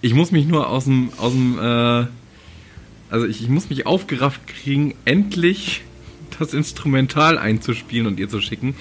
Ich 0.00 0.14
muss 0.14 0.30
mich 0.30 0.46
nur 0.46 0.68
aus 0.68 0.84
dem, 0.84 1.10
aus 1.16 1.32
dem, 1.32 1.58
äh, 1.58 2.06
also 3.10 3.26
ich, 3.26 3.42
ich 3.42 3.48
muss 3.48 3.70
mich 3.70 3.86
aufgerafft 3.86 4.46
kriegen, 4.46 4.94
endlich 5.04 5.82
das 6.38 6.54
Instrumental 6.54 7.38
einzuspielen 7.38 8.06
und 8.06 8.20
ihr 8.20 8.28
zu 8.28 8.40
schicken. 8.40 8.74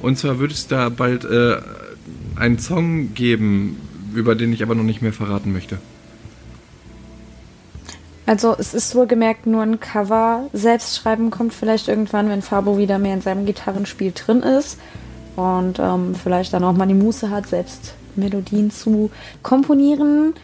Und 0.00 0.18
zwar 0.18 0.38
wird 0.38 0.52
es 0.52 0.68
da 0.68 0.88
bald 0.88 1.24
äh, 1.24 1.56
einen 2.36 2.58
Song 2.58 3.14
geben, 3.14 3.80
über 4.14 4.34
den 4.34 4.52
ich 4.52 4.62
aber 4.62 4.74
noch 4.74 4.84
nicht 4.84 5.02
mehr 5.02 5.12
verraten 5.12 5.52
möchte. 5.52 5.78
Also 8.26 8.56
es 8.58 8.74
ist 8.74 8.94
wohlgemerkt 8.94 9.46
nur 9.46 9.62
ein 9.62 9.78
Cover. 9.78 10.50
Selbstschreiben 10.52 11.30
kommt 11.30 11.54
vielleicht 11.54 11.86
irgendwann, 11.86 12.28
wenn 12.28 12.42
Fabo 12.42 12.76
wieder 12.76 12.98
mehr 12.98 13.14
in 13.14 13.20
seinem 13.20 13.46
Gitarrenspiel 13.46 14.12
drin 14.12 14.42
ist. 14.42 14.78
Und 15.36 15.78
ähm, 15.78 16.14
vielleicht 16.14 16.52
dann 16.52 16.64
auch 16.64 16.72
mal 16.72 16.86
die 16.86 16.94
Muße 16.94 17.30
hat, 17.30 17.46
selbst 17.46 17.94
Melodien 18.16 18.70
zu 18.70 19.10
komponieren. 19.42 20.34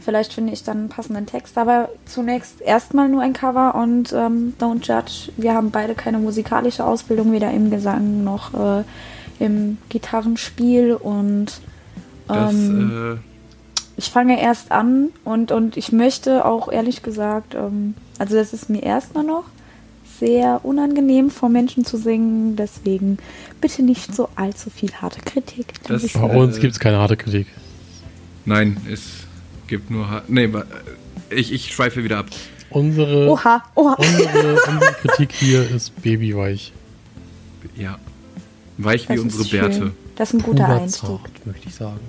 Vielleicht 0.00 0.32
finde 0.32 0.52
ich 0.52 0.62
dann 0.62 0.78
einen 0.78 0.88
passenden 0.88 1.26
Text. 1.26 1.58
Aber 1.58 1.88
zunächst 2.06 2.60
erstmal 2.60 3.08
nur 3.08 3.22
ein 3.22 3.32
Cover 3.32 3.74
und 3.74 4.12
ähm, 4.12 4.54
don't 4.60 4.86
judge. 4.86 5.32
Wir 5.36 5.54
haben 5.54 5.70
beide 5.70 5.94
keine 5.94 6.18
musikalische 6.18 6.84
Ausbildung, 6.84 7.32
weder 7.32 7.50
im 7.50 7.70
Gesang 7.70 8.22
noch 8.22 8.54
äh, 8.54 8.84
im 9.40 9.78
Gitarrenspiel. 9.88 10.94
Und 10.94 11.60
Das, 12.28 12.52
ähm, 12.52 13.18
äh, 13.18 13.28
ich 13.96 14.10
fange 14.10 14.40
erst 14.40 14.70
an 14.70 15.08
und, 15.24 15.50
und 15.50 15.76
ich 15.76 15.90
möchte 15.90 16.44
auch 16.44 16.70
ehrlich 16.70 17.02
gesagt, 17.02 17.54
ähm, 17.56 17.94
also 18.20 18.36
das 18.36 18.52
ist 18.52 18.70
mir 18.70 18.84
erstmal 18.84 19.24
noch 19.24 19.44
sehr 20.18 20.60
unangenehm, 20.64 21.30
vor 21.30 21.48
Menschen 21.48 21.84
zu 21.84 21.96
singen. 21.96 22.56
Deswegen 22.56 23.18
bitte 23.60 23.82
nicht 23.82 24.14
so 24.14 24.28
allzu 24.36 24.70
viel 24.70 24.92
harte 24.94 25.20
Kritik. 25.20 25.66
Das- 25.86 26.12
Bei 26.12 26.20
uns 26.36 26.58
gibt 26.60 26.72
es 26.74 26.80
keine 26.80 26.98
harte 26.98 27.16
Kritik. 27.16 27.46
nein, 28.44 28.76
es 28.90 29.02
gibt 29.66 29.90
nur. 29.90 30.10
Ha 30.10 30.22
nee, 30.28 30.48
ich, 31.30 31.52
ich 31.52 31.72
schweife 31.74 32.02
wieder 32.04 32.18
ab. 32.18 32.26
Unsere, 32.70 33.28
Oha, 33.30 33.62
oha. 33.74 33.94
unsere, 33.94 34.54
unsere 34.68 34.92
Kritik 35.02 35.32
hier 35.32 35.70
ist 35.70 36.00
babyweich. 36.02 36.72
Ja. 37.76 37.98
Weich 38.76 39.08
wie 39.08 39.14
Das 39.14 39.22
unsere 39.24 39.42
ist 39.42 39.50
schön. 39.50 39.60
Bärte. 39.60 39.92
Das 40.16 40.28
ist 40.30 40.34
ein 40.40 40.42
guter 40.42 40.64
Puderzart, 40.64 41.10
Einstieg. 41.24 41.46
möchte 41.46 41.68
ich 41.68 41.74
sagen. 41.74 42.00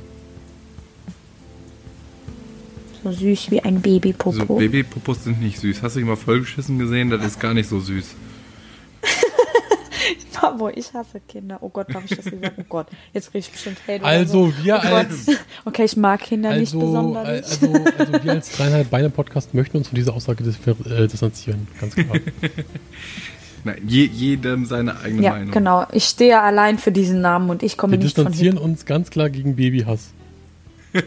So 3.04 3.12
süß 3.12 3.52
wie 3.52 3.62
ein 3.62 3.82
Babypopo. 3.82 4.32
So, 4.32 4.56
Babypopos 4.58 5.24
sind 5.24 5.42
nicht 5.42 5.60
süß. 5.60 5.82
Hast 5.82 5.96
du 5.96 6.00
dich 6.00 6.08
mal 6.08 6.16
vollgeschissen 6.18 6.78
gesehen? 6.80 7.10
Das 7.10 7.24
ist 7.26 7.40
gar 7.40 7.54
nicht 7.54 7.70
so 7.70 7.80
süß. 7.80 8.16
Pabo, 10.34 10.70
ich 10.70 10.94
hasse 10.94 11.20
Kinder. 11.28 11.58
Oh 11.62 11.68
Gott, 11.68 11.94
darf 11.94 12.04
ich 12.10 12.16
das 12.16 12.24
gesagt? 12.26 12.54
Oh 12.58 12.64
Gott, 12.70 12.88
jetzt 13.14 13.30
krieg 13.32 13.42
ich 13.42 13.52
bestimmt 13.52 13.78
Hate. 13.88 14.04
Also, 14.06 14.46
so. 14.52 14.64
wir 14.64 14.76
oh 14.76 14.82
Gott. 14.82 14.92
als- 14.94 15.28
Okay, 15.66 15.84
ich 15.84 15.98
mag 15.98 16.22
Kinder 16.22 16.52
nicht 16.56 16.74
Also, 16.74 16.80
besonders. 16.80 17.28
also, 17.62 17.74
also 17.98 18.24
wir 18.24 18.32
als 18.32 18.52
dreieinhalb 18.54 18.90
Beine 18.90 19.10
Podcast 19.10 19.54
möchten 19.54 19.76
uns 19.78 19.90
von 19.90 19.96
dieser 19.96 20.14
Aussage 20.14 20.44
äh, 20.46 21.08
distanzieren, 21.08 21.68
ganz 21.82 21.94
klar. 21.94 22.16
Nein, 23.66 23.82
je, 23.86 24.06
jedem 24.06 24.66
seine 24.66 24.98
eigene 25.02 25.22
ja, 25.24 25.32
Meinung. 25.32 25.52
genau. 25.52 25.86
Ich 25.92 26.06
stehe 26.06 26.42
allein 26.42 26.78
für 26.80 26.94
diesen 26.94 27.20
Namen 27.20 27.50
und 27.50 27.62
ich 27.62 27.76
komme 27.78 27.92
Wir 27.92 27.98
nicht 28.00 28.16
von 28.16 28.26
distanzieren 28.28 28.58
hinten. 28.58 28.72
uns 28.72 28.86
ganz 28.86 29.10
klar 29.10 29.30
gegen 29.30 29.58
Babyhass. 29.58 30.12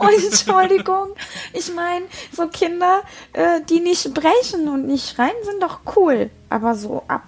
Oh, 0.00 0.06
Entschuldigung. 0.08 1.08
Ich 1.52 1.72
meine, 1.74 2.06
so 2.32 2.46
Kinder, 2.48 3.02
äh, 3.32 3.60
die 3.68 3.80
nicht 3.80 4.12
brechen 4.14 4.68
und 4.68 4.86
nicht 4.86 5.14
schreien, 5.14 5.30
sind 5.44 5.62
doch 5.62 5.80
cool. 5.96 6.30
Aber 6.50 6.74
so 6.74 7.04
ab, 7.08 7.22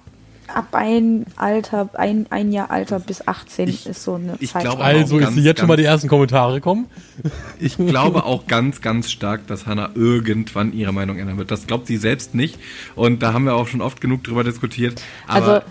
ab 0.52 0.66
ein 0.72 1.24
Alter, 1.36 1.88
ein, 1.94 2.26
ein 2.30 2.50
Jahr 2.52 2.70
Alter 2.70 2.98
bis 3.00 3.26
18 3.26 3.68
Ich- 3.68 3.86
ist 3.86 4.02
so 4.02 4.14
eine 4.14 4.36
ich 4.40 4.52
Zeit. 4.52 4.62
glaube 4.62 4.82
Also, 4.82 5.18
ich 5.18 5.24
ganz, 5.24 5.34
sehe 5.36 5.44
jetzt 5.44 5.60
schon 5.60 5.68
mal 5.68 5.76
die 5.76 5.84
ersten 5.84 6.08
Kommentare 6.08 6.60
kommen. 6.60 6.86
Ich 7.60 7.76
glaube 7.76 8.24
auch 8.24 8.46
ganz, 8.46 8.80
ganz 8.80 9.10
stark, 9.10 9.48
dass 9.48 9.66
Hannah 9.66 9.90
irgendwann 9.96 10.72
ihre 10.72 10.92
Meinung 10.92 11.18
ändern 11.18 11.38
wird. 11.38 11.50
Das 11.50 11.66
glaubt 11.66 11.88
sie 11.88 11.96
selbst 11.96 12.34
nicht. 12.34 12.56
Und 12.94 13.22
da 13.22 13.32
haben 13.32 13.44
wir 13.44 13.54
auch 13.56 13.66
schon 13.66 13.80
oft 13.80 14.00
genug 14.00 14.22
drüber 14.22 14.44
diskutiert. 14.44 15.02
Aber 15.26 15.54
Also, 15.54 15.66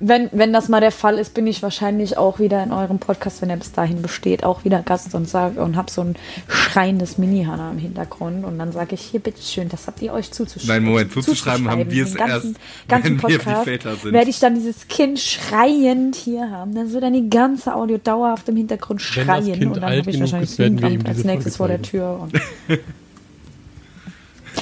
wenn, 0.00 0.28
wenn 0.32 0.52
das 0.52 0.68
mal 0.68 0.80
der 0.80 0.92
Fall 0.92 1.18
ist, 1.18 1.34
bin 1.34 1.46
ich 1.46 1.62
wahrscheinlich 1.62 2.16
auch 2.16 2.38
wieder 2.38 2.62
in 2.62 2.72
eurem 2.72 2.98
Podcast, 2.98 3.42
wenn 3.42 3.50
er 3.50 3.56
bis 3.56 3.72
dahin 3.72 4.00
besteht, 4.00 4.44
auch 4.44 4.64
wieder 4.64 4.82
Gast 4.82 5.14
und 5.14 5.28
sage 5.28 5.60
und 5.60 5.76
habe 5.76 5.90
so 5.90 6.02
ein 6.02 6.16
schreiendes 6.46 7.18
Mini-Hanna 7.18 7.72
im 7.72 7.78
Hintergrund 7.78 8.44
und 8.44 8.58
dann 8.58 8.70
sage 8.70 8.94
ich 8.94 9.00
hier 9.00 9.20
bitteschön, 9.20 9.68
das 9.68 9.86
habt 9.88 10.00
ihr 10.02 10.12
euch 10.12 10.30
zuzuschreiben. 10.30 10.84
Nein, 10.84 10.84
Moment, 10.84 11.12
zuzuschreiben 11.12 11.68
haben 11.68 11.90
wir 11.90 12.04
es 12.04 12.14
erst, 12.14 12.54
ganzen 12.88 13.22
wenn 13.22 13.30
wir 13.30 13.38
Podcast 13.38 13.66
wie 13.66 13.70
Väter 13.70 13.96
sind. 13.96 14.12
werde 14.12 14.30
ich 14.30 14.38
dann 14.38 14.54
dieses 14.54 14.86
Kind 14.86 15.18
schreiend 15.18 16.14
hier 16.14 16.50
haben. 16.50 16.74
Dann 16.74 16.92
wird 16.92 17.02
dann 17.02 17.14
die 17.14 17.28
ganze 17.28 17.74
Audio 17.74 17.98
dauerhaft 17.98 18.48
im 18.48 18.56
Hintergrund 18.56 19.02
schreien 19.02 19.68
und 19.68 19.76
dann 19.76 19.84
habe 19.84 20.10
ich 20.10 20.20
wahrscheinlich 20.20 20.58
ist, 20.58 20.80
wir 20.80 21.06
als 21.06 21.24
nächstes 21.24 21.56
vor 21.56 21.68
der 21.68 21.82
Tür. 21.82 22.28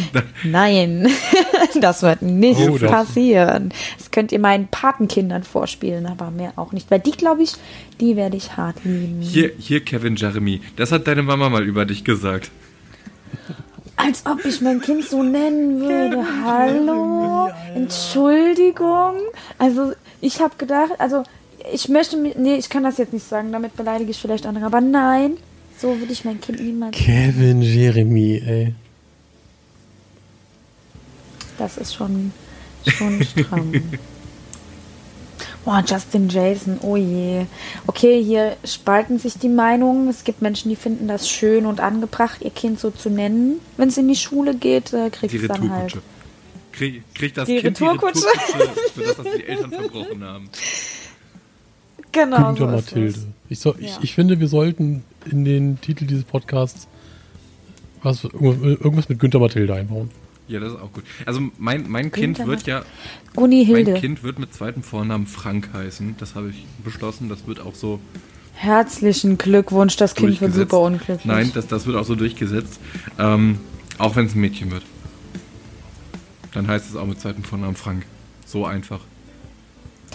Nein, 0.44 1.08
das 1.80 2.02
wird 2.02 2.22
nicht 2.22 2.60
Oh, 2.68 2.78
passieren. 2.78 3.70
Das 3.98 4.10
könnt 4.10 4.32
ihr 4.32 4.38
meinen 4.38 4.68
Patenkindern 4.68 5.42
vorspielen, 5.44 6.06
aber 6.06 6.30
mehr 6.30 6.52
auch 6.56 6.72
nicht. 6.72 6.90
Weil 6.90 7.00
die, 7.00 7.12
glaube 7.12 7.42
ich, 7.42 7.52
die 8.00 8.16
werde 8.16 8.36
ich 8.36 8.56
hart 8.56 8.76
lieben. 8.84 9.20
Hier, 9.20 9.52
hier, 9.58 9.84
Kevin 9.84 10.16
Jeremy. 10.16 10.60
Das 10.76 10.92
hat 10.92 11.06
deine 11.06 11.22
Mama 11.22 11.48
mal 11.48 11.64
über 11.64 11.84
dich 11.84 12.04
gesagt. 12.04 12.50
Als 13.96 14.24
ob 14.26 14.44
ich 14.44 14.60
mein 14.60 14.80
Kind 14.80 15.04
so 15.04 15.22
nennen 15.22 15.80
würde. 15.80 16.22
Hallo? 16.44 17.48
Entschuldigung? 17.74 19.14
Also, 19.58 19.92
ich 20.20 20.40
habe 20.40 20.54
gedacht, 20.58 20.92
also, 20.98 21.22
ich 21.72 21.88
möchte, 21.88 22.16
mi- 22.16 22.34
nee, 22.36 22.56
ich 22.56 22.68
kann 22.68 22.82
das 22.84 22.98
jetzt 22.98 23.12
nicht 23.12 23.26
sagen, 23.26 23.52
damit 23.52 23.74
beleidige 23.76 24.10
ich 24.10 24.18
vielleicht 24.18 24.46
andere, 24.46 24.66
aber 24.66 24.80
nein, 24.80 25.38
so 25.78 25.98
würde 25.98 26.12
ich 26.12 26.24
mein 26.24 26.40
Kind 26.40 26.60
niemals. 26.60 26.96
Kevin 26.96 27.62
Jeremy, 27.62 28.42
ey. 28.46 28.74
Das 31.58 31.76
ist 31.76 31.94
schon, 31.94 32.32
schon 32.86 33.22
stramm. 33.38 33.72
Boah, 35.64 35.82
Justin 35.86 36.28
Jason, 36.28 36.78
oh 36.82 36.96
je. 36.96 37.44
Okay, 37.88 38.22
hier 38.22 38.56
spalten 38.64 39.18
sich 39.18 39.34
die 39.38 39.48
Meinungen. 39.48 40.08
Es 40.08 40.22
gibt 40.22 40.40
Menschen, 40.40 40.68
die 40.68 40.76
finden 40.76 41.08
das 41.08 41.28
schön 41.28 41.66
und 41.66 41.80
angebracht, 41.80 42.40
ihr 42.42 42.50
Kind 42.50 42.78
so 42.78 42.90
zu 42.90 43.10
nennen. 43.10 43.60
Wenn 43.76 43.88
es 43.88 43.98
in 43.98 44.06
die 44.06 44.14
Schule 44.16 44.54
geht, 44.54 44.92
äh, 44.92 45.10
kriegt 45.10 45.34
es 45.34 45.48
dann 45.48 45.70
halt. 45.72 45.96
Retourkutsche. 45.96 47.02
Krieg, 47.14 47.34
das 47.34 47.46
Die 47.48 47.56
Kind 47.58 47.80
Retourkutsche. 47.80 48.20
die 48.20 48.52
Retourkutsche, 48.52 48.90
für 48.94 49.02
das, 49.02 49.18
was 49.18 49.26
die 49.36 49.44
Eltern 49.44 49.70
verbrochen 49.72 50.24
haben. 50.24 50.50
Genau. 52.12 52.36
Günther 52.36 52.56
so 52.56 52.64
ist 52.66 52.72
Mathilde. 52.86 53.18
es. 53.18 53.26
Ich, 53.48 53.58
soll, 53.58 53.74
Ja. 53.80 53.86
ich, 53.88 53.98
ich 54.04 54.14
finde, 54.14 54.38
wir 54.40 54.48
sollten 54.48 55.02
in 55.30 55.44
den 55.44 55.80
Titel 55.80 56.06
dieses 56.06 56.24
Podcasts 56.24 56.86
was, 58.02 58.22
irgendwas, 58.24 58.62
irgendwas 58.62 59.08
mit 59.08 59.18
Günther 59.18 59.40
Mathilde 59.40 59.74
einbauen. 59.74 60.10
Ja, 60.48 60.60
das 60.60 60.74
ist 60.74 60.80
auch 60.80 60.92
gut. 60.92 61.04
Also 61.24 61.40
mein, 61.58 61.88
mein 61.88 62.12
Kind 62.12 62.46
wird 62.46 62.66
ja, 62.66 62.80
mein 62.80 63.34
Gunihilde. 63.34 63.94
Kind 63.94 64.22
wird 64.22 64.38
mit 64.38 64.54
zweitem 64.54 64.82
Vornamen 64.82 65.26
Frank 65.26 65.70
heißen. 65.72 66.16
Das 66.18 66.34
habe 66.34 66.50
ich 66.50 66.64
beschlossen. 66.84 67.28
Das 67.28 67.46
wird 67.46 67.60
auch 67.60 67.74
so 67.74 68.00
Herzlichen 68.56 69.36
Glückwunsch, 69.36 69.96
das 69.96 70.14
Kind 70.14 70.40
wird 70.40 70.54
super 70.54 70.80
unglücklich. 70.80 71.26
Nein, 71.26 71.50
das, 71.52 71.66
das 71.66 71.84
wird 71.86 71.94
auch 71.96 72.06
so 72.06 72.14
durchgesetzt. 72.14 72.80
Ähm, 73.18 73.58
auch 73.98 74.16
wenn 74.16 74.26
es 74.26 74.34
ein 74.34 74.40
Mädchen 74.40 74.70
wird. 74.70 74.82
Dann 76.54 76.66
heißt 76.66 76.88
es 76.88 76.96
auch 76.96 77.04
mit 77.04 77.20
zweitem 77.20 77.44
Vornamen 77.44 77.76
Frank. 77.76 78.06
So 78.46 78.64
einfach. 78.64 79.00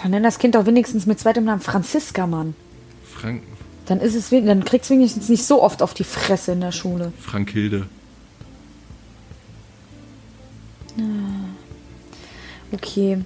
Dann 0.02 0.10
nenn 0.10 0.24
das 0.24 0.40
Kind 0.40 0.56
doch 0.56 0.66
wenigstens 0.66 1.06
mit 1.06 1.20
zweitem 1.20 1.44
Namen 1.44 1.60
Franziska, 1.60 2.26
Mann. 2.26 2.54
Frank, 3.04 3.42
Dann 3.86 4.00
ist 4.00 4.16
es, 4.16 4.30
dann 4.30 4.64
kriegst 4.64 4.90
du 4.90 4.94
wenigstens 4.94 5.28
nicht 5.28 5.44
so 5.44 5.62
oft 5.62 5.80
auf 5.80 5.94
die 5.94 6.02
Fresse 6.02 6.52
in 6.52 6.60
der 6.60 6.72
Schule. 6.72 7.12
Frank 7.20 7.50
Hilde. 7.50 7.86
Okay, 12.74 13.18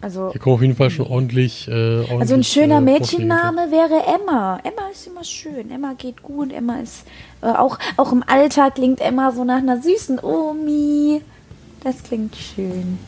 also 0.00 0.30
Hier 0.30 0.40
kommen 0.40 0.54
auf 0.54 0.62
jeden 0.62 0.76
Fall 0.76 0.90
schon 0.90 1.06
ordentlich. 1.06 1.66
Äh, 1.66 1.72
ordentlich 1.72 2.20
Also 2.20 2.34
ein 2.34 2.44
schöner 2.44 2.78
äh, 2.78 2.80
Mädchenname 2.80 3.70
wäre 3.72 4.00
Emma. 4.06 4.60
Emma 4.62 4.88
ist 4.92 5.08
immer 5.08 5.24
schön. 5.24 5.72
Emma 5.72 5.94
geht 5.94 6.22
gut. 6.22 6.52
Emma 6.52 6.78
ist 6.78 7.04
äh, 7.40 7.46
auch, 7.46 7.78
auch 7.96 8.12
im 8.12 8.22
Alltag 8.24 8.76
klingt 8.76 9.00
Emma 9.00 9.32
so 9.32 9.42
nach 9.42 9.58
einer 9.58 9.82
süßen 9.82 10.20
Omi. 10.20 11.20
Das 11.82 12.02
klingt 12.04 12.36
schön. 12.36 12.98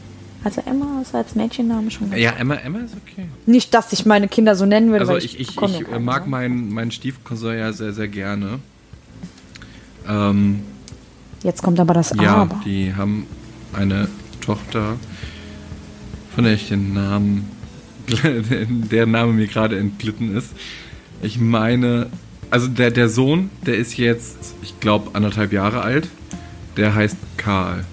Also 0.43 0.63
Emma 0.67 1.01
ist 1.01 1.15
als 1.15 1.37
Mädchenname 1.37 1.91
schon 1.93 2.11
ganz 2.11 2.21
Ja, 2.21 2.33
Emma, 2.33 2.57
Emma 2.57 2.81
ist 2.81 2.95
okay. 2.97 3.29
Nicht, 3.47 3.73
dass 3.73 3.93
ich 3.93 4.05
meine 4.05 4.27
Kinder 4.27 4.57
so 4.57 4.67
nennen 4.67 4.89
würde, 4.91 5.01
Also 5.01 5.13
weil 5.13 5.25
ich, 5.25 5.39
ich, 5.39 5.55
ja 5.55 5.65
ich 5.65 5.81
äh, 5.81 5.85
keinen, 5.85 6.05
mag 6.05 6.25
ne? 6.25 6.31
meinen, 6.31 6.75
meinen 6.75 6.91
Stiefcousin 6.91 7.57
ja 7.57 7.73
sehr, 7.73 7.93
sehr 7.93 8.09
gerne. 8.09 8.59
Ähm, 10.09 10.65
Jetzt 11.43 11.63
kommt 11.63 11.79
aber 11.79 11.95
das 11.95 12.13
ja, 12.21 12.35
Aber. 12.35 12.61
die 12.65 12.95
haben 12.95 13.27
eine 13.75 14.09
Tochter, 14.41 14.97
von 16.35 16.45
der 16.45 16.55
ich 16.55 16.69
den 16.69 16.95
Namen, 16.95 17.51
der 18.91 19.07
Name 19.07 19.33
mir 19.33 19.47
gerade 19.47 19.79
entglitten 19.79 20.37
ist. 20.37 20.51
Ich 21.23 21.39
meine, 21.39 22.09
also 22.51 22.69
der, 22.69 22.91
der 22.91 23.09
Sohn, 23.09 23.51
der 23.65 23.77
ist 23.77 23.97
jetzt, 23.97 24.55
ich 24.63 24.79
glaube, 24.81 25.11
anderthalb 25.15 25.53
Jahre 25.53 25.83
alt. 25.83 26.09
Der 26.77 26.95
heißt 26.95 27.17
Karl. 27.37 27.85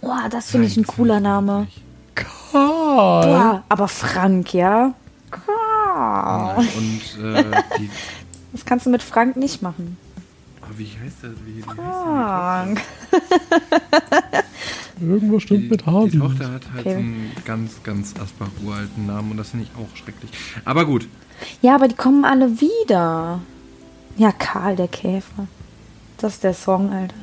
Boah, 0.00 0.28
das 0.30 0.50
finde 0.50 0.66
ich 0.66 0.76
ein 0.76 0.86
cooler 0.86 1.20
Name. 1.20 1.68
Karl. 2.14 2.32
Boah, 2.52 3.64
aber 3.68 3.88
Frank, 3.88 4.54
ja? 4.54 4.94
Karl. 5.30 6.58
Und 6.58 7.24
äh, 7.24 7.44
die, 7.78 7.90
Das 8.52 8.64
kannst 8.64 8.86
du 8.86 8.90
mit 8.90 9.02
Frank 9.02 9.36
nicht 9.36 9.62
machen. 9.62 9.96
Oh, 10.68 10.78
wie 10.78 10.84
heißt 10.86 11.22
der? 11.22 11.30
Wie, 11.46 11.56
wie 11.56 11.62
heißt 11.64 11.78
der? 11.78 11.84
Frank. 11.92 12.80
Irgendwas 15.00 15.42
stimmt 15.44 15.64
Die, 15.64 15.68
mit 15.68 15.80
die 15.82 15.86
Hasi. 15.86 16.18
Tochter 16.18 16.52
hat 16.52 16.62
halt 16.74 16.80
Okay. 16.86 16.92
so 16.94 16.98
einen 16.98 17.32
ganz, 17.44 17.82
ganz 17.84 18.14
Asbach 18.20 18.48
uralten 18.64 19.06
Namen 19.06 19.30
und 19.30 19.36
das 19.36 19.50
finde 19.50 19.66
ich 19.66 19.80
auch 19.80 19.96
schrecklich. 19.96 20.30
Aber 20.64 20.84
gut, 20.84 21.06
Ja, 21.62 21.76
aber 21.76 21.86
die 21.88 21.94
kommen 21.94 22.24
alle 22.24 22.60
wieder. 22.60 23.40
Ja, 24.16 24.32
Karl 24.32 24.74
der 24.74 24.88
Käfer. 24.88 25.46
Das 26.16 26.34
ist 26.34 26.42
der 26.44 26.54
Song, 26.54 26.90
Alter. 26.92 27.14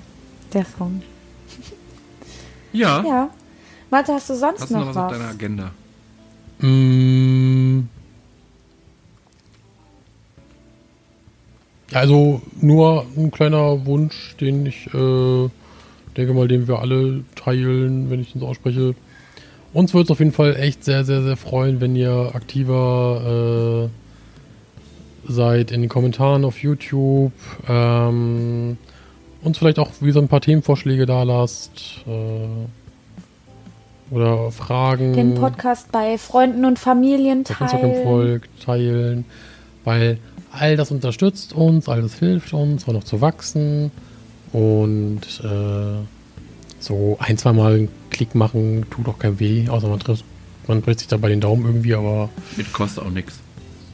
Der 0.53 0.65
Song. 0.77 1.01
ja. 2.71 3.03
Ja. 3.03 3.29
Malte, 3.91 4.13
hast 4.13 4.29
du 4.29 4.35
sonst 4.35 4.61
Hast 4.61 4.69
du 4.71 4.75
noch 4.75 4.85
noch 4.85 4.95
was 4.95 4.97
auf 4.97 5.11
deiner 5.11 5.29
Agenda? 5.29 5.71
Mm. 6.59 7.89
Also 11.93 12.41
nur 12.59 13.05
ein 13.15 13.31
kleiner 13.31 13.85
Wunsch, 13.85 14.35
den 14.37 14.65
ich 14.65 14.87
äh, 14.87 15.49
denke 16.17 16.33
mal, 16.33 16.47
den 16.47 16.67
wir 16.67 16.79
alle 16.79 17.23
teilen, 17.35 18.09
wenn 18.09 18.21
ich 18.21 18.35
ihn 18.35 18.41
so 18.41 18.47
ausspreche. 18.47 18.95
Uns 19.73 19.93
würde 19.93 20.05
es 20.05 20.11
auf 20.11 20.19
jeden 20.19 20.31
Fall 20.31 20.55
echt 20.55 20.83
sehr, 20.83 21.03
sehr, 21.03 21.21
sehr 21.21 21.35
freuen, 21.37 21.81
wenn 21.81 21.95
ihr 21.95 22.31
aktiver 22.33 23.89
äh, 25.27 25.31
seid 25.31 25.71
in 25.71 25.81
den 25.81 25.89
Kommentaren 25.89 26.45
auf 26.45 26.63
YouTube. 26.63 27.33
Ähm, 27.67 28.77
uns 29.43 29.57
vielleicht 29.57 29.79
auch 29.79 29.91
wie 29.99 30.11
so 30.11 30.19
ein 30.19 30.27
paar 30.27 30.41
Themenvorschläge 30.41 31.05
da 31.05 31.23
lasst. 31.23 32.03
Äh, 32.07 32.65
oder 34.11 34.51
Fragen 34.51 35.13
Den 35.13 35.33
Podcast 35.33 35.91
bei 35.91 36.17
Freunden 36.17 36.63
und 36.63 36.77
Familien 36.77 37.41
auf 37.41 37.61
Instagram 37.61 37.91
teilen. 37.91 38.03
folgt, 38.03 38.63
teilen, 38.63 39.25
weil 39.83 40.19
all 40.57 40.75
das 40.77 40.91
unterstützt 40.91 41.53
uns, 41.53 41.87
all 41.89 42.01
das 42.01 42.15
hilft 42.15 42.53
uns, 42.53 42.87
auch 42.87 42.93
noch 42.93 43.03
zu 43.03 43.21
wachsen 43.21 43.91
und 44.51 45.21
äh, 45.43 46.05
so 46.79 47.17
ein, 47.19 47.37
zwei 47.37 47.53
Mal 47.53 47.75
einen 47.75 47.89
Klick 48.09 48.35
machen 48.35 48.85
tut 48.89 49.07
auch 49.07 49.19
kein 49.19 49.39
weh, 49.39 49.67
außer 49.69 49.87
man 49.87 49.99
trifft, 49.99 50.23
man 50.67 50.81
bricht 50.81 50.99
sich 50.99 51.07
dabei 51.07 51.29
den 51.29 51.41
Daumen 51.41 51.65
irgendwie, 51.65 51.93
aber 51.93 52.29
Mit 52.55 52.71
kostet 52.71 53.03
auch 53.03 53.09
nichts. 53.09 53.39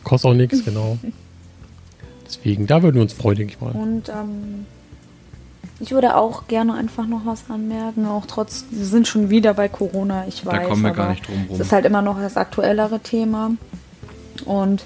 kostet 0.03 0.31
auch 0.31 0.35
nichts, 0.35 0.63
genau. 0.63 0.97
Deswegen, 2.25 2.67
da 2.67 2.81
würden 2.81 2.95
wir 2.95 3.01
uns 3.01 3.13
freuen, 3.13 3.37
denke 3.37 3.53
ich 3.53 3.61
mal. 3.61 3.71
Und 3.71 4.09
ähm, 4.09 4.65
ich 5.79 5.91
würde 5.91 6.15
auch 6.15 6.47
gerne 6.47 6.75
einfach 6.75 7.07
noch 7.07 7.25
was 7.25 7.49
anmerken, 7.49 8.05
auch 8.05 8.25
trotz, 8.25 8.65
wir 8.69 8.85
sind 8.85 9.07
schon 9.07 9.29
wieder 9.29 9.53
bei 9.53 9.67
Corona, 9.67 10.25
ich 10.27 10.45
weiß. 10.45 10.53
Da 10.53 10.63
kommen 10.65 10.83
wir 10.83 10.89
aber 10.89 10.97
gar 10.97 11.09
nicht 11.09 11.27
drum 11.27 11.45
rum. 11.49 11.55
Es 11.55 11.59
ist 11.59 11.71
halt 11.71 11.85
immer 11.85 12.01
noch 12.01 12.19
das 12.19 12.37
aktuellere 12.37 12.99
Thema. 12.99 13.51
Und 14.45 14.85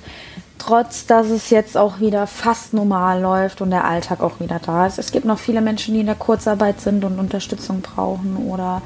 trotz, 0.57 1.05
dass 1.05 1.29
es 1.29 1.49
jetzt 1.49 1.77
auch 1.77 1.99
wieder 1.99 2.27
fast 2.27 2.73
normal 2.73 3.21
läuft 3.21 3.61
und 3.61 3.69
der 3.71 3.85
Alltag 3.85 4.21
auch 4.21 4.39
wieder 4.39 4.59
da 4.59 4.87
ist, 4.87 4.99
es 4.99 5.11
gibt 5.11 5.25
noch 5.25 5.39
viele 5.39 5.61
Menschen, 5.61 5.93
die 5.93 5.99
in 6.01 6.05
der 6.05 6.15
Kurzarbeit 6.15 6.81
sind 6.81 7.03
und 7.03 7.19
Unterstützung 7.19 7.81
brauchen 7.81 8.37
oder 8.37 8.81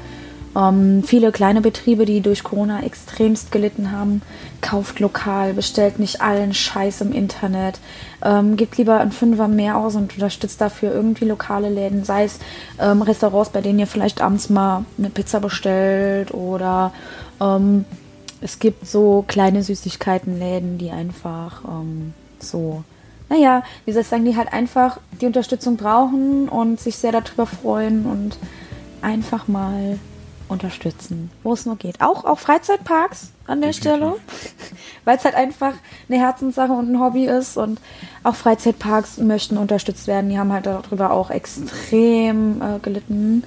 ähm, 0.56 1.02
viele 1.04 1.30
kleine 1.30 1.60
Betriebe, 1.60 2.04
die 2.04 2.20
durch 2.20 2.42
Corona 2.42 2.82
extremst 2.82 3.52
gelitten 3.52 3.92
haben. 3.92 4.22
Kauft 4.60 4.98
lokal, 5.00 5.54
bestellt 5.54 5.98
nicht 5.98 6.20
allen 6.20 6.54
Scheiß 6.54 7.02
im 7.02 7.12
Internet, 7.12 7.78
ähm, 8.22 8.56
gibt 8.56 8.76
lieber 8.76 8.98
ein 8.98 9.12
Fünfer 9.12 9.48
mehr 9.48 9.76
aus 9.76 9.94
und 9.94 10.12
unterstützt 10.14 10.60
dafür 10.60 10.92
irgendwie 10.92 11.24
lokale 11.24 11.68
Läden, 11.68 12.04
sei 12.04 12.24
es 12.24 12.40
ähm, 12.80 13.02
Restaurants, 13.02 13.50
bei 13.50 13.60
denen 13.60 13.78
ihr 13.78 13.86
vielleicht 13.86 14.20
abends 14.20 14.50
mal 14.50 14.84
eine 14.98 15.10
Pizza 15.10 15.40
bestellt 15.40 16.34
oder 16.34 16.92
ähm, 17.40 17.84
es 18.40 18.58
gibt 18.58 18.86
so 18.86 19.24
kleine 19.26 19.62
Süßigkeitenläden, 19.62 20.78
die 20.78 20.90
einfach 20.90 21.62
ähm, 21.64 22.14
so, 22.38 22.84
naja, 23.28 23.62
wie 23.84 23.92
soll 23.92 24.02
ich 24.02 24.08
sagen, 24.08 24.24
die 24.24 24.36
halt 24.36 24.52
einfach 24.52 24.98
die 25.20 25.26
Unterstützung 25.26 25.76
brauchen 25.76 26.48
und 26.48 26.80
sich 26.80 26.96
sehr 26.96 27.12
darüber 27.12 27.46
freuen 27.46 28.06
und 28.06 28.38
einfach 29.02 29.48
mal 29.48 29.98
unterstützen, 30.48 31.30
wo 31.42 31.52
es 31.52 31.64
nur 31.64 31.76
geht. 31.76 32.00
Auch, 32.00 32.24
auch 32.24 32.38
Freizeitparks 32.38 33.30
an 33.46 33.60
der. 33.60 33.72
Stelle, 33.72 34.16
weil 35.04 35.16
es 35.16 35.24
halt 35.24 35.34
einfach 35.34 35.74
eine 36.08 36.18
Herzenssache 36.18 36.72
und 36.72 36.90
ein 36.90 37.00
Hobby 37.00 37.26
ist 37.26 37.56
und 37.56 37.80
auch 38.24 38.34
Freizeitparks 38.34 39.18
möchten 39.18 39.56
unterstützt 39.56 40.06
werden. 40.06 40.30
Die 40.30 40.38
haben 40.38 40.52
halt 40.52 40.66
darüber 40.66 41.12
auch 41.12 41.30
extrem 41.30 42.60
äh, 42.60 42.78
gelitten. 42.80 43.44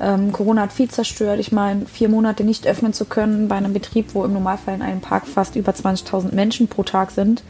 Ähm, 0.00 0.32
Corona 0.32 0.62
hat 0.62 0.72
viel 0.72 0.88
zerstört. 0.88 1.38
Ich 1.38 1.52
meine, 1.52 1.86
vier 1.86 2.08
Monate 2.08 2.42
nicht 2.42 2.66
öffnen 2.66 2.92
zu 2.92 3.04
können 3.04 3.48
bei 3.48 3.56
einem 3.56 3.72
Betrieb, 3.72 4.14
wo 4.14 4.24
im 4.24 4.32
Normalfall 4.32 4.74
in 4.74 4.82
einem 4.82 5.00
Park 5.00 5.26
fast 5.26 5.56
über 5.56 5.72
20.000 5.72 6.34
Menschen 6.34 6.68
pro 6.68 6.82
Tag 6.82 7.10
sind, 7.10 7.42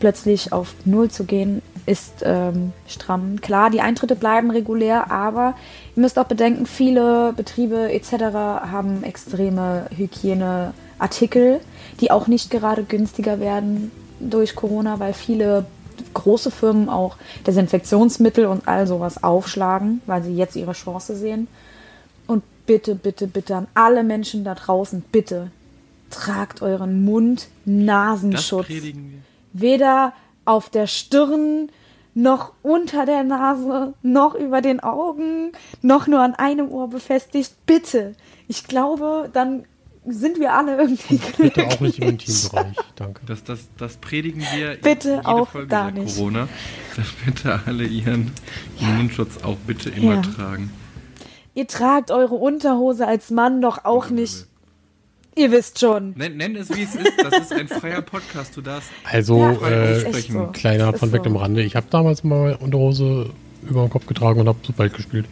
plötzlich 0.00 0.52
auf 0.52 0.74
Null 0.84 1.10
zu 1.10 1.24
gehen, 1.24 1.62
ist 1.86 2.22
ähm, 2.22 2.72
stramm. 2.86 3.40
Klar, 3.42 3.68
die 3.68 3.82
Eintritte 3.82 4.16
bleiben 4.16 4.50
regulär, 4.50 5.10
aber 5.10 5.54
ihr 5.94 6.00
müsst 6.00 6.18
auch 6.18 6.24
bedenken, 6.24 6.64
viele 6.64 7.34
Betriebe 7.34 7.92
etc. 7.92 8.12
haben 8.12 9.02
extreme 9.02 9.86
Hygieneartikel, 9.94 11.60
die 12.00 12.10
auch 12.10 12.26
nicht 12.26 12.50
gerade 12.50 12.84
günstiger 12.84 13.38
werden 13.40 13.90
durch 14.20 14.54
Corona, 14.54 14.98
weil 14.98 15.12
viele 15.12 15.66
große 16.14 16.50
Firmen 16.50 16.88
auch 16.88 17.16
Desinfektionsmittel 17.46 18.46
und 18.46 18.66
all 18.66 18.86
sowas 18.86 19.22
aufschlagen, 19.22 20.00
weil 20.06 20.22
sie 20.22 20.34
jetzt 20.34 20.56
ihre 20.56 20.72
Chance 20.72 21.16
sehen. 21.16 21.48
Bitte, 22.66 22.94
bitte, 22.94 23.26
bitte 23.26 23.56
an 23.56 23.66
alle 23.74 24.02
Menschen 24.02 24.44
da 24.44 24.54
draußen, 24.54 25.02
bitte 25.12 25.50
tragt 26.10 26.62
euren 26.62 27.04
Mund-Nasenschutz 27.04 28.68
weder 29.52 30.12
auf 30.44 30.68
der 30.70 30.86
Stirn, 30.86 31.70
noch 32.14 32.52
unter 32.62 33.06
der 33.06 33.24
Nase, 33.24 33.94
noch 34.02 34.34
über 34.34 34.60
den 34.60 34.80
Augen, 34.80 35.52
noch 35.82 36.06
nur 36.06 36.20
an 36.20 36.34
einem 36.34 36.68
Ohr 36.70 36.88
befestigt. 36.88 37.52
Bitte. 37.66 38.14
Ich 38.46 38.64
glaube, 38.68 39.28
dann 39.32 39.64
sind 40.06 40.38
wir 40.38 40.52
alle 40.52 40.76
irgendwie 40.76 41.18
Bitte 41.38 41.66
auch 41.66 41.80
nicht 41.80 41.98
im 41.98 42.08
glücklich. 42.08 42.28
Intimbereich. 42.44 42.76
Danke. 42.94 43.20
Das, 43.26 43.42
das, 43.42 43.60
das 43.78 43.96
predigen 43.96 44.42
wir 44.54 44.76
Bitte 44.80 45.16
jede 45.16 45.26
auch 45.26 45.48
Folge 45.48 45.68
gar 45.68 45.90
nicht. 45.90 46.14
Corona, 46.16 46.48
dass 46.96 47.06
bitte 47.24 47.60
alle 47.66 47.84
ihren 47.84 48.30
Mundschutz 48.80 49.42
auch 49.42 49.56
bitte 49.66 49.90
immer 49.90 50.16
Ja. 50.16 50.22
tragen. 50.22 50.70
Ihr 51.54 51.66
tragt 51.66 52.10
eure 52.10 52.34
Unterhose 52.34 53.06
als 53.06 53.30
Mann 53.30 53.60
doch 53.60 53.84
auch 53.84 54.10
nicht. 54.10 54.46
Ihr 55.36 55.50
wisst 55.50 55.80
schon. 55.80 56.12
Nenn, 56.16 56.36
nenn 56.36 56.54
es, 56.56 56.68
wie 56.76 56.82
es 56.82 56.94
ist. 56.94 57.12
Das 57.22 57.38
ist 57.38 57.52
ein 57.52 57.68
freier 57.68 58.02
Podcast. 58.02 58.56
Du 58.56 58.60
darfst. 58.60 58.90
Also, 59.10 59.38
Ja, 59.38 59.68
äh, 59.68 60.12
so. 60.22 60.46
kleiner 60.52 60.92
von 60.92 61.12
weg 61.12 61.22
so. 61.24 61.30
am 61.30 61.36
Rande. 61.36 61.62
Ich 61.62 61.74
habe 61.76 61.86
damals 61.90 62.22
mal 62.24 62.54
Unterhose 62.60 63.30
über 63.68 63.82
den 63.82 63.90
Kopf 63.90 64.06
getragen 64.06 64.40
und 64.40 64.48
habe 64.48 64.58
Superheld 64.64 64.94
gespielt. 64.94 65.26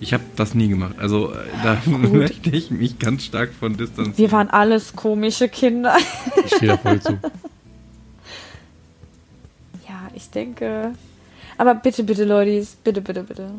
Ich 0.00 0.12
habe 0.12 0.24
das 0.36 0.54
nie 0.54 0.68
gemacht. 0.68 0.96
Also 0.98 1.32
äh, 1.32 1.36
da 1.62 1.78
möchte 1.86 2.50
ich 2.50 2.70
mich 2.70 2.98
ganz 2.98 3.24
stark 3.24 3.52
von 3.58 3.76
distanzieren. 3.76 4.18
Wir 4.18 4.32
waren 4.32 4.50
alles 4.50 4.94
komische 4.96 5.48
Kinder. 5.48 5.96
Ich 6.44 6.56
stehe 6.56 6.72
da 6.72 6.76
voll 6.78 7.00
zu. 7.00 7.18
Ja, 9.88 10.08
ich 10.14 10.30
denke. 10.30 10.92
Aber 11.58 11.74
bitte, 11.74 12.02
bitte, 12.04 12.24
Leute, 12.24 12.66
bitte, 12.84 13.00
bitte, 13.00 13.22
bitte. 13.24 13.50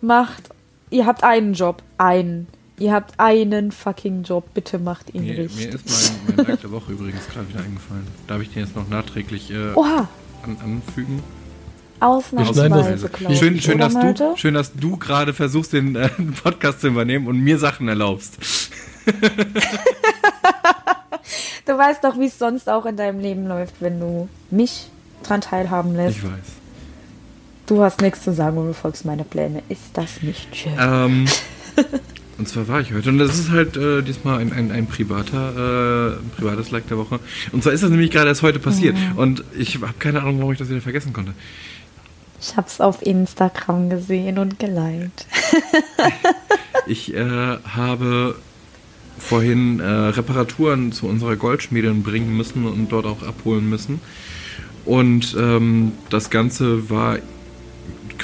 Macht. 0.00 0.48
Ihr 0.90 1.06
habt 1.06 1.24
einen 1.24 1.54
Job. 1.54 1.82
Einen. 1.98 2.46
Ihr 2.78 2.92
habt 2.92 3.18
einen 3.18 3.72
fucking 3.72 4.22
Job. 4.22 4.44
Bitte 4.54 4.78
macht 4.78 5.14
ihn 5.14 5.24
Mir, 5.24 5.32
mir 5.34 5.38
richtig. 5.44 5.74
ist 5.74 6.12
mein, 6.26 6.36
mein 6.36 6.46
Like 6.46 6.60
der 6.60 6.70
Woche 6.70 6.92
übrigens 6.92 7.26
gerade 7.28 7.48
wieder 7.48 7.60
eingefallen. 7.60 8.06
Darf 8.26 8.42
ich 8.42 8.52
den 8.52 8.64
jetzt 8.64 8.76
noch 8.76 8.88
nachträglich 8.88 9.50
äh, 9.50 9.72
Oha, 9.74 10.08
an, 10.42 10.56
anfügen? 10.62 11.22
ausnahmsweise, 11.98 13.08
das-. 13.08 13.38
Schön, 13.38 13.58
schön, 13.58 13.78
dass 13.78 13.94
du, 13.94 14.34
schön, 14.36 14.52
dass 14.52 14.72
du 14.74 14.98
gerade 14.98 15.32
versuchst, 15.32 15.72
den 15.72 15.96
äh, 15.96 16.08
Podcast 16.42 16.82
zu 16.82 16.88
übernehmen 16.88 17.26
und 17.26 17.40
mir 17.40 17.58
Sachen 17.58 17.88
erlaubst. 17.88 18.38
Du 21.66 21.76
weißt 21.76 22.04
doch, 22.04 22.16
wie 22.16 22.26
es 22.26 22.38
sonst 22.38 22.68
auch 22.68 22.86
in 22.86 22.96
deinem 22.96 23.18
Leben 23.18 23.48
läuft, 23.48 23.74
wenn 23.80 23.98
du 23.98 24.28
mich 24.52 24.88
dran 25.24 25.40
teilhaben 25.40 25.96
lässt. 25.96 26.18
Ich 26.18 26.22
weiß. 26.22 26.30
Du 27.66 27.82
hast 27.82 28.00
nichts 28.00 28.22
zu 28.22 28.32
sagen 28.32 28.58
und 28.58 28.68
du 28.68 28.74
folgst 28.74 29.04
meine 29.04 29.24
Pläne. 29.24 29.62
Ist 29.68 29.90
das 29.94 30.22
nicht 30.22 30.54
schön? 30.54 30.72
Ähm, 30.78 31.26
und 32.38 32.48
zwar 32.48 32.68
war 32.68 32.80
ich 32.80 32.92
heute, 32.94 33.08
und 33.08 33.18
das 33.18 33.36
ist 33.36 33.50
halt 33.50 33.76
äh, 33.76 34.02
diesmal 34.02 34.38
ein, 34.38 34.52
ein, 34.52 34.70
ein 34.70 34.86
privater, 34.86 36.14
äh, 36.14 36.18
ein 36.20 36.30
privates 36.36 36.70
Like 36.70 36.86
der 36.86 36.98
Woche. 36.98 37.18
Und 37.50 37.64
zwar 37.64 37.72
ist 37.72 37.82
das 37.82 37.90
nämlich 37.90 38.12
gerade 38.12 38.28
erst 38.28 38.42
heute 38.42 38.60
passiert. 38.60 38.96
Mhm. 38.96 39.18
Und 39.18 39.44
ich 39.58 39.74
habe 39.82 39.94
keine 39.98 40.20
Ahnung, 40.20 40.38
warum 40.38 40.52
ich 40.52 40.58
das 40.58 40.68
wieder 40.68 40.80
vergessen 40.80 41.12
konnte. 41.12 41.34
Ich 42.40 42.56
hab's 42.56 42.80
auf 42.80 43.02
Instagram 43.02 43.90
gesehen 43.90 44.38
und 44.38 44.58
geliked. 44.58 45.26
Ich 46.88 47.12
äh, 47.12 47.56
habe 47.64 48.36
vorhin 49.18 49.80
äh, 49.80 49.84
Reparaturen 49.84 50.92
zu 50.92 51.06
unserer 51.08 51.34
Goldschmiedin 51.34 52.04
bringen 52.04 52.36
müssen 52.36 52.64
und 52.64 52.92
dort 52.92 53.06
auch 53.06 53.24
abholen 53.24 53.68
müssen. 53.68 54.00
Und 54.84 55.36
ähm, 55.36 55.92
das 56.10 56.30
Ganze 56.30 56.88
war 56.90 57.18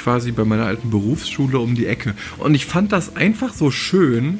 quasi 0.03 0.31
bei 0.31 0.43
meiner 0.43 0.65
alten 0.65 0.89
Berufsschule 0.89 1.59
um 1.59 1.75
die 1.75 1.85
Ecke. 1.87 2.13
Und 2.37 2.55
ich 2.55 2.65
fand 2.65 2.91
das 2.91 3.15
einfach 3.15 3.53
so 3.53 3.71
schön, 3.71 4.39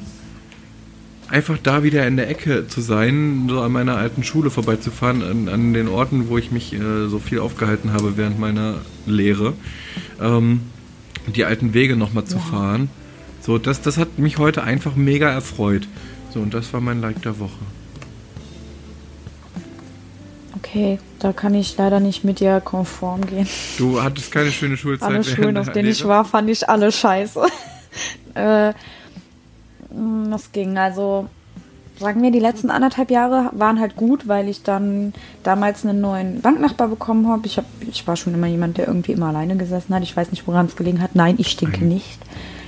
einfach 1.28 1.56
da 1.62 1.82
wieder 1.82 2.06
in 2.06 2.16
der 2.16 2.28
Ecke 2.28 2.68
zu 2.68 2.80
sein, 2.82 3.46
so 3.48 3.60
an 3.62 3.72
meiner 3.72 3.96
alten 3.96 4.22
Schule 4.24 4.50
vorbeizufahren, 4.50 5.22
an, 5.22 5.48
an 5.48 5.72
den 5.72 5.88
Orten, 5.88 6.28
wo 6.28 6.36
ich 6.38 6.50
mich 6.50 6.74
äh, 6.74 7.08
so 7.08 7.18
viel 7.18 7.38
aufgehalten 7.38 7.92
habe 7.92 8.16
während 8.16 8.38
meiner 8.38 8.82
Lehre. 9.06 9.54
Ähm, 10.20 10.60
die 11.34 11.46
alten 11.46 11.72
Wege 11.72 11.96
nochmal 11.96 12.24
zu 12.24 12.36
Ja. 12.36 12.42
fahren. 12.42 12.90
So, 13.40 13.56
das, 13.58 13.80
das 13.80 13.96
hat 13.96 14.18
mich 14.18 14.36
heute 14.38 14.62
einfach 14.62 14.96
mega 14.96 15.30
erfreut. 15.30 15.88
So, 16.32 16.40
und 16.40 16.52
das 16.52 16.72
war 16.74 16.80
mein 16.82 17.00
Like 17.00 17.22
der 17.22 17.38
Woche. 17.38 17.58
Okay, 20.64 20.98
da 21.18 21.32
kann 21.32 21.54
ich 21.54 21.76
leider 21.76 22.00
nicht 22.00 22.24
mit 22.24 22.40
dir 22.40 22.60
konform 22.60 23.26
gehen. 23.26 23.46
Du 23.76 24.02
hattest 24.02 24.32
keine 24.32 24.50
schöne 24.50 24.76
Schulzeit. 24.78 25.08
Alle 25.08 25.22
Schulen, 25.22 25.58
auf 25.58 25.70
denen 25.70 25.90
ich 25.90 26.06
war, 26.06 26.24
fand 26.24 26.48
ich 26.48 26.68
alle 26.68 26.90
scheiße. 26.90 27.42
äh, 28.34 28.68
mh, 28.68 30.30
das 30.30 30.52
ging. 30.52 30.78
Also, 30.78 31.28
sagen 31.98 32.22
wir, 32.22 32.30
die 32.30 32.38
letzten 32.40 32.70
anderthalb 32.70 33.10
Jahre 33.10 33.50
waren 33.52 33.78
halt 33.78 33.96
gut, 33.96 34.26
weil 34.26 34.48
ich 34.48 34.62
dann 34.62 35.12
damals 35.42 35.84
einen 35.84 36.00
neuen 36.00 36.40
Banknachbar 36.40 36.88
bekommen 36.88 37.28
habe. 37.28 37.46
Ich, 37.46 37.58
hab, 37.58 37.66
ich 37.86 38.06
war 38.06 38.16
schon 38.16 38.32
immer 38.32 38.46
jemand, 38.46 38.78
der 38.78 38.88
irgendwie 38.88 39.12
immer 39.12 39.26
alleine 39.28 39.56
gesessen 39.56 39.94
hat. 39.94 40.02
Ich 40.02 40.16
weiß 40.16 40.30
nicht, 40.30 40.46
woran 40.46 40.66
es 40.66 40.76
gelegen 40.76 41.02
hat. 41.02 41.14
Nein, 41.14 41.34
ich 41.38 41.48
stinke 41.48 41.82
Ein- 41.82 41.88
nicht. 41.88 42.18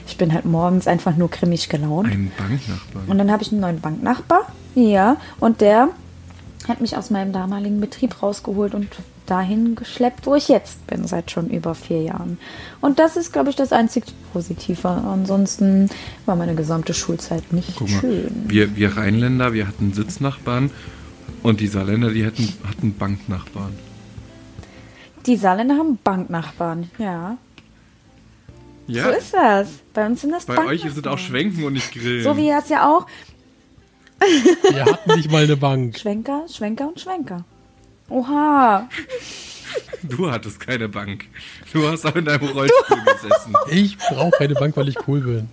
Ich 0.06 0.18
bin 0.18 0.32
halt 0.32 0.44
morgens 0.44 0.86
einfach 0.86 1.16
nur 1.16 1.30
grimmig 1.30 1.68
gelaunt. 1.68 2.08
Ein 2.08 2.30
Banknachbar. 2.36 3.02
Und 3.08 3.18
dann 3.18 3.32
habe 3.32 3.42
ich 3.42 3.50
einen 3.50 3.62
neuen 3.62 3.80
Banknachbar. 3.80 4.42
Ja, 4.74 5.16
und 5.40 5.60
der 5.62 5.88
hat 6.68 6.80
mich 6.80 6.96
aus 6.96 7.10
meinem 7.10 7.32
damaligen 7.32 7.80
Betrieb 7.80 8.22
rausgeholt 8.22 8.74
und 8.74 8.88
dahin 9.26 9.74
geschleppt, 9.74 10.26
wo 10.26 10.34
ich 10.34 10.48
jetzt 10.48 10.86
bin, 10.86 11.06
seit 11.06 11.30
schon 11.30 11.50
über 11.50 11.74
vier 11.74 12.02
Jahren. 12.02 12.38
Und 12.80 12.98
das 12.98 13.16
ist, 13.16 13.32
glaube 13.32 13.50
ich, 13.50 13.56
das 13.56 13.72
einzig 13.72 14.04
Positive. 14.32 14.88
Ansonsten 14.88 15.90
war 16.26 16.36
meine 16.36 16.54
gesamte 16.54 16.94
Schulzeit 16.94 17.52
nicht 17.52 17.80
mal, 17.80 17.88
schön. 17.88 18.30
wir, 18.46 18.76
wir 18.76 18.96
Rheinländer, 18.96 19.52
wir 19.52 19.66
hatten 19.66 19.92
Sitznachbarn 19.92 20.70
und 21.42 21.60
die 21.60 21.66
Saarländer, 21.66 22.10
die 22.10 22.24
hatten, 22.24 22.52
hatten 22.68 22.94
Banknachbarn. 22.94 23.72
Die 25.26 25.36
Saarländer 25.36 25.76
haben 25.76 25.98
Banknachbarn, 26.02 26.90
ja. 26.98 27.36
So 28.88 29.10
ist 29.10 29.34
das. 29.34 29.68
Bei 29.92 30.06
uns 30.06 30.20
sind 30.20 30.30
das 30.30 30.46
bei 30.46 30.64
euch 30.64 30.84
es 30.84 31.04
auch. 31.04 31.18
Schwenken 31.18 31.64
und 31.64 31.72
nicht 31.72 31.92
Grillen. 31.92 32.22
So 32.22 32.36
wie 32.36 32.48
das 32.48 32.68
ja 32.68 32.88
auch. 32.88 33.06
Wir 34.20 34.84
hatten 34.84 35.14
nicht 35.16 35.30
mal 35.30 35.44
eine 35.44 35.56
Bank. 35.56 35.98
Schwenker, 35.98 36.46
Schwenker 36.48 36.88
und 36.88 37.00
Schwenker. 37.00 37.44
Oha. 38.08 38.88
Du 40.02 40.30
hattest 40.30 40.60
keine 40.60 40.88
Bank. 40.88 41.24
Du 41.72 41.86
hast 41.88 42.06
auch 42.06 42.14
in 42.16 42.24
deinem 42.24 42.48
Rollstuhl 42.48 42.98
gesessen. 43.04 43.54
Ich 43.70 43.98
brauche 43.98 44.30
keine 44.30 44.54
Bank, 44.54 44.76
weil 44.76 44.88
ich 44.88 44.96
cool 45.08 45.20
bin. 45.20 45.48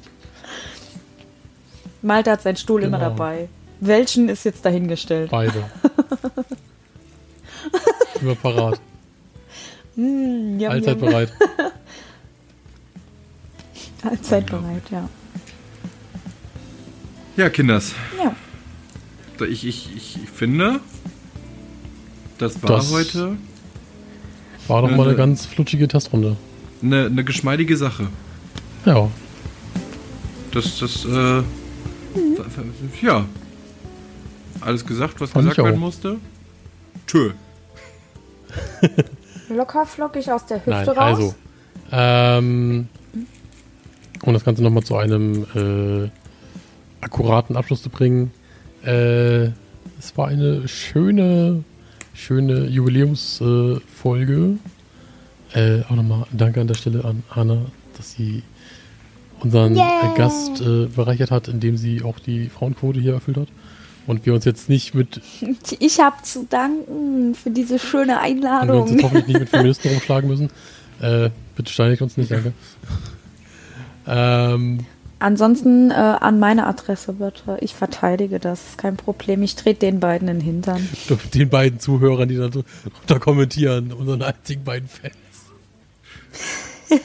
Malte 2.01 2.31
hat 2.31 2.41
seinen 2.41 2.55
Stuhl 2.57 2.83
immer 2.83 2.97
Genau. 2.99 3.09
dabei. 3.09 3.49
Welchen 3.79 4.29
ist 4.29 4.45
jetzt 4.45 4.63
dahingestellt? 4.63 5.29
Beide. 5.31 5.69
Immer 8.21 8.35
parat. 8.35 8.79
Mm, 9.95 10.59
yum, 10.59 10.71
Allzeit 10.71 10.99
yum. 11.01 11.09
bereit. 11.09 11.33
Allzeit 14.03 14.45
bereit, 14.47 14.83
ja. 14.91 15.09
Ja, 17.37 17.49
Kinders. 17.49 17.93
Ja. 18.21 18.35
Ich, 19.41 19.65
ich, 19.65 19.89
ich 19.95 20.17
finde, 20.33 20.79
das 22.37 22.61
war 22.63 22.77
Das- 22.77 22.91
heute 22.91 23.35
War 24.67 24.81
doch 24.83 24.91
mal 24.91 25.07
eine 25.07 25.17
ganz 25.17 25.45
flutschige 25.45 25.87
Testrunde. 25.87 26.37
eine, 26.81 27.05
eine 27.07 27.23
geschmeidige 27.23 27.75
Sache. 27.77 28.07
Ja. 28.85 29.09
Das, 30.51 30.79
das, 30.79 31.05
äh, 31.05 31.41
ja. 33.01 33.25
Alles 34.61 34.85
gesagt, 34.85 35.19
was 35.19 35.31
Fand 35.31 35.49
gesagt 35.49 35.65
werden 35.67 35.79
musste? 35.79 36.17
Tschö. 37.07 37.31
Locker 39.49 39.85
flockig 39.85 40.31
aus 40.31 40.45
der 40.45 40.57
Hüfte 40.57 40.69
Nein, 40.69 40.87
raus. 40.89 40.97
also. 40.99 41.35
Ähm, 41.91 42.87
um 44.23 44.33
das 44.33 44.43
Ganze 44.45 44.63
nochmal 44.63 44.83
zu 44.83 44.95
einem 44.95 45.45
äh, 45.55 46.09
akkuraten 47.01 47.57
Abschluss 47.57 47.81
zu 47.83 47.89
bringen. 47.89 48.31
Äh, 48.85 49.45
es 49.99 50.15
war 50.17 50.27
eine 50.27 50.67
schöne, 50.67 51.63
schöne 52.13 52.65
Jubiläumsfolge. 52.67 54.57
Äh, 55.53 55.81
auch 55.83 55.95
nochmal 55.95 56.25
Danke 56.31 56.61
an 56.61 56.67
der 56.67 56.75
Stelle 56.75 57.05
an 57.05 57.23
Anna, 57.29 57.57
dass 57.95 58.11
sie 58.13 58.43
unseren 59.39 59.75
Yeah. 59.75 60.13
äh, 60.13 60.17
Gast 60.17 60.61
äh, 60.61 60.87
bereichert 60.87 61.31
hat, 61.31 61.47
indem 61.47 61.77
sie 61.77 62.01
auch 62.03 62.19
die 62.19 62.49
Frauenquote 62.49 62.99
hier 62.99 63.13
erfüllt 63.13 63.37
hat. 63.37 63.47
Und 64.05 64.25
wir 64.25 64.33
uns 64.33 64.43
jetzt 64.45 64.67
nicht 64.67 64.93
mit, 64.95 65.21
Ich 65.79 65.99
habe 65.99 66.17
zu 66.23 66.45
danken 66.49 67.35
für 67.35 67.49
diese 67.51 67.79
schöne 67.79 68.19
und 68.19 68.67
wir 68.67 68.75
uns 68.81 68.91
jetzt 68.91 69.01
Einladung. 69.01 69.03
hoffentlich 69.03 69.27
nicht 69.27 69.39
mit 69.39 69.49
Feministen 69.49 69.91
rumschlagen 69.91 70.29
müssen. 70.29 70.49
Äh, 71.01 71.29
bitte 71.55 71.71
steinigt 71.71 72.01
uns 72.01 72.17
nicht, 72.17 72.31
danke. 72.31 72.53
Ähm, 74.05 74.85
Ansonsten 75.23 75.89
äh, 75.89 75.93
an 75.93 76.37
meine 76.37 76.67
Adresse 76.67 77.13
bitte. 77.13 77.57
Ich 77.61 77.73
verteidige 77.75 78.39
das, 78.39 78.67
ist 78.67 78.77
kein 78.77 78.97
Problem. 78.97 79.41
Ich 79.41 79.55
trete 79.55 79.79
den 79.79 80.01
beiden 80.01 80.27
in 80.27 80.39
den 80.39 80.45
Hintern. 80.45 80.85
den 81.33 81.47
beiden 81.47 81.79
Zuhörern, 81.79 82.27
die 82.27 82.35
da 82.35 82.49
drunter 82.49 83.19
kommentieren, 83.21 83.93
unseren 83.93 84.21
einzigen 84.21 84.65
beiden 84.65 84.89
Fans. 84.89 85.15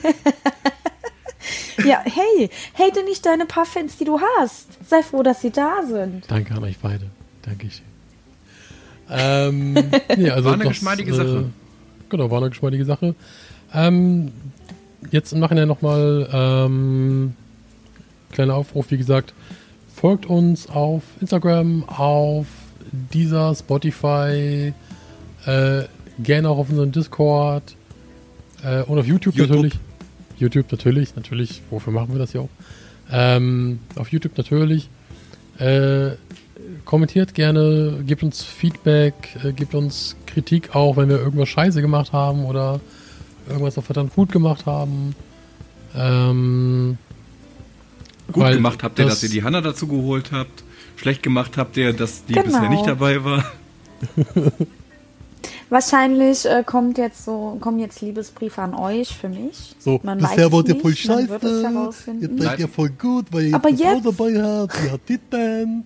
Ja, 1.84 2.02
hey, 2.04 2.50
hate 2.74 3.04
nicht 3.04 3.24
deine 3.24 3.46
paar 3.46 3.64
Fans, 3.64 3.96
die 3.98 4.04
du 4.04 4.18
hast. 4.20 4.66
Sei 4.90 5.00
froh, 5.00 5.22
dass 5.22 5.40
sie 5.40 5.52
da 5.52 5.84
sind. 5.86 6.24
Danke 6.28 6.52
an 6.54 6.64
euch 6.64 6.76
beide. 6.76 7.04
Danke 7.42 7.70
schön. 7.70 7.84
Ähm, 9.08 9.74
nee, 10.16 10.28
also 10.28 10.46
War 10.46 10.54
eine 10.54 10.64
das, 10.64 10.72
geschmeidige 10.72 11.12
äh, 11.12 11.14
Sache. 11.14 11.44
Genau, 12.08 12.32
war 12.32 12.38
eine 12.38 12.50
geschmeidige 12.50 12.84
Sache. 12.84 13.14
Ähm, 13.72 14.32
jetzt 15.12 15.32
im 15.32 15.38
Nachhinein 15.38 15.68
nochmal 15.68 16.28
ähm, 16.32 17.36
kleiner 18.32 18.54
Aufruf, 18.54 18.90
wie 18.90 18.98
gesagt, 18.98 19.34
folgt 19.94 20.26
uns 20.26 20.68
auf 20.68 21.02
Instagram, 21.20 21.84
auf 21.88 22.46
dieser 23.12 23.54
Spotify, 23.54 24.72
äh, 25.46 25.82
gerne 26.18 26.48
auch 26.48 26.58
auf 26.58 26.70
unserem 26.70 26.92
Discord 26.92 27.76
äh, 28.62 28.82
und 28.82 28.98
auf 28.98 29.06
YouTube, 29.06 29.34
YouTube. 29.34 29.56
natürlich. 29.56 29.78
YouTube 30.38 30.70
natürlich, 30.70 31.16
natürlich. 31.16 31.62
Wofür 31.70 31.92
machen 31.92 32.12
wir 32.12 32.18
das 32.18 32.32
ja 32.32 32.42
auch? 32.42 32.48
Ähm, 33.10 33.80
auf 33.96 34.12
YouTube 34.12 34.36
natürlich. 34.36 34.88
Äh, 35.58 36.10
kommentiert 36.84 37.34
gerne, 37.34 38.02
gebt 38.06 38.22
uns 38.22 38.42
Feedback, 38.42 39.14
äh, 39.42 39.52
gebt 39.52 39.74
uns 39.74 40.16
Kritik 40.26 40.74
auch, 40.74 40.96
wenn 40.96 41.08
wir 41.08 41.18
irgendwas 41.18 41.48
scheiße 41.48 41.80
gemacht 41.80 42.12
haben 42.12 42.44
oder 42.44 42.80
irgendwas 43.48 43.76
noch 43.76 43.84
verdammt 43.84 44.14
gut 44.14 44.30
gemacht 44.30 44.66
haben. 44.66 45.14
Ähm, 45.96 46.98
Gut 48.32 48.42
weil 48.42 48.56
gemacht 48.56 48.82
habt 48.82 48.98
ihr, 48.98 49.04
das- 49.06 49.14
dass 49.14 49.22
ihr 49.24 49.28
die 49.30 49.42
Hanna 49.42 49.60
dazu 49.60 49.86
geholt 49.88 50.30
habt. 50.32 50.62
Schlecht 50.96 51.22
gemacht 51.22 51.56
habt 51.56 51.76
ihr, 51.76 51.92
dass 51.92 52.24
die 52.24 52.32
Genau. 52.34 52.46
bisher 52.46 52.68
nicht 52.68 52.86
dabei 52.86 53.24
war. 53.24 53.44
Wahrscheinlich 55.70 56.46
äh, 56.46 56.62
kommt 56.64 56.96
jetzt 56.96 57.24
so, 57.26 57.58
kommen 57.60 57.78
jetzt 57.78 58.00
Liebesbriefe 58.00 58.62
an 58.62 58.74
euch 58.74 59.14
für 59.14 59.28
mich. 59.28 59.74
So, 59.78 60.00
Man 60.02 60.18
bisher 60.18 60.50
wart 60.50 60.66
ihr 60.68 60.74
nicht, 60.74 60.82
voll 61.06 61.16
man 61.16 61.28
wird 61.28 61.44
es 61.44 61.62
scheiße, 61.62 62.10
ihr 62.20 62.42
seid 62.42 62.58
ja 62.60 62.66
voll 62.68 62.88
gut, 62.90 63.26
weil 63.32 63.46
ihr 63.48 63.54
Aber 63.54 63.68
jetzt- 63.68 64.06
dabei 64.06 64.42
habt, 64.42 64.72
die 64.82 64.90
hat 64.90 65.06
Titten. 65.06 65.84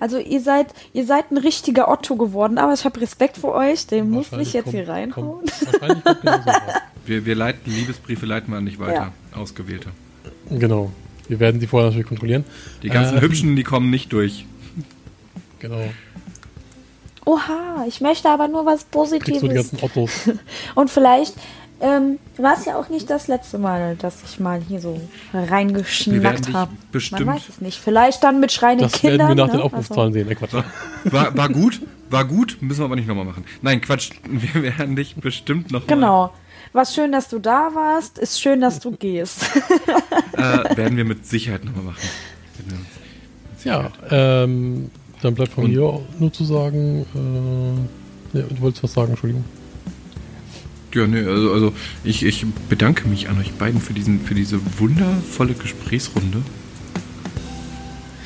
Also 0.00 0.18
ihr 0.18 0.40
seid, 0.40 0.66
ihr 0.92 1.06
seid 1.06 1.30
ein 1.30 1.38
richtiger 1.38 1.88
Otto 1.88 2.16
geworden, 2.16 2.58
aber 2.58 2.72
ich 2.74 2.84
habe 2.84 3.00
Respekt 3.00 3.36
vor 3.36 3.54
euch, 3.54 3.86
den 3.86 4.10
muss 4.10 4.32
nicht 4.32 4.52
jetzt 4.52 4.64
kommt- 4.64 4.74
hier 4.76 4.88
reinhauen. 4.88 5.38
kommt- 5.46 5.72
Wahrscheinlich 5.72 6.04
kommt. 6.04 6.24
Wir, 7.06 7.26
wir 7.26 7.34
leiten 7.34 7.70
Liebesbriefe, 7.70 8.24
leiten 8.24 8.50
wir 8.50 8.56
an 8.56 8.64
dich 8.64 8.78
weiter. 8.78 9.12
Ausgewählte. 9.34 9.90
Genau. 10.48 10.90
Wir 11.28 11.40
werden 11.40 11.60
sie 11.60 11.66
vorher 11.66 11.88
natürlich 11.90 12.08
kontrollieren. 12.08 12.44
Die 12.82 12.88
ganzen 12.90 13.18
Äh, 13.18 13.20
Hübschen, 13.22 13.56
die 13.56 13.62
kommen 13.64 13.90
nicht 13.90 14.12
durch. 14.12 14.44
Genau. 15.60 15.80
Oha, 17.24 17.86
ich 17.88 18.02
möchte 18.02 18.28
aber 18.28 18.48
nur 18.48 18.66
was 18.66 18.86
Kriegst 18.90 19.12
du 19.12 19.18
die 19.18 19.30
Positives. 19.32 19.70
ganzen 19.70 19.82
Ottos. 19.82 20.10
Und 20.74 20.90
vielleicht 20.90 21.34
ähm, 21.80 22.18
war 22.36 22.54
es 22.58 22.66
ja 22.66 22.76
auch 22.76 22.90
nicht 22.90 23.08
das 23.08 23.28
letzte 23.28 23.56
Mal, 23.58 23.96
dass 23.96 24.16
ich 24.28 24.38
mal 24.40 24.60
hier 24.60 24.80
so 24.80 25.00
reingeschnackt 25.32 26.52
habe. 26.52 26.72
Man 27.12 27.26
weiß 27.26 27.48
es 27.48 27.60
nicht. 27.62 27.78
Vielleicht 27.78 28.22
dann 28.22 28.40
mit 28.40 28.52
schreienden 28.52 28.88
Das 28.90 29.00
Kindern. 29.00 29.28
werden 29.28 29.38
wir 29.38 29.44
nach 29.44 29.50
den 29.52 29.58
ne? 29.60 29.64
Aufrufszahlen 29.64 30.12
sehen. 30.12 30.28
Ne, 30.28 30.34
Quatsch. 30.34 30.52
War, 31.04 31.36
war 31.36 31.48
gut, 31.48 31.80
war 32.10 32.24
gut, 32.26 32.58
müssen 32.60 32.80
wir 32.80 32.84
aber 32.86 32.96
nicht 32.96 33.08
nochmal 33.08 33.24
machen. 33.24 33.44
Nein, 33.62 33.80
Quatsch, 33.80 34.10
wir 34.28 34.62
werden 34.62 34.96
dich 34.96 35.16
bestimmt 35.16 35.70
nochmal. 35.72 35.94
Genau. 35.96 36.32
War 36.74 36.84
schön, 36.84 37.12
dass 37.12 37.28
du 37.28 37.38
da 37.38 37.70
warst. 37.72 38.18
Ist 38.18 38.40
schön, 38.40 38.60
dass 38.60 38.80
du 38.80 38.90
gehst. 38.92 39.46
Äh, 40.36 40.76
werden 40.76 40.96
wir 40.96 41.04
mit 41.04 41.24
Sicherheit 41.24 41.64
nochmal 41.64 41.84
machen. 41.84 42.00
Mit 42.66 42.76
Ja, 43.64 43.82
Sicherheit. 43.92 43.92
ähm, 44.10 44.90
dann 45.22 45.34
bleibt 45.36 45.52
von 45.52 45.64
Und- 45.64 45.70
mir 45.70 46.00
nur 46.18 46.32
zu 46.32 46.44
sagen, 46.44 47.06
äh, 47.14 48.36
ne, 48.36 48.44
du 48.50 48.60
wolltest 48.60 48.82
was 48.82 48.92
sagen, 48.94 49.10
Entschuldigung. 49.12 49.44
Ja, 50.92 51.06
nee, 51.06 51.24
also, 51.24 51.52
also 51.52 51.72
ich, 52.02 52.24
ich 52.24 52.44
bedanke 52.68 53.06
mich 53.08 53.28
an 53.28 53.38
euch 53.38 53.52
beiden 53.54 53.80
für, 53.80 53.94
diesen, 53.94 54.20
für 54.20 54.34
diese 54.34 54.58
wundervolle 54.80 55.54
Gesprächsrunde. 55.54 56.42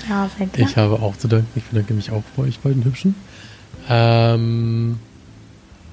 Ja, 0.08 0.30
sehr 0.38 0.46
gerne. 0.46 0.70
Ich 0.70 0.76
habe 0.78 0.94
auch 1.02 1.16
zu 1.18 1.28
danken. 1.28 1.46
Ich 1.56 1.64
bedanke 1.64 1.92
mich 1.92 2.10
auch 2.10 2.22
bei 2.36 2.44
euch 2.44 2.58
beiden 2.60 2.84
Hübschen. 2.84 3.14
Ähm, 3.88 4.98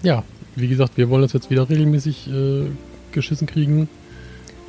ja, 0.01 0.23
wie 0.55 0.67
gesagt, 0.67 0.97
wir 0.97 1.09
wollen 1.09 1.21
das 1.21 1.33
jetzt 1.33 1.49
wieder 1.49 1.69
regelmäßig 1.69 2.27
äh, 2.31 2.65
geschissen 3.11 3.47
kriegen. 3.47 3.89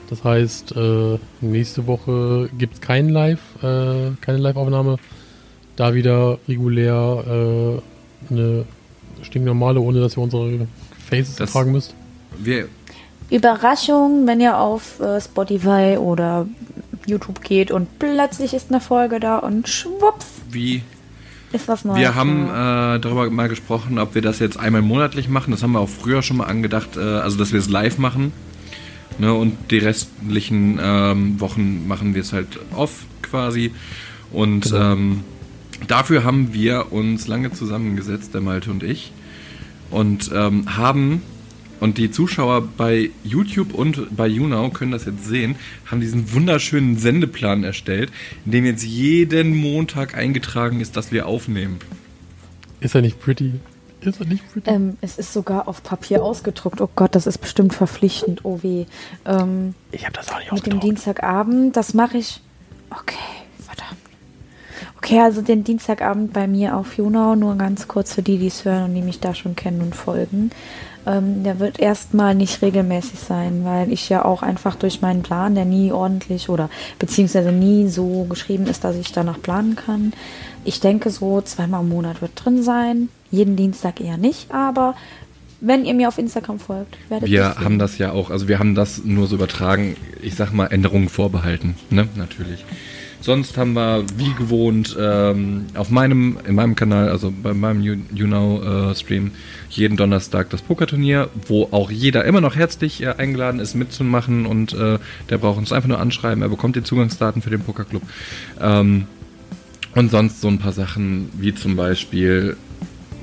Das 0.09 0.23
heißt, 0.25 0.77
äh, 0.77 1.19
nächste 1.41 1.87
Woche 1.87 2.49
gibt 2.59 2.75
es 2.75 2.81
keinen 2.81 3.09
Live, 3.09 3.41
äh, 3.63 4.11
keine 4.21 4.39
Live-Aufnahme. 4.39 4.97
Da 5.75 5.95
wieder 5.95 6.39
regulär 6.49 7.81
äh, 8.31 8.33
eine 8.33 8.65
stinknormale, 9.23 9.81
ohne 9.81 10.01
dass 10.01 10.17
ihr 10.17 10.23
unsere 10.23 10.67
Faces 11.11 11.37
Das- 11.37 11.53
tragen 11.53 11.73
müsst. 11.73 11.95
Wir, 12.39 12.69
Überraschung, 13.31 14.27
wenn 14.27 14.41
ihr 14.41 14.59
auf 14.59 15.01
äh, 15.01 15.21
Spotify 15.21 15.97
oder 15.99 16.47
YouTube 17.07 17.43
geht 17.43 17.71
und 17.71 17.99
plötzlich 17.99 18.55
ist 18.55 18.71
eine 18.71 18.81
Folge 18.81 19.19
da 19.21 19.39
und 19.39 19.69
schwupps 19.69 20.27
wie, 20.51 20.83
ist 21.57 21.69
was 21.69 21.85
Neues. 21.85 21.99
wir 21.99 22.15
haben 22.15 22.47
da. 22.49 22.97
äh, 22.97 23.01
darüber 23.01 23.29
mal 23.31 23.49
gesprochen, 23.49 23.99
ob 23.99 24.15
wir 24.15 24.23
das 24.23 24.39
jetzt 24.39 24.59
einmal 24.59 24.83
monatlich 24.83 25.29
machen. 25.29 25.51
Das 25.51 25.63
haben 25.63 25.73
wir 25.73 25.81
auch 25.81 25.89
früher 25.89 26.23
schon 26.23 26.37
mal 26.39 26.45
angedacht, 26.45 26.97
äh, 26.97 27.01
also 27.01 27.37
dass 27.37 27.53
wir 27.53 27.59
es 27.59 27.69
live 27.69 27.99
machen. 27.99 28.33
Ne, 29.19 29.33
und 29.33 29.57
die 29.71 29.79
restlichen 29.79 30.79
ähm, 30.83 31.41
Wochen 31.41 31.89
machen 31.89 32.15
wir 32.15 32.21
es 32.21 32.33
halt 32.35 32.59
off 32.75 33.05
quasi. 33.23 33.73
Und 34.31 34.65
Genau. 34.71 34.93
ähm, 34.93 35.21
dafür 35.89 36.23
haben 36.25 36.53
wir 36.53 36.93
uns 36.93 37.27
lange 37.27 37.51
zusammengesetzt, 37.53 38.35
der 38.35 38.43
Malte 38.43 38.71
und 38.71 38.83
ich. 38.83 39.13
Und 39.91 40.31
ähm, 40.35 40.77
haben, 40.77 41.23
und 41.81 41.99
die 41.99 42.11
Zuschauer 42.11 42.63
bei 42.77 43.11
YouTube 43.25 43.75
und 43.75 44.17
bei 44.17 44.27
YouNow 44.27 44.73
können 44.73 44.93
das 44.93 45.05
jetzt 45.05 45.27
sehen, 45.27 45.57
haben 45.87 46.01
diesen 46.01 46.33
wunderschönen 46.33 46.99
Sendeplan 46.99 47.65
erstellt, 47.65 48.11
in 48.45 48.53
dem 48.53 48.65
jetzt 48.65 48.85
jeden 48.85 49.57
Montag 49.57 50.17
eingetragen 50.17 50.81
ist, 50.81 50.97
dass 50.97 51.13
wir 51.13 51.27
aufnehmen. 51.27 51.79
Ist 52.81 52.95
er 52.95 53.03
nicht 53.03 53.21
pretty? 53.21 53.55
Ist 54.01 54.21
er 54.21 54.27
nicht 54.27 54.53
pretty? 54.53 54.71
ähm, 54.71 54.97
es 55.01 55.19
ist 55.19 55.33
sogar 55.33 55.69
auf 55.69 55.83
Papier 55.83 56.23
ausgedruckt. 56.23 56.81
Oh 56.81 56.89
Gott, 56.95 57.15
das 57.15 57.27
ist 57.27 57.39
bestimmt 57.39 57.75
verpflichtend. 57.75 58.45
Oh 58.45 58.63
weh. 58.63 58.87
Ähm, 59.25 59.75
ich 59.93 60.05
habe 60.05 60.15
das 60.15 60.31
auch 60.31 60.39
nicht 60.39 60.53
mit 60.53 60.67
dem 60.67 60.73
ausgedruckt. 60.75 60.85
Dienstagabend, 60.85 61.77
das 61.77 61.95
mache 61.95 62.19
ich. 62.19 62.41
Okay, 62.91 63.17
verdammt. 63.65 63.99
Okay, 64.99 65.21
also 65.21 65.43
den 65.43 65.65
Dienstagabend 65.65 66.33
bei 66.33 66.47
mir 66.47 66.77
auf 66.77 66.97
Junau, 66.97 67.35
nur 67.35 67.57
ganz 67.57 67.89
kurz 67.89 68.15
für 68.15 68.23
die, 68.23 68.39
die 68.39 68.47
es 68.47 68.65
hören 68.65 68.85
und 68.85 68.95
die 68.95 69.03
mich 69.03 69.21
da 69.21 69.35
schon 69.35 69.57
kennen 69.57 69.81
und 69.81 69.95
folgen. 69.95 70.51
Ähm, 71.07 71.45
der 71.45 71.61
wird 71.61 71.79
erstmal 71.79 72.35
nicht 72.35 72.63
regelmäßig 72.63 73.21
sein, 73.21 73.65
weil 73.65 73.93
ich 73.93 74.09
ja 74.09 74.25
auch 74.25 74.43
einfach 74.43 74.75
durch 74.75 75.03
meinen 75.03 75.23
Plan, 75.23 75.55
der 75.55 75.65
nie 75.65 75.93
ordentlich 75.93 76.49
oder 76.49 76.69
beziehungsweise 76.99 77.53
nie 77.53 77.87
so 77.89 78.25
geschrieben 78.25 78.67
ist, 78.67 78.83
dass 78.83 78.97
ich 78.97 79.13
danach 79.13 79.41
planen 79.41 79.77
kann. 79.77 80.13
Ich 80.65 80.81
denke 80.81 81.11
so 81.11 81.41
zweimal 81.43 81.83
im 81.83 81.89
Monat 81.91 82.21
wird 82.23 82.33
drin 82.35 82.63
sein. 82.65 83.09
Jeden 83.31 83.55
Dienstag 83.57 84.01
eher 84.01 84.17
nicht, 84.17 84.53
aber 84.53 84.95
wenn 85.61 85.85
ihr 85.85 85.95
mir 85.95 86.09
auf 86.09 86.19
Instagram 86.19 86.59
folgt, 86.59 86.97
werdet 87.09 87.29
ihr 87.29 87.33
Wir 87.33 87.53
sehen. 87.53 87.65
haben 87.65 87.79
das 87.79 87.99
ja 87.99 88.13
auch, 88.13 88.31
also 88.31 88.49
wir 88.49 88.59
haben 88.59 88.75
das 88.75 89.03
nur 89.05 89.27
so 89.27 89.37
übertragen, 89.37 89.97
ich 90.23 90.35
sag 90.35 90.53
mal 90.53 90.67
Änderungen 90.67 91.09
vorbehalten, 91.09 91.77
ne, 91.91 92.09
natürlich. 92.17 92.65
Sonst 93.21 93.57
haben 93.57 93.73
wir 93.73 94.05
wie 94.17 94.33
gewohnt 94.35 94.97
ähm, 94.99 95.67
auf 95.75 95.91
meinem, 95.91 96.39
in 96.47 96.55
meinem 96.55 96.77
Kanal, 96.77 97.09
also 97.09 97.33
bei 97.43 97.55
meinem 97.55 97.83
You, 97.83 97.97
you 98.15 98.27
Know 98.27 98.63
äh, 98.63 98.95
Stream, 98.95 99.33
jeden 99.71 99.97
Donnerstag 99.97 100.51
das 100.51 100.63
Pokerturnier, 100.63 101.29
wo 101.47 101.69
auch 101.73 101.91
jeder 101.91 102.25
immer 102.25 102.41
noch 102.41 102.57
herzlich 102.57 103.03
äh, 103.03 103.15
eingeladen 103.17 103.61
ist 103.61 103.75
mitzumachen 103.75 104.47
und 104.47 104.75
äh, 104.75 104.99
der 105.29 105.39
braucht 105.39 105.59
uns 105.59 105.73
einfach 105.73 105.89
nur 105.89 105.99
anschreiben, 105.99 106.43
er 106.43 106.49
bekommt 106.49 106.77
die 106.77 106.83
Zugangsdaten 106.83 107.43
für 107.43 107.51
den 107.51 107.63
Pokerclub. 107.63 108.03
Ähm, 108.61 109.07
und 109.95 110.11
sonst 110.11 110.43
so 110.43 110.49
ein 110.49 110.59
paar 110.59 110.73
Sachen, 110.73 111.31
wie 111.39 111.55
zum 111.55 111.75
Beispiel 111.75 112.57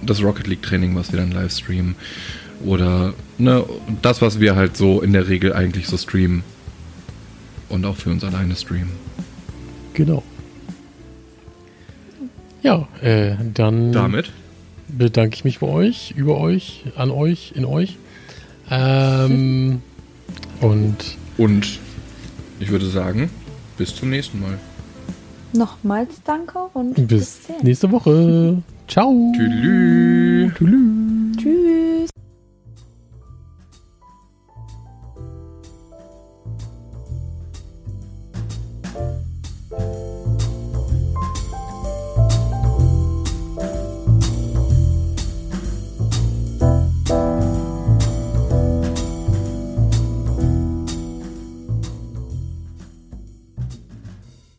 das 0.02 0.24
Rocket 0.24 0.48
League 0.48 0.64
Training, 0.64 0.96
was 0.96 1.12
wir 1.12 1.20
dann 1.20 1.32
live 1.32 1.52
streamen. 1.52 1.96
Oder 2.66 3.14
ne, 3.38 3.64
das, 4.02 4.22
was 4.22 4.40
wir 4.40 4.56
halt 4.56 4.76
so 4.76 5.02
in 5.02 5.14
der 5.14 5.28
Regel 5.28 5.54
eigentlich 5.54 5.88
so 5.88 5.98
streamen. 5.98 6.44
Und 7.70 7.86
auch 7.86 7.96
für 7.96 8.10
uns 8.10 8.24
alleine 8.24 8.56
streamen. 8.56 9.03
Genau. 9.94 10.24
Ja, 12.62 12.88
äh, 13.02 13.36
dann 13.54 13.92
Damit 13.92 14.32
bedanke 14.88 15.36
ich 15.36 15.44
mich 15.44 15.60
bei 15.60 15.68
euch, 15.68 16.14
über 16.16 16.38
euch, 16.38 16.86
an 16.96 17.12
euch, 17.12 17.54
in 17.56 17.66
euch. 17.66 17.98
Ähm, 18.70 19.82
und 20.62 20.96
und 21.38 21.80
ich 22.60 22.70
würde 22.70 22.86
sagen, 22.86 23.30
bis 23.78 23.96
zum 23.96 24.10
nächsten 24.10 24.40
Mal. 24.40 24.58
Nochmals 25.54 26.22
danke 26.24 26.60
und 26.74 27.08
bis 27.08 27.42
dann. 27.48 27.58
nächste 27.64 27.92
Woche. 27.92 28.62
Ciao. 28.88 29.32
Tüdelü. 29.36 30.52
Tschüss. 30.56 31.38
Tschüss. 31.38 32.10